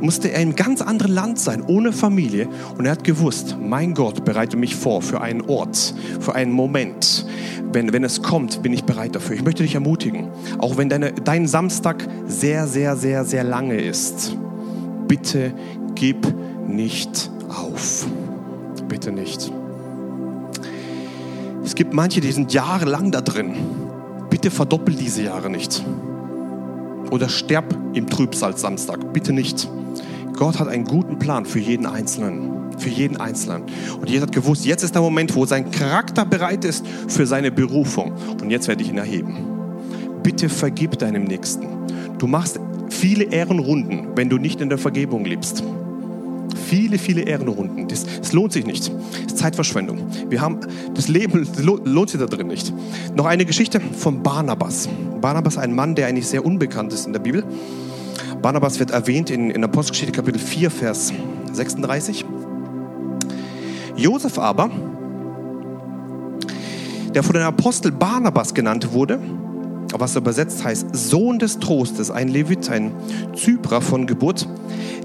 musste 0.00 0.30
er 0.30 0.40
einem 0.40 0.54
ganz 0.54 0.82
anderen 0.82 1.12
Land 1.12 1.38
sein, 1.38 1.62
ohne 1.66 1.92
Familie. 1.92 2.48
Und 2.76 2.86
er 2.86 2.92
hat 2.92 3.04
gewusst, 3.04 3.56
mein 3.60 3.94
Gott 3.94 4.24
bereite 4.24 4.56
mich 4.56 4.76
vor 4.76 5.02
für 5.02 5.20
einen 5.20 5.42
Ort, 5.42 5.94
für 6.20 6.34
einen 6.34 6.52
Moment. 6.52 7.26
Wenn, 7.72 7.92
wenn 7.92 8.04
es 8.04 8.22
kommt, 8.22 8.62
bin 8.62 8.72
ich 8.72 8.84
bereit 8.84 9.14
dafür. 9.14 9.36
Ich 9.36 9.44
möchte 9.44 9.62
dich 9.62 9.74
ermutigen, 9.74 10.28
auch 10.58 10.76
wenn 10.76 10.88
deine, 10.88 11.12
dein 11.12 11.46
Samstag 11.46 12.06
sehr, 12.26 12.66
sehr, 12.66 12.96
sehr, 12.96 13.24
sehr 13.24 13.44
lange 13.44 13.80
ist, 13.80 14.36
bitte 15.08 15.52
gib 15.94 16.26
nicht 16.66 17.30
auf. 17.48 18.06
Bitte 18.88 19.12
nicht. 19.12 19.52
Es 21.64 21.74
gibt 21.74 21.92
manche, 21.92 22.20
die 22.20 22.30
sind 22.30 22.52
jahrelang 22.52 23.10
da 23.10 23.20
drin. 23.20 23.54
Bitte 24.30 24.50
verdoppel 24.50 24.94
diese 24.94 25.22
Jahre 25.22 25.50
nicht. 25.50 25.84
Oder 27.10 27.28
sterb 27.28 27.76
im 27.94 28.08
Trübsal 28.08 28.56
Samstag. 28.56 29.12
Bitte 29.12 29.32
nicht. 29.32 29.68
Gott 30.36 30.58
hat 30.58 30.68
einen 30.68 30.84
guten 30.84 31.18
Plan 31.18 31.46
für 31.46 31.58
jeden 31.58 31.86
Einzelnen. 31.86 32.50
Für 32.78 32.90
jeden 32.90 33.16
Einzelnen. 33.16 33.64
Und 33.98 34.08
Jesus 34.08 34.26
hat 34.26 34.34
gewusst, 34.34 34.66
jetzt 34.66 34.82
ist 34.82 34.94
der 34.94 35.02
Moment, 35.02 35.34
wo 35.34 35.46
sein 35.46 35.70
Charakter 35.70 36.24
bereit 36.24 36.64
ist 36.64 36.86
für 37.08 37.26
seine 37.26 37.50
Berufung. 37.50 38.12
Und 38.40 38.50
jetzt 38.50 38.68
werde 38.68 38.82
ich 38.82 38.90
ihn 38.90 38.98
erheben. 38.98 39.36
Bitte 40.22 40.48
vergib 40.48 40.98
deinem 40.98 41.24
Nächsten. 41.24 41.66
Du 42.18 42.26
machst 42.26 42.60
viele 42.90 43.24
Ehrenrunden, 43.24 44.08
wenn 44.14 44.28
du 44.28 44.38
nicht 44.38 44.60
in 44.60 44.68
der 44.68 44.78
Vergebung 44.78 45.24
lebst. 45.24 45.62
Viele, 46.68 46.98
viele 46.98 47.22
Ehrenrunden. 47.22 47.86
Das, 47.86 48.04
das 48.04 48.32
lohnt 48.32 48.52
sich 48.52 48.66
nicht. 48.66 48.90
Das 48.90 49.34
ist 49.34 49.38
Zeitverschwendung. 49.38 50.00
Wir 50.28 50.40
haben 50.40 50.58
das 50.94 51.06
Leben 51.06 51.46
lohnt 51.62 52.10
sich 52.10 52.18
da 52.18 52.26
drin 52.26 52.48
nicht. 52.48 52.72
Noch 53.14 53.26
eine 53.26 53.44
Geschichte 53.44 53.80
von 53.80 54.24
Barnabas. 54.24 54.88
Barnabas, 55.20 55.58
ein 55.58 55.72
Mann, 55.72 55.94
der 55.94 56.08
eigentlich 56.08 56.26
sehr 56.26 56.44
unbekannt 56.44 56.92
ist 56.92 57.06
in 57.06 57.12
der 57.12 57.20
Bibel. 57.20 57.44
Barnabas 58.42 58.80
wird 58.80 58.90
erwähnt 58.90 59.30
in, 59.30 59.50
in 59.50 59.62
Apostelgeschichte 59.62 60.12
Kapitel 60.12 60.40
4, 60.40 60.72
Vers 60.72 61.12
36. 61.52 62.24
Josef 63.96 64.36
aber, 64.36 64.68
der 67.14 67.22
von 67.22 67.34
den 67.34 67.44
Apostel 67.44 67.92
Barnabas 67.92 68.54
genannt 68.54 68.92
wurde, 68.92 69.20
was 69.92 70.16
übersetzt 70.16 70.64
heißt 70.64 70.88
Sohn 70.96 71.38
des 71.38 71.60
Trostes, 71.60 72.10
ein 72.10 72.26
Levit, 72.26 72.68
ein 72.70 72.92
Zyprer 73.36 73.80
von 73.80 74.08
Geburt, 74.08 74.48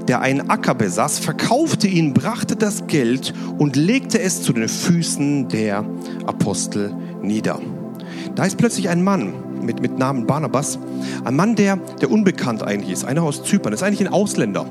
der 0.07 0.21
einen 0.21 0.49
Acker 0.49 0.75
besaß, 0.75 1.19
verkaufte 1.19 1.87
ihn, 1.87 2.13
brachte 2.13 2.55
das 2.55 2.87
Geld 2.87 3.33
und 3.57 3.75
legte 3.75 4.19
es 4.19 4.41
zu 4.41 4.53
den 4.53 4.67
Füßen 4.67 5.47
der 5.47 5.85
Apostel 6.25 6.93
nieder. 7.21 7.59
Da 8.35 8.45
ist 8.45 8.57
plötzlich 8.57 8.89
ein 8.89 9.03
Mann 9.03 9.33
mit, 9.61 9.81
mit 9.81 9.97
Namen 9.97 10.25
Barnabas, 10.25 10.79
ein 11.23 11.35
Mann, 11.35 11.55
der, 11.55 11.77
der 12.01 12.09
unbekannt 12.09 12.63
eigentlich 12.63 12.91
ist, 12.91 13.05
einer 13.05 13.23
aus 13.23 13.43
Zypern, 13.43 13.71
das 13.71 13.81
ist 13.81 13.87
eigentlich 13.87 14.07
ein 14.07 14.13
Ausländer, 14.13 14.65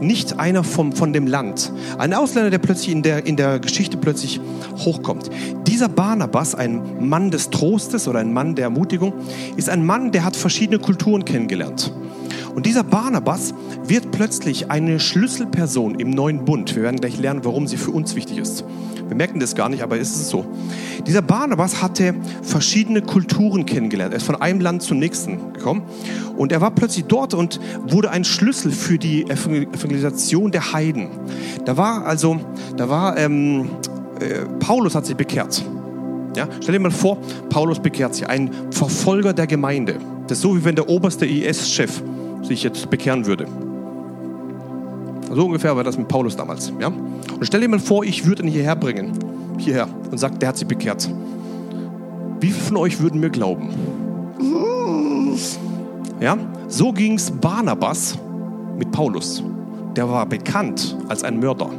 nicht 0.00 0.38
einer 0.38 0.64
vom, 0.64 0.92
von 0.92 1.12
dem 1.12 1.26
Land. 1.26 1.72
Ein 1.98 2.12
Ausländer, 2.12 2.50
der 2.50 2.58
plötzlich 2.58 2.90
in 2.90 3.02
der, 3.02 3.26
in 3.26 3.36
der 3.36 3.58
Geschichte 3.58 3.96
plötzlich 3.96 4.40
hochkommt. 4.76 5.30
Dieser 5.66 5.88
Barnabas, 5.88 6.54
ein 6.54 7.08
Mann 7.08 7.30
des 7.30 7.50
Trostes 7.50 8.08
oder 8.08 8.18
ein 8.18 8.32
Mann 8.32 8.54
der 8.54 8.64
Ermutigung, 8.64 9.14
ist 9.56 9.68
ein 9.68 9.84
Mann, 9.84 10.12
der 10.12 10.24
hat 10.24 10.36
verschiedene 10.36 10.78
Kulturen 10.78 11.24
kennengelernt. 11.24 11.92
Und 12.54 12.66
dieser 12.66 12.82
Barnabas 12.82 13.54
wird 13.86 14.10
plötzlich 14.10 14.70
eine 14.70 15.00
Schlüsselperson 15.00 15.96
im 15.96 16.10
neuen 16.10 16.44
Bund. 16.44 16.74
Wir 16.74 16.82
werden 16.82 17.00
gleich 17.00 17.18
lernen, 17.18 17.40
warum 17.44 17.66
sie 17.66 17.76
für 17.76 17.90
uns 17.90 18.14
wichtig 18.14 18.38
ist. 18.38 18.64
Wir 19.08 19.16
merken 19.16 19.40
das 19.40 19.54
gar 19.54 19.68
nicht, 19.68 19.82
aber 19.82 19.98
es 19.98 20.10
ist 20.10 20.28
so. 20.28 20.46
Dieser 21.06 21.22
Barnabas 21.22 21.82
hatte 21.82 22.14
verschiedene 22.42 23.02
Kulturen 23.02 23.66
kennengelernt. 23.66 24.14
Er 24.14 24.16
ist 24.16 24.26
von 24.26 24.36
einem 24.36 24.60
Land 24.60 24.82
zum 24.82 24.98
nächsten 24.98 25.52
gekommen. 25.52 25.82
Und 26.36 26.52
er 26.52 26.60
war 26.60 26.70
plötzlich 26.70 27.04
dort 27.04 27.34
und 27.34 27.60
wurde 27.86 28.10
ein 28.10 28.24
Schlüssel 28.24 28.72
für 28.72 28.98
die 28.98 29.24
Evangelisation 29.24 30.50
der 30.50 30.72
Heiden. 30.72 31.08
Da 31.64 31.76
war 31.76 32.06
also, 32.06 32.40
da 32.76 32.88
war, 32.88 33.18
ähm, 33.18 33.68
äh, 34.20 34.46
Paulus 34.58 34.94
hat 34.94 35.06
sich 35.06 35.16
bekehrt. 35.16 35.64
Ja, 36.36 36.48
stell 36.60 36.72
dir 36.72 36.80
mal 36.80 36.90
vor, 36.90 37.18
Paulus 37.48 37.78
bekehrt 37.78 38.14
sich, 38.14 38.28
ein 38.28 38.50
Verfolger 38.70 39.32
der 39.32 39.46
Gemeinde. 39.46 39.96
Das 40.26 40.38
ist 40.38 40.42
so, 40.42 40.56
wie 40.56 40.64
wenn 40.64 40.74
der 40.74 40.88
oberste 40.88 41.26
IS-Chef 41.26 42.02
sich 42.44 42.62
jetzt 42.62 42.88
bekehren 42.90 43.26
würde. 43.26 43.46
So 45.32 45.46
ungefähr 45.46 45.74
war 45.74 45.82
das 45.82 45.98
mit 45.98 46.08
Paulus 46.08 46.36
damals. 46.36 46.72
Ja? 46.80 46.88
Und 46.88 47.42
stell 47.42 47.60
dir 47.60 47.68
mal 47.68 47.78
vor, 47.80 48.04
ich 48.04 48.26
würde 48.26 48.42
ihn 48.42 48.48
hierher 48.48 48.76
bringen, 48.76 49.12
hierher, 49.58 49.88
und 50.10 50.18
sagt, 50.18 50.40
der 50.40 50.50
hat 50.50 50.56
sich 50.56 50.68
bekehrt. 50.68 51.08
Wie 52.40 52.50
viele 52.50 52.64
von 52.64 52.76
euch 52.76 53.00
würden 53.00 53.20
mir 53.20 53.30
glauben? 53.30 53.70
Ja? 56.20 56.36
So 56.68 56.92
ging 56.92 57.14
es 57.14 57.30
Barnabas 57.30 58.18
mit 58.78 58.90
Paulus. 58.92 59.42
Der 59.96 60.08
war 60.08 60.26
bekannt 60.26 60.96
als 61.08 61.24
ein 61.24 61.38
Mörder. 61.40 61.70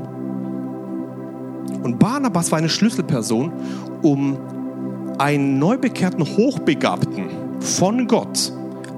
Und 1.83 1.99
Barnabas 1.99 2.51
war 2.51 2.57
eine 2.57 2.69
Schlüsselperson, 2.69 3.51
um 4.01 4.37
einen 5.17 5.59
neubekehrten 5.59 6.25
Hochbegabten 6.25 7.25
von 7.59 8.07
Gott 8.07 8.51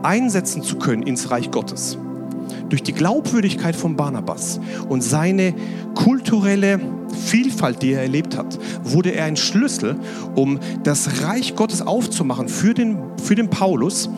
einsetzen 0.08 0.64
zu 0.64 0.78
können 0.78 1.04
ins 1.04 1.30
Reich 1.30 1.52
Gottes. 1.52 1.98
Durch 2.70 2.82
die 2.82 2.94
Glaubwürdigkeit 2.94 3.76
von 3.76 3.96
Barnabas 3.96 4.60
und 4.90 5.04
seine 5.04 5.54
kulturelle 5.96 6.80
Vielfalt, 7.26 7.82
die 7.82 7.92
er 7.92 8.02
erlebt 8.02 8.38
hat, 8.38 8.58
wurde 8.84 9.12
er 9.12 9.26
ein 9.26 9.38
Schlüssel, 9.38 9.96
um 10.36 10.60
das 10.84 11.24
Reich 11.24 11.56
Gottes 11.56 11.82
aufzumachen 11.82 12.50
für 12.50 12.74
den, 12.74 12.98
für 13.22 13.36
den 13.36 13.50
Paulus, 13.50 14.10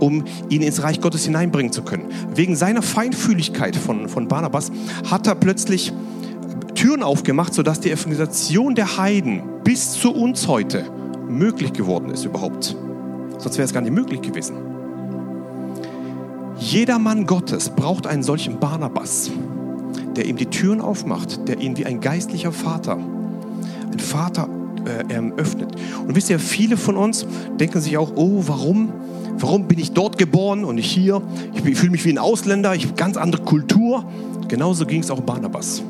um 0.00 0.24
ihn 0.48 0.62
ins 0.62 0.82
Reich 0.82 1.00
Gottes 1.00 1.24
hineinbringen 1.24 1.72
zu 1.72 1.82
können. 1.82 2.06
Wegen 2.34 2.56
seiner 2.56 2.82
Feinfühligkeit 2.82 3.76
von, 3.76 4.08
von 4.08 4.28
Barnabas 4.28 4.70
hat 5.10 5.26
er 5.26 5.34
plötzlich 5.34 5.92
Türen 6.74 7.02
aufgemacht, 7.02 7.54
sodass 7.54 7.80
die 7.80 7.90
Evangelisation 7.90 8.74
der 8.74 8.98
Heiden 8.98 9.42
bis 9.64 9.92
zu 9.92 10.14
uns 10.14 10.46
heute 10.46 10.84
möglich 11.28 11.72
geworden 11.72 12.10
ist 12.10 12.24
überhaupt. 12.24 12.76
Sonst 13.38 13.58
wäre 13.58 13.66
es 13.66 13.72
gar 13.72 13.82
nicht 13.82 13.92
möglich 13.92 14.22
gewesen. 14.22 14.77
Jeder 16.60 16.98
Mann 16.98 17.26
Gottes 17.26 17.70
braucht 17.70 18.06
einen 18.06 18.24
solchen 18.24 18.58
Barnabas, 18.58 19.30
der 20.16 20.26
ihm 20.26 20.36
die 20.36 20.46
Türen 20.46 20.80
aufmacht, 20.80 21.48
der 21.48 21.60
ihn 21.60 21.76
wie 21.76 21.86
ein 21.86 22.00
geistlicher 22.00 22.50
Vater, 22.50 22.98
ein 23.92 23.98
Vater 24.00 24.48
äh, 24.84 25.14
ähm, 25.14 25.34
öffnet. 25.36 25.76
Und 26.06 26.16
wisst 26.16 26.30
ihr, 26.30 26.40
viele 26.40 26.76
von 26.76 26.96
uns 26.96 27.26
denken 27.60 27.80
sich 27.80 27.96
auch, 27.96 28.12
oh, 28.16 28.42
warum? 28.46 28.92
Warum 29.38 29.68
bin 29.68 29.78
ich 29.78 29.92
dort 29.92 30.18
geboren 30.18 30.64
und 30.64 30.74
nicht 30.74 30.90
hier? 30.90 31.22
Ich, 31.54 31.78
fühle 31.78 31.92
mich 31.92 32.04
wie 32.04 32.10
ein 32.10 32.18
Ausländer, 32.18 32.74
ich 32.74 32.86
habe 32.86 32.94
ganz 32.94 33.16
andere 33.16 33.42
Kultur. 33.42 34.04
Genauso 34.48 34.84
ging 34.84 35.00
es 35.00 35.12
auch 35.12 35.20
Barnabas. 35.20 35.82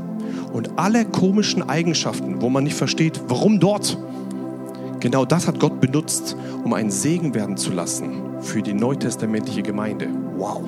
Und 0.52 0.78
alle 0.78 1.06
komischen 1.06 1.66
Eigenschaften, 1.66 2.42
wo 2.42 2.50
man 2.50 2.64
nicht 2.64 2.76
versteht, 2.76 3.22
warum 3.28 3.58
dort, 3.58 3.96
genau 5.00 5.24
das 5.24 5.46
hat 5.46 5.60
Gott 5.60 5.80
benutzt, 5.80 6.36
um 6.64 6.72
ein 6.74 6.90
Segen 6.90 7.34
werden 7.34 7.56
zu 7.56 7.72
lassen 7.72 8.22
für 8.40 8.62
die 8.62 8.74
neutestamentliche 8.74 9.62
Gemeinde. 9.62 10.08
Wow. 10.36 10.62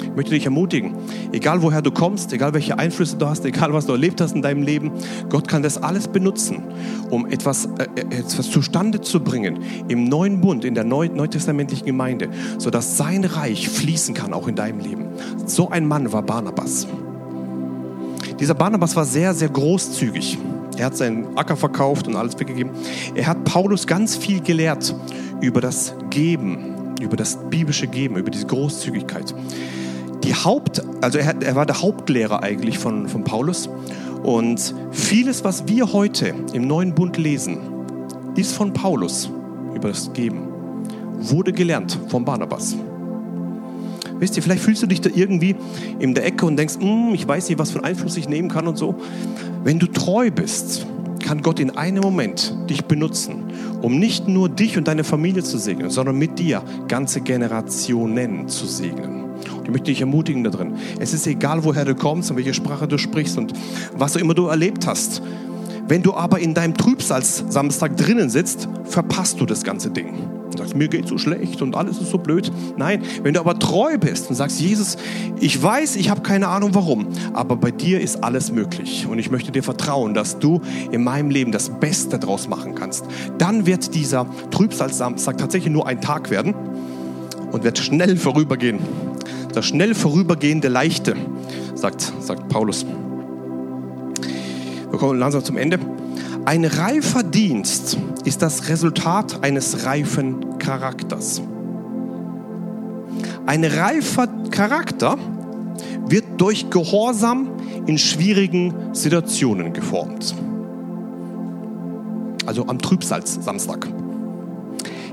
Ich 0.00 0.14
möchte 0.14 0.30
dich 0.30 0.44
ermutigen, 0.44 0.94
egal 1.32 1.62
woher 1.62 1.82
du 1.82 1.90
kommst, 1.90 2.32
egal 2.32 2.54
welche 2.54 2.78
Einflüsse 2.78 3.16
du 3.16 3.26
hast, 3.26 3.44
egal 3.44 3.72
was 3.72 3.86
du 3.86 3.92
erlebt 3.92 4.20
hast 4.20 4.34
in 4.34 4.42
deinem 4.42 4.62
Leben, 4.62 4.92
Gott 5.28 5.48
kann 5.48 5.62
das 5.62 5.82
alles 5.82 6.08
benutzen, 6.08 6.62
um 7.10 7.26
etwas, 7.26 7.66
äh, 7.78 8.00
etwas 8.10 8.50
zustande 8.50 9.00
zu 9.00 9.20
bringen 9.20 9.60
im 9.88 10.04
neuen 10.04 10.40
Bund, 10.40 10.64
in 10.64 10.74
der 10.74 10.84
neu, 10.84 11.08
neutestamentlichen 11.08 11.86
Gemeinde, 11.86 12.30
sodass 12.58 12.96
sein 12.96 13.24
Reich 13.24 13.68
fließen 13.68 14.14
kann, 14.14 14.32
auch 14.32 14.48
in 14.48 14.54
deinem 14.54 14.80
Leben. 14.80 15.06
So 15.46 15.70
ein 15.70 15.86
Mann 15.86 16.12
war 16.12 16.22
Barnabas. 16.22 16.86
Dieser 18.40 18.54
Barnabas 18.54 18.94
war 18.94 19.04
sehr, 19.04 19.34
sehr 19.34 19.48
großzügig. 19.48 20.38
Er 20.78 20.86
hat 20.86 20.96
seinen 20.96 21.36
Acker 21.36 21.56
verkauft 21.56 22.06
und 22.06 22.14
alles 22.14 22.38
weggegeben. 22.38 22.70
Er 23.14 23.26
hat 23.26 23.44
Paulus 23.44 23.86
ganz 23.86 24.16
viel 24.16 24.40
gelehrt 24.40 24.94
über 25.40 25.60
das 25.60 25.94
Geben, 26.10 26.94
über 27.00 27.16
das 27.16 27.38
biblische 27.50 27.88
Geben, 27.88 28.16
über 28.16 28.30
diese 28.30 28.46
Großzügigkeit. 28.46 29.34
Die 30.22 30.34
Haupt, 30.34 30.82
also 31.00 31.18
er, 31.18 31.26
hat, 31.26 31.42
er 31.42 31.56
war 31.56 31.66
der 31.66 31.82
Hauptlehrer 31.82 32.42
eigentlich 32.42 32.78
von, 32.78 33.08
von 33.08 33.24
Paulus. 33.24 33.68
Und 34.22 34.74
vieles, 34.92 35.42
was 35.42 35.66
wir 35.66 35.92
heute 35.92 36.34
im 36.52 36.66
Neuen 36.66 36.94
Bund 36.94 37.16
lesen, 37.16 37.58
ist 38.36 38.52
von 38.52 38.72
Paulus 38.72 39.30
über 39.74 39.88
das 39.88 40.12
Geben, 40.12 40.48
wurde 41.18 41.52
gelernt 41.52 41.98
von 42.08 42.24
Barnabas. 42.24 42.76
Wisst 44.18 44.36
ihr, 44.36 44.42
vielleicht 44.42 44.62
fühlst 44.62 44.82
du 44.82 44.86
dich 44.86 45.00
da 45.00 45.10
irgendwie 45.14 45.56
in 45.98 46.14
der 46.14 46.26
Ecke 46.26 46.46
und 46.46 46.56
denkst, 46.56 46.74
"Hm, 46.80 47.14
ich 47.14 47.26
weiß 47.26 47.48
nicht, 47.48 47.58
was 47.58 47.70
für 47.70 47.78
einen 47.78 47.86
Einfluss 47.86 48.16
ich 48.16 48.28
nehmen 48.28 48.48
kann 48.48 48.66
und 48.66 48.76
so. 48.76 48.96
Wenn 49.64 49.78
du 49.78 49.86
treu 49.86 50.30
bist, 50.30 50.86
kann 51.20 51.42
Gott 51.42 51.60
in 51.60 51.76
einem 51.76 52.02
Moment 52.02 52.54
dich 52.70 52.84
benutzen, 52.86 53.44
um 53.82 53.98
nicht 53.98 54.28
nur 54.28 54.48
dich 54.48 54.78
und 54.78 54.88
deine 54.88 55.04
Familie 55.04 55.42
zu 55.42 55.58
segnen, 55.58 55.90
sondern 55.90 56.16
mit 56.16 56.38
dir 56.38 56.62
ganze 56.88 57.20
Generationen 57.20 58.48
zu 58.48 58.66
segnen. 58.66 59.24
Ich 59.64 59.70
möchte 59.70 59.90
dich 59.90 60.00
ermutigen 60.00 60.42
da 60.44 60.50
drin. 60.50 60.74
Es 60.98 61.12
ist 61.12 61.26
egal, 61.26 61.64
woher 61.64 61.84
du 61.84 61.94
kommst 61.94 62.30
und 62.30 62.38
welche 62.38 62.54
Sprache 62.54 62.88
du 62.88 62.96
sprichst 62.96 63.36
und 63.36 63.52
was 63.96 64.16
auch 64.16 64.20
immer 64.20 64.34
du 64.34 64.46
erlebt 64.46 64.86
hast. 64.86 65.20
Wenn 65.86 66.02
du 66.02 66.14
aber 66.14 66.38
in 66.38 66.54
deinem 66.54 66.74
Trübsals-Samstag 66.74 67.96
drinnen 67.96 68.30
sitzt, 68.30 68.68
verpasst 68.84 69.40
du 69.40 69.46
das 69.46 69.64
ganze 69.64 69.90
Ding. 69.90 70.37
Und 70.50 70.58
sagst, 70.58 70.74
mir 70.74 70.88
geht 70.88 71.06
so 71.06 71.18
schlecht 71.18 71.62
und 71.62 71.76
alles 71.76 72.00
ist 72.00 72.10
so 72.10 72.18
blöd. 72.18 72.50
Nein, 72.76 73.02
wenn 73.22 73.34
du 73.34 73.40
aber 73.40 73.58
treu 73.58 73.98
bist 73.98 74.28
und 74.30 74.34
sagst, 74.34 74.60
Jesus, 74.60 74.96
ich 75.40 75.62
weiß, 75.62 75.96
ich 75.96 76.10
habe 76.10 76.22
keine 76.22 76.48
Ahnung 76.48 76.70
warum, 76.74 77.08
aber 77.32 77.56
bei 77.56 77.70
dir 77.70 78.00
ist 78.00 78.24
alles 78.24 78.50
möglich. 78.50 79.06
Und 79.08 79.18
ich 79.18 79.30
möchte 79.30 79.52
dir 79.52 79.62
vertrauen, 79.62 80.14
dass 80.14 80.38
du 80.38 80.60
in 80.90 81.04
meinem 81.04 81.30
Leben 81.30 81.52
das 81.52 81.68
Beste 81.68 82.18
draus 82.18 82.48
machen 82.48 82.74
kannst. 82.74 83.04
Dann 83.38 83.66
wird 83.66 83.94
dieser 83.94 84.26
Trübsals-Samstag 84.50 85.38
tatsächlich 85.38 85.72
nur 85.72 85.86
ein 85.86 86.00
Tag 86.00 86.30
werden 86.30 86.54
und 87.52 87.64
wird 87.64 87.78
schnell 87.78 88.16
vorübergehen. 88.16 88.78
Das 89.52 89.66
schnell 89.66 89.94
vorübergehende 89.94 90.68
Leichte, 90.68 91.16
sagt, 91.74 92.12
sagt 92.20 92.48
Paulus. 92.48 92.86
Wir 94.90 94.98
kommen 94.98 95.18
langsam 95.18 95.44
zum 95.44 95.56
Ende. 95.56 95.78
Ein 96.44 96.64
reifer 96.64 97.22
Dienst 97.22 97.98
ist 98.28 98.42
das 98.42 98.68
Resultat 98.68 99.42
eines 99.42 99.86
reifen 99.86 100.58
Charakters. 100.58 101.40
Ein 103.46 103.64
reifer 103.64 104.28
Charakter 104.50 105.16
wird 106.06 106.24
durch 106.36 106.68
Gehorsam 106.68 107.48
in 107.86 107.96
schwierigen 107.96 108.74
Situationen 108.92 109.72
geformt. 109.72 110.34
Also 112.44 112.66
am 112.66 112.78
Trübsalz-Samstag. 112.78 113.88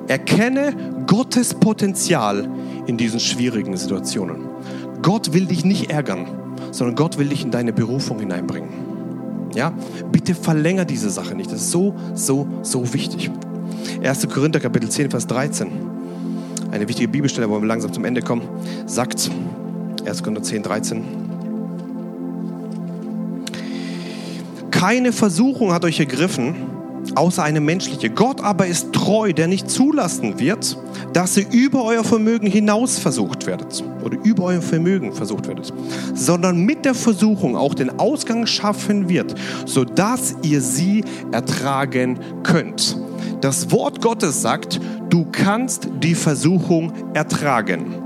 Erkenne 0.10 0.74
Gottes 1.08 1.54
Potenzial 1.54 2.50
in 2.86 2.98
diesen 2.98 3.22
schwierigen 3.22 3.78
Situationen. 3.78 4.42
Gott 5.02 5.32
will 5.32 5.46
dich 5.46 5.64
nicht 5.64 5.90
ärgern, 5.90 6.28
sondern 6.72 6.98
Gott 6.98 7.18
will 7.18 7.30
dich 7.30 7.44
in 7.44 7.52
deine 7.52 7.72
Berufung 7.72 8.20
hineinbringen. 8.20 8.95
Ja, 9.56 9.72
bitte 10.12 10.36
verlänger 10.36 10.86
diese 10.86 11.10
Sache 11.10 11.34
nicht. 11.34 11.52
Das 11.52 11.62
ist 11.62 11.72
so, 11.72 11.96
so, 12.14 12.48
so 12.62 12.94
wichtig. 12.94 13.32
1. 14.04 14.28
Korinther 14.30 14.60
Kapitel 14.60 14.90
10, 14.90 15.10
Vers 15.10 15.26
13. 15.28 15.68
Eine 16.72 16.88
wichtige 16.90 17.08
Bibelstelle, 17.08 17.50
wo 17.50 17.60
wir 17.60 17.68
langsam 17.68 17.94
zum 17.94 18.04
Ende 18.04 18.22
kommen, 18.22 18.42
sagt 18.86 19.32
1. 20.06 20.24
Korinther 20.24 20.44
10, 20.44 20.64
13. 20.64 21.04
Keine 24.72 25.14
Versuchung 25.14 25.72
hat 25.72 25.86
euch 25.86 26.02
ergriffen, 26.02 26.56
außer 27.16 27.44
eine 27.44 27.62
menschliche. 27.62 28.10
Gott 28.10 28.42
aber 28.42 28.68
ist 28.68 28.94
treu, 28.94 29.34
der 29.34 29.48
nicht 29.48 29.70
zulassen 29.70 30.40
wird, 30.40 30.78
dass 31.14 31.38
ihr 31.38 31.46
über 31.52 31.84
euer 31.84 32.04
Vermögen 32.04 32.48
hinaus 32.48 33.00
versucht 33.00 33.48
werdet 33.48 33.84
oder 34.04 34.18
über 34.24 34.46
euer 34.46 34.62
Vermögen 34.62 35.14
versucht 35.14 35.48
werdet, 35.48 35.74
sondern 36.14 36.66
mit 36.66 36.86
der 36.86 36.96
Versuchung 36.96 37.56
auch 37.56 37.74
den 37.74 38.00
Ausgang 38.00 38.46
schaffen 38.46 39.10
wird, 39.10 39.36
sodass 39.66 40.36
ihr 40.44 40.62
sie 40.62 41.04
ertragen 41.32 42.20
könnt. 42.44 42.98
Das 43.42 43.72
Wort 43.72 44.02
Gottes 44.02 44.42
sagt, 44.42 44.80
du 45.10 45.26
kannst 45.32 45.90
die 46.02 46.16
Versuchung 46.16 46.94
ertragen 47.14 48.05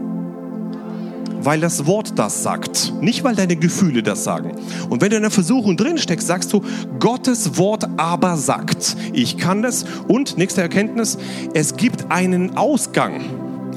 weil 1.42 1.60
das 1.60 1.86
Wort 1.86 2.18
das 2.18 2.44
sagt, 2.44 2.94
nicht 3.02 3.24
weil 3.24 3.36
deine 3.36 3.56
Gefühle 3.56 4.04
das 4.04 4.24
sagen. 4.24 4.52
Und 4.90 5.02
wenn 5.02 5.10
du 5.10 5.16
in 5.16 5.22
der 5.22 5.32
Versuchung 5.32 5.78
drin 5.78 5.98
steckst, 5.98 6.28
sagst 6.28 6.54
du, 6.54 6.62
Gottes 7.00 7.58
Wort 7.58 7.88
aber 7.98 8.38
sagt, 8.38 8.96
ich 9.14 9.38
kann 9.38 9.62
das. 9.62 9.86
Und 10.08 10.38
nächste 10.38 10.62
Erkenntnis, 10.62 11.18
es 11.54 11.76
gibt 11.76 12.12
einen 12.12 12.58
Ausgang. 12.58 13.22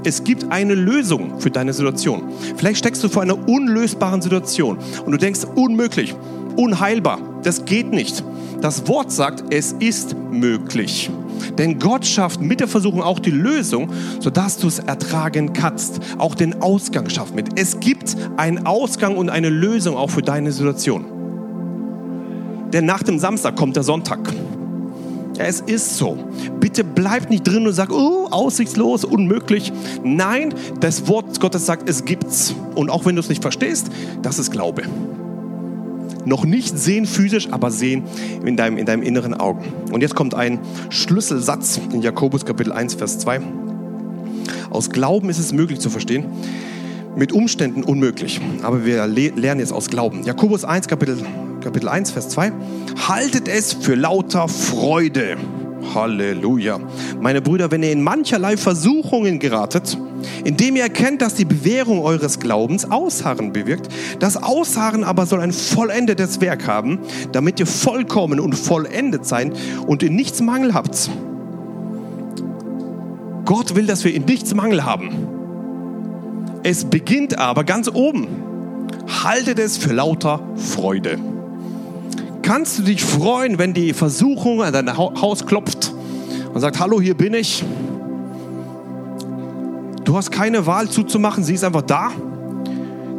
Es 0.05 0.25
gibt 0.25 0.51
eine 0.51 0.75
Lösung 0.75 1.39
für 1.39 1.51
deine 1.51 1.73
Situation. 1.73 2.25
Vielleicht 2.57 2.79
steckst 2.79 3.05
du 3.05 3.09
vor 3.09 3.23
einer 3.23 3.49
unlösbaren 3.49 4.21
Situation 4.21 4.79
und 5.07 5.13
du 5.13 5.19
denkst, 5.19 5.41
unmöglich, 5.55 6.15
unheilbar, 6.57 7.18
das 7.42 7.64
geht 7.64 7.92
nicht. 7.92 8.24
Das 8.61 8.86
Wort 8.88 9.11
sagt, 9.11 9.53
es 9.53 9.72
ist 9.72 10.14
möglich. 10.30 11.11
Denn 11.59 11.78
Gott 11.78 12.07
schafft 12.07 12.40
mit 12.40 12.61
der 12.61 12.68
Versuchung 12.68 13.03
auch 13.03 13.18
die 13.18 13.30
Lösung, 13.30 13.90
sodass 14.20 14.59
du 14.59 14.68
es 14.68 14.78
ertragen 14.78 15.53
kannst. 15.53 16.00
Auch 16.18 16.34
den 16.34 16.62
Ausgang 16.62 17.09
schafft 17.11 17.34
mit. 17.34 17.59
Es 17.59 17.80
gibt 17.80 18.16
einen 18.36 18.66
Ausgang 18.66 19.16
und 19.16 19.30
eine 19.30 19.48
Lösung 19.48 19.96
auch 19.96 20.11
für 20.11 20.22
deine 20.22 20.53
Situation. 20.53 21.05
Denn 22.72 22.86
nach 22.86 23.03
dem 23.03 23.18
Samstag 23.18 23.57
kommt 23.57 23.76
der 23.76 23.82
Sonntag. 23.82 24.32
Es 25.38 25.61
ist 25.61 25.96
so. 25.96 26.16
Bitte 26.61 26.84
bleib 26.84 27.30
nicht 27.30 27.46
drin 27.46 27.66
und 27.66 27.72
sag, 27.72 27.90
oh, 27.90 28.28
aussichtslos, 28.30 29.05
unmöglich. 29.05 29.72
Nein, 30.05 30.55
das 30.80 31.09
Wort 31.09 31.40
Gottes 31.40 31.66
sagt, 31.66 31.88
es 31.88 32.05
gibt's. 32.05 32.55
Und 32.74 32.90
auch 32.90 33.05
wenn 33.05 33.16
du 33.16 33.20
es 33.20 33.28
nicht 33.28 33.42
verstehst, 33.42 33.88
das 34.22 34.38
ist 34.38 34.50
Glaube. 34.50 34.82
Noch 36.25 36.45
nicht 36.45 36.79
sehen 36.79 37.07
physisch, 37.07 37.49
aber 37.51 37.70
sehen 37.70 38.05
in 38.45 38.57
deinem, 38.57 38.77
in 38.77 38.87
deinem 38.87 39.03
inneren 39.03 39.35
Augen. 39.35 39.64
Und 39.93 40.03
jetzt 40.03 40.14
kommt 40.14 40.35
ein 40.35 40.61
Schlüsselsatz 40.91 41.81
in 41.93 42.03
Jakobus 42.03 42.45
Kapitel 42.45 42.73
1, 42.73 42.95
Vers 42.95 43.18
2. 43.18 43.41
Aus 44.70 44.91
Glauben 44.91 45.29
ist 45.29 45.39
es 45.39 45.53
möglich 45.53 45.81
zu 45.81 45.91
verstehen, 45.91 46.27
mit 47.16 47.33
Umständen 47.33 47.83
unmöglich. 47.83 48.41
Aber 48.62 48.85
wir 48.85 49.07
le 49.07 49.31
lernen 49.31 49.61
jetzt 49.61 49.73
aus 49.73 49.89
Glauben. 49.89 50.23
Jakobus 50.25 50.64
1, 50.64 50.89
Kapitel, 50.89 51.18
Kapitel 51.61 51.89
1, 51.89 52.11
Vers 52.12 52.29
2. 52.31 52.53
Haltet 53.09 53.49
es 53.49 53.73
für 53.73 53.95
lauter 53.95 54.49
Freude. 54.49 55.37
Halleluja. 55.95 56.80
Meine 57.20 57.40
Brüder, 57.40 57.70
wenn 57.70 57.82
ihr 57.82 57.93
in 57.93 58.03
mancherlei 58.03 58.57
Versuchungen 58.57 59.38
geratet, 59.38 59.97
indem 60.45 60.76
ihr 60.76 60.82
erkennt, 60.82 61.22
dass 61.22 61.34
die 61.34 61.45
Bewährung 61.45 62.01
eures 62.01 62.40
Glaubens 62.40 62.90
Ausharren 62.90 63.53
bewirkt, 63.53 63.88
das 64.18 64.36
Ausharren 64.36 65.05
aber 65.05 65.26
soll 65.26 65.40
ein 65.40 65.53
vollendetes 65.53 66.40
Werk 66.40 66.66
haben, 66.66 67.01
damit 67.32 67.61
ihr 67.61 67.66
vollkommen 67.66 68.40
und 68.40 68.55
vollendet 68.55 69.26
seid 69.26 69.53
und 69.86 70.03
in 70.03 70.16
nichts 70.16 70.40
Mangel 70.40 70.74
habt. 70.74 71.11
Gott 73.45 73.74
will, 73.74 73.86
dass 73.86 74.05
wir 74.05 74.14
in 74.14 74.24
nichts 74.24 74.55
Mangel 74.55 74.84
haben. 74.84 75.11
Es 76.62 76.84
beginnt 76.84 77.38
aber 77.38 77.64
ganz 77.64 77.88
oben. 77.88 78.28
Haltet 79.24 79.59
es 79.59 79.76
für 79.76 79.93
lauter 79.93 80.40
Freude. 80.57 81.18
Kannst 82.43 82.78
du 82.78 82.82
dich 82.82 83.05
freuen, 83.05 83.59
wenn 83.59 83.72
die 83.72 83.93
Versuchung 83.93 84.62
an 84.62 84.72
dein 84.72 84.97
Haus 84.99 85.47
klopft 85.47 85.95
und 86.53 86.61
sagt, 86.61 86.80
hallo, 86.80 87.01
hier 87.01 87.16
bin 87.16 87.34
ich. 87.34 87.64
Du 90.05 90.16
hast 90.16 90.32
keine 90.32 90.66
Wahl 90.66 90.88
zuzumachen, 90.88 91.45
sie 91.45 91.55
ist 91.55 91.64
einfach 91.64 91.82
da. 91.82 92.11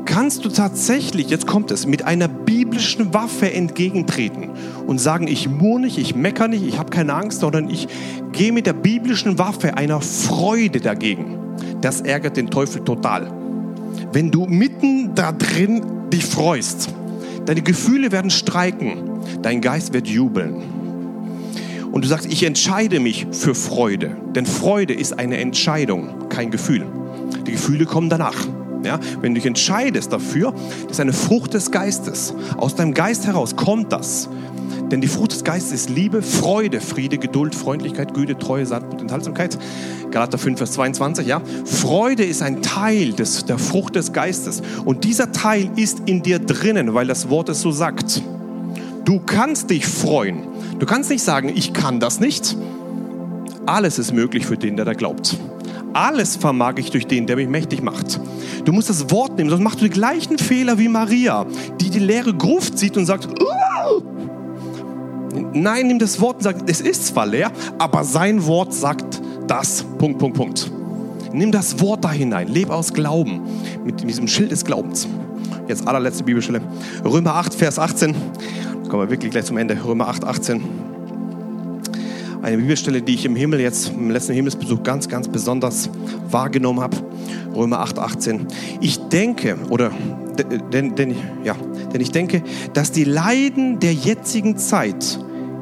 kannst 0.05 0.43
du 0.43 0.49
tatsächlich, 0.49 1.29
jetzt 1.29 1.47
kommt 1.47 1.71
es, 1.71 1.87
mit 1.87 2.03
einer 2.05 2.27
biblischen 2.27 3.13
Waffe 3.13 3.51
entgegentreten 3.51 4.49
und 4.85 4.99
sagen, 4.99 5.27
ich 5.27 5.49
murr 5.49 5.79
nicht, 5.79 5.97
ich 5.97 6.13
mecker 6.13 6.49
nicht, 6.49 6.63
ich 6.63 6.77
habe 6.77 6.89
keine 6.89 7.13
Angst, 7.13 7.39
sondern 7.39 7.69
ich 7.69 7.87
gehe 8.33 8.51
mit 8.51 8.67
der 8.67 8.73
biblischen 8.73 9.39
Waffe 9.39 9.77
einer 9.77 10.01
Freude 10.01 10.81
dagegen. 10.81 11.37
Das 11.81 12.01
ärgert 12.01 12.37
den 12.37 12.51
Teufel 12.51 12.83
total. 12.83 13.31
Wenn 14.11 14.29
du 14.29 14.45
mitten 14.45 15.15
da 15.15 15.31
drin 15.31 15.81
dich 16.11 16.25
freust, 16.25 16.89
deine 17.45 17.61
Gefühle 17.61 18.11
werden 18.11 18.31
streiken, 18.31 19.19
dein 19.41 19.61
Geist 19.61 19.93
wird 19.93 20.07
jubeln. 20.07 20.61
Und 21.91 22.03
du 22.03 22.07
sagst, 22.07 22.25
ich 22.25 22.43
entscheide 22.43 22.99
mich 22.99 23.27
für 23.31 23.53
Freude. 23.53 24.17
Denn 24.33 24.47
Freude 24.47 24.93
ist 24.93 25.19
eine 25.19 25.37
Entscheidung, 25.37 26.27
kein 26.29 26.49
Gefühl. 26.49 26.85
Die 27.45 27.51
Gefühle 27.51 27.85
kommen 27.85 28.09
danach. 28.09 28.47
Ja, 28.83 28.99
wenn 29.21 29.33
du 29.33 29.39
dich 29.39 29.45
entscheidest 29.45 30.11
dafür, 30.11 30.53
das 30.83 30.93
ist 30.93 30.99
eine 30.99 31.13
Frucht 31.13 31.53
des 31.53 31.71
Geistes. 31.71 32.33
Aus 32.57 32.75
deinem 32.75 32.93
Geist 32.93 33.27
heraus 33.27 33.55
kommt 33.55 33.93
das. 33.93 34.27
Denn 34.91 35.01
die 35.01 35.07
Frucht 35.07 35.31
des 35.31 35.43
Geistes 35.43 35.73
ist 35.73 35.89
Liebe, 35.89 36.21
Freude, 36.21 36.81
Friede, 36.81 37.17
Geduld, 37.17 37.55
Freundlichkeit, 37.55 38.13
Güte, 38.13 38.37
Treue, 38.37 38.65
Sanftmut, 38.65 39.01
Enthaltsamkeit. 39.01 39.57
Galater 40.11 40.37
5, 40.37 40.57
Vers 40.57 40.73
22, 40.73 41.25
ja. 41.25 41.41
Freude 41.65 42.23
ist 42.23 42.41
ein 42.41 42.61
Teil 42.61 43.13
des, 43.13 43.45
der 43.45 43.57
Frucht 43.57 43.95
des 43.95 44.13
Geistes. 44.13 44.61
Und 44.85 45.03
dieser 45.03 45.31
Teil 45.31 45.69
ist 45.75 46.03
in 46.05 46.21
dir 46.21 46.39
drinnen, 46.39 46.93
weil 46.93 47.07
das 47.07 47.29
Wort 47.29 47.49
es 47.49 47.61
so 47.61 47.71
sagt. 47.71 48.21
Du 49.05 49.19
kannst 49.19 49.69
dich 49.69 49.85
freuen. 49.85 50.47
Du 50.79 50.85
kannst 50.85 51.09
nicht 51.09 51.23
sagen, 51.23 51.51
ich 51.53 51.73
kann 51.73 51.99
das 51.99 52.19
nicht. 52.19 52.55
Alles 53.65 53.99
ist 53.99 54.13
möglich 54.13 54.45
für 54.45 54.57
den, 54.57 54.75
der 54.75 54.85
da 54.85 54.93
glaubt. 54.93 55.37
Alles 55.93 56.35
vermag 56.35 56.73
ich 56.77 56.89
durch 56.89 57.05
den, 57.05 57.27
der 57.27 57.35
mich 57.35 57.47
mächtig 57.47 57.81
macht. 57.81 58.19
Du 58.65 58.71
musst 58.71 58.89
das 58.89 59.11
Wort 59.11 59.37
nehmen, 59.37 59.49
sonst 59.49 59.61
machst 59.61 59.79
du 59.79 59.85
die 59.85 59.91
gleichen 59.91 60.37
Fehler 60.37 60.79
wie 60.79 60.87
Maria, 60.87 61.45
die 61.79 61.89
die 61.89 61.99
leere 61.99 62.33
Gruft 62.33 62.79
sieht 62.79 62.97
und 62.97 63.05
sagt, 63.05 63.27
"Uh!" 63.27 64.12
Nein, 65.53 65.87
nimm 65.87 65.99
das 65.99 66.19
Wort 66.19 66.37
und 66.37 66.43
sag, 66.43 66.69
es 66.69 66.81
ist 66.81 67.07
zwar 67.07 67.25
leer, 67.25 67.51
aber 67.77 68.03
sein 68.03 68.45
Wort 68.45 68.73
sagt 68.73 69.21
das. 69.47 69.83
Punkt, 69.97 70.19
Punkt, 70.19 70.37
Punkt. 70.37 70.71
Nimm 71.31 71.51
das 71.51 71.79
Wort 71.79 72.03
da 72.03 72.11
hinein, 72.11 72.47
leb 72.47 72.69
aus 72.69 72.93
Glauben, 72.93 73.41
mit 73.83 74.07
diesem 74.07 74.27
Schild 74.27 74.51
des 74.51 74.63
Glaubens. 74.63 75.07
Jetzt 75.67 75.87
allerletzte 75.87 76.23
Bibelstelle. 76.23 76.61
Römer 77.03 77.35
8, 77.35 77.53
Vers 77.53 77.79
18. 77.79 78.13
Da 78.83 78.89
kommen 78.89 79.03
wir 79.03 79.09
wirklich 79.09 79.31
gleich 79.31 79.45
zum 79.45 79.57
Ende. 79.57 79.77
Römer 79.83 80.07
8, 80.09 80.25
18 80.25 80.61
eine 82.43 82.57
Bibelstelle, 82.57 83.01
die 83.01 83.13
ich 83.13 83.25
im 83.25 83.37
Himmel 83.37 83.61
jetzt, 83.61 83.89
im 83.89 84.11
letzten 84.11 84.33
Himmelsbesuch 84.33 84.83
ganz, 84.83 85.07
ganz 85.07 85.29
besonders 85.29 85.89
wahrgenommen 86.29 86.81
habe. 86.81 86.97
Römer 87.55 87.79
8, 87.79 87.99
18. 87.99 88.47
Ich 88.81 88.97
denke, 89.07 89.55
oder, 89.69 89.91
denn, 90.73 90.93
denn, 90.95 91.15
ja, 91.43 91.55
denn 91.93 92.01
ich 92.01 92.11
denke, 92.11 92.43
dass 92.73 92.91
die 92.91 93.03
Leiden 93.03 93.79
der 93.79 93.93
jetzigen 93.93 94.57
Zeit 94.57 95.19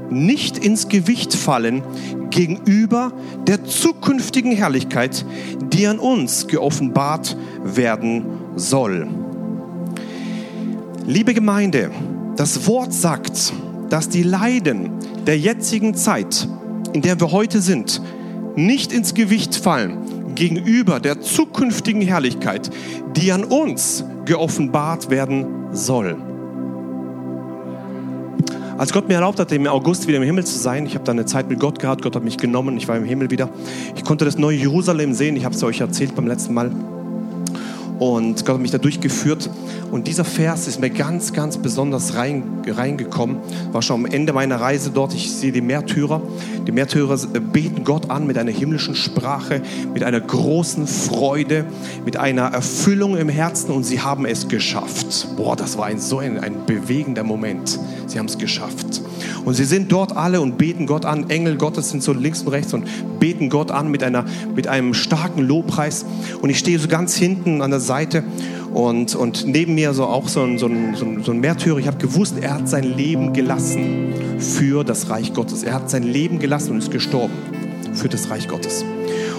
nicht 0.10 0.58
ins 0.58 0.88
Gewicht 0.90 1.34
fallen 1.34 1.84
gegenüber 2.30 3.14
der 3.48 3.64
zukünftigen 3.66 4.52
Herrlichkeit, 4.52 5.26
die 5.74 5.88
an 5.88 6.00
uns 6.00 6.48
geoffenbart 6.48 7.38
werden 7.64 8.26
soll. 8.56 9.08
Liebe 11.06 11.34
Gemeinde, 11.34 11.92
das 12.36 12.68
Wort 12.68 12.94
sagt, 12.94 13.54
dass 13.90 14.10
die 14.10 14.24
Leiden 14.24 14.92
der 15.26 15.38
jetzigen 15.38 15.96
Zeit 15.96 16.48
in 16.94 17.02
der 17.02 17.20
wir 17.20 17.32
heute 17.32 17.62
sind, 17.62 18.02
nicht 18.56 18.92
ins 18.92 19.14
Gewicht 19.14 19.56
fallen 19.56 19.98
gegenüber 20.32 21.00
der 21.00 21.22
zukünftigen 21.22 22.02
Herrlichkeit, 22.02 22.70
die 23.16 23.32
an 23.32 23.44
uns 23.44 24.04
geoffenbart 24.26 25.10
werden 25.10 25.46
soll. 25.72 26.18
Als 28.78 28.92
Gott 28.94 29.08
mir 29.08 29.16
erlaubt 29.16 29.40
hat, 29.40 29.52
im 29.52 29.68
August 29.68 30.08
wieder 30.08 30.18
im 30.18 30.24
Himmel 30.24 30.44
zu 30.44 30.58
sein, 30.58 30.88
ich 30.88 30.96
habe 30.96 31.04
da 31.04 31.12
eine 31.12 31.26
Zeit 31.26 31.50
mit 31.50 31.60
Gott 31.60 31.78
gehabt, 31.78 32.02
Gott 32.02 32.16
hat 32.16 32.24
mich 32.24 32.38
genommen, 32.38 32.78
ich 32.78 32.88
war 32.88 32.98
im 32.98 33.04
Himmel 33.04 33.30
wieder. 33.30 33.50
Ich 33.96 34.04
konnte 34.04 34.26
das 34.26 34.40
neue 34.40 34.58
Jerusalem 34.58 35.14
sehen, 35.14 35.36
ich 35.36 35.46
habe 35.46 35.54
es 35.54 35.64
euch 35.64 35.82
erzählt 35.82 36.16
beim 36.16 36.26
letzten 36.26 36.54
Mal. 36.56 36.72
Und 38.02 38.47
Gott 38.47 38.56
hat 38.56 38.62
mich 38.64 38.72
da 38.72 38.80
durchgeführt. 38.80 39.47
Und 39.91 40.08
dieser 40.08 40.26
Vers 40.26 40.68
ist 40.68 40.82
mir 40.82 40.89
ganz, 40.89 41.34
ganz 41.34 41.60
besonders 41.60 42.16
rein, 42.16 42.64
reingekommen. 42.66 43.38
War 43.72 43.84
schon 43.84 44.06
am 44.06 44.12
Ende 44.12 44.34
meiner 44.34 44.60
Reise 44.60 44.89
dort. 44.89 45.14
Ich 45.14 45.32
sehe 45.32 45.52
die 45.52 45.62
Märtyrer. 45.62 46.20
Die 46.66 46.72
Märtyrer 46.72 47.16
beten 47.28 47.84
Gott 47.84 48.10
an 48.10 48.26
mit 48.26 48.39
einer 48.39 48.49
himmlischen 48.49 48.95
Sprache, 48.95 49.62
mit 49.93 50.02
einer 50.02 50.20
großen 50.20 50.88
Freude, 50.88 51.66
mit 52.04 52.18
einer 52.18 52.45
Erfüllung 52.45 53.18
im 53.18 53.30
Herzen. 53.30 53.70
Und 53.70 53.84
sie 53.84 54.02
haben 54.02 54.26
es 54.26 54.47
geschafft. 54.47 55.28
Boah, 55.38 55.56
das 55.56 55.78
war 55.78 55.86
ein, 55.86 55.99
so 55.99 56.18
ein, 56.18 56.39
ein 56.39 56.66
bewegender 56.66 57.24
Moment. 57.24 57.78
Sie 58.08 58.18
haben 58.18 58.26
es 58.26 58.39
geschafft. 58.39 59.04
Und 59.45 59.53
sie 59.53 59.65
sind 59.65 59.91
dort 59.91 60.15
alle 60.15 60.41
und 60.41 60.57
beten 60.57 60.86
Gott 60.86 61.05
an. 61.05 61.30
Engel 61.30 61.57
Gottes 61.57 61.89
sind 61.89 62.03
so 62.03 62.13
links 62.13 62.41
und 62.41 62.49
rechts 62.49 62.74
und 62.74 62.86
beten 63.19 63.49
Gott 63.49 63.72
an 63.72 63.89
mit, 63.89 64.03
einer, 64.03 64.26
mit 64.55 64.67
einem 64.67 64.93
starken 64.93 65.41
Lobpreis. 65.41 66.05
Und 66.41 66.49
ich 66.49 66.59
stehe 66.59 66.80
so 66.80 66.88
ganz 66.88 67.15
hinten 67.15 67.61
an 67.61 67.72
der 67.72 67.80
Seite 67.80 68.24
und, 68.74 69.15
und 69.15 69.45
neben 69.45 69.76
mir 69.76 69.93
so 69.93 70.05
auch 70.05 70.28
so 70.28 70.43
ein, 70.43 70.57
so 70.57 70.67
ein, 70.67 70.95
so 70.95 71.05
ein, 71.05 71.24
so 71.24 71.32
ein 71.32 71.39
Märtyrer. 71.39 71.78
Ich 71.78 71.88
habe 71.88 71.97
gewusst, 71.97 72.36
er 72.39 72.55
hat 72.55 72.69
sein 72.69 72.84
Leben 72.84 73.34
gelassen 73.34 74.13
für 74.39 74.84
das 74.84 75.09
Reich 75.09 75.34
Gottes. 75.34 75.63
Er 75.63 75.74
hat 75.74 75.89
sein 75.89 76.03
Leben 76.03 76.39
gelassen 76.39 76.72
und 76.72 76.80
ist 76.80 76.91
gestorben 76.91 77.34
für 77.94 78.10
das 78.10 78.30
Reich 78.30 78.48
Gottes. 78.48 78.86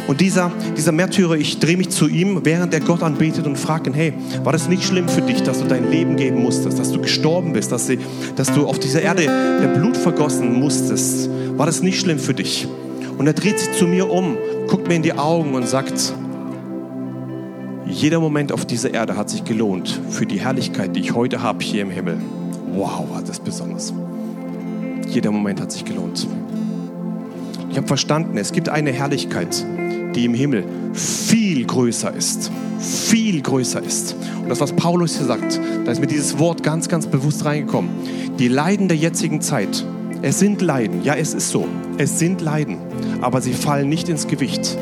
Und 0.06 0.20
dieser, 0.20 0.50
dieser 0.76 0.92
Märtyrer, 0.92 1.36
ich 1.36 1.58
drehe 1.58 1.76
mich 1.76 1.90
zu 1.90 2.08
ihm, 2.08 2.40
während 2.44 2.74
er 2.74 2.80
Gott 2.80 3.02
anbetet 3.02 3.46
und 3.46 3.56
frage 3.56 3.90
ihn, 3.90 3.94
hey, 3.94 4.12
war 4.42 4.52
das 4.52 4.68
nicht 4.68 4.84
schlimm 4.84 5.08
für 5.08 5.22
dich, 5.22 5.42
dass 5.42 5.60
du 5.60 5.66
dein 5.66 5.90
Leben 5.90 6.16
geben 6.16 6.42
musstest, 6.42 6.78
dass 6.78 6.90
du 6.90 7.00
gestorben 7.00 7.52
bist, 7.52 7.70
dass, 7.70 7.86
sie, 7.86 7.98
dass 8.36 8.52
du 8.52 8.66
auf 8.66 8.78
dieser 8.78 9.02
Erde 9.02 9.22
der 9.22 9.68
Blut 9.68 9.96
vergossen 9.96 10.58
musstest? 10.58 11.30
War 11.56 11.66
das 11.66 11.82
nicht 11.82 12.00
schlimm 12.00 12.18
für 12.18 12.34
dich? 12.34 12.66
Und 13.16 13.26
er 13.26 13.32
dreht 13.32 13.58
sich 13.58 13.72
zu 13.72 13.86
mir 13.86 14.10
um, 14.10 14.36
guckt 14.66 14.88
mir 14.88 14.96
in 14.96 15.02
die 15.02 15.12
Augen 15.12 15.54
und 15.54 15.68
sagt, 15.68 16.14
jeder 17.86 18.20
Moment 18.20 18.52
auf 18.52 18.64
dieser 18.64 18.92
Erde 18.92 19.16
hat 19.16 19.30
sich 19.30 19.44
gelohnt 19.44 20.00
für 20.10 20.26
die 20.26 20.40
Herrlichkeit, 20.40 20.96
die 20.96 21.00
ich 21.00 21.14
heute 21.14 21.42
habe 21.42 21.62
hier 21.62 21.82
im 21.82 21.90
Himmel. 21.90 22.16
Wow, 22.74 23.10
war 23.10 23.22
das 23.22 23.38
besonders. 23.38 23.92
Jeder 25.08 25.30
Moment 25.30 25.60
hat 25.60 25.70
sich 25.70 25.84
gelohnt. 25.84 26.26
Ich 27.72 27.78
habe 27.78 27.86
verstanden, 27.86 28.36
es 28.36 28.52
gibt 28.52 28.68
eine 28.68 28.92
Herrlichkeit, 28.92 29.64
die 30.14 30.26
im 30.26 30.34
Himmel 30.34 30.64
viel 30.92 31.64
größer 31.64 32.14
ist. 32.14 32.52
Viel 32.78 33.40
größer 33.40 33.82
ist. 33.82 34.14
Und 34.42 34.50
das, 34.50 34.60
was 34.60 34.72
Paulus 34.72 35.16
hier 35.16 35.24
sagt, 35.24 35.58
da 35.86 35.90
ist 35.90 35.98
mir 35.98 36.06
dieses 36.06 36.38
Wort 36.38 36.62
ganz, 36.62 36.90
ganz 36.90 37.06
bewusst 37.06 37.46
reingekommen. 37.46 37.90
Die 38.38 38.48
Leiden 38.48 38.88
der 38.88 38.98
jetzigen 38.98 39.40
Zeit, 39.40 39.86
es 40.20 40.38
sind 40.38 40.60
Leiden, 40.60 41.02
ja, 41.02 41.14
es 41.14 41.32
ist 41.32 41.48
so. 41.48 41.66
Es 41.96 42.18
sind 42.18 42.42
Leiden, 42.42 42.76
aber 43.22 43.40
sie 43.40 43.54
fallen 43.54 43.88
nicht 43.88 44.10
ins 44.10 44.26
Gewicht 44.26 44.76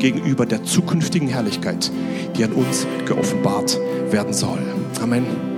gegenüber 0.00 0.44
der 0.44 0.64
zukünftigen 0.64 1.28
Herrlichkeit, 1.28 1.92
die 2.36 2.42
an 2.42 2.52
uns 2.52 2.84
geoffenbart 3.06 3.78
werden 4.10 4.32
soll. 4.32 4.58
Amen. 5.00 5.53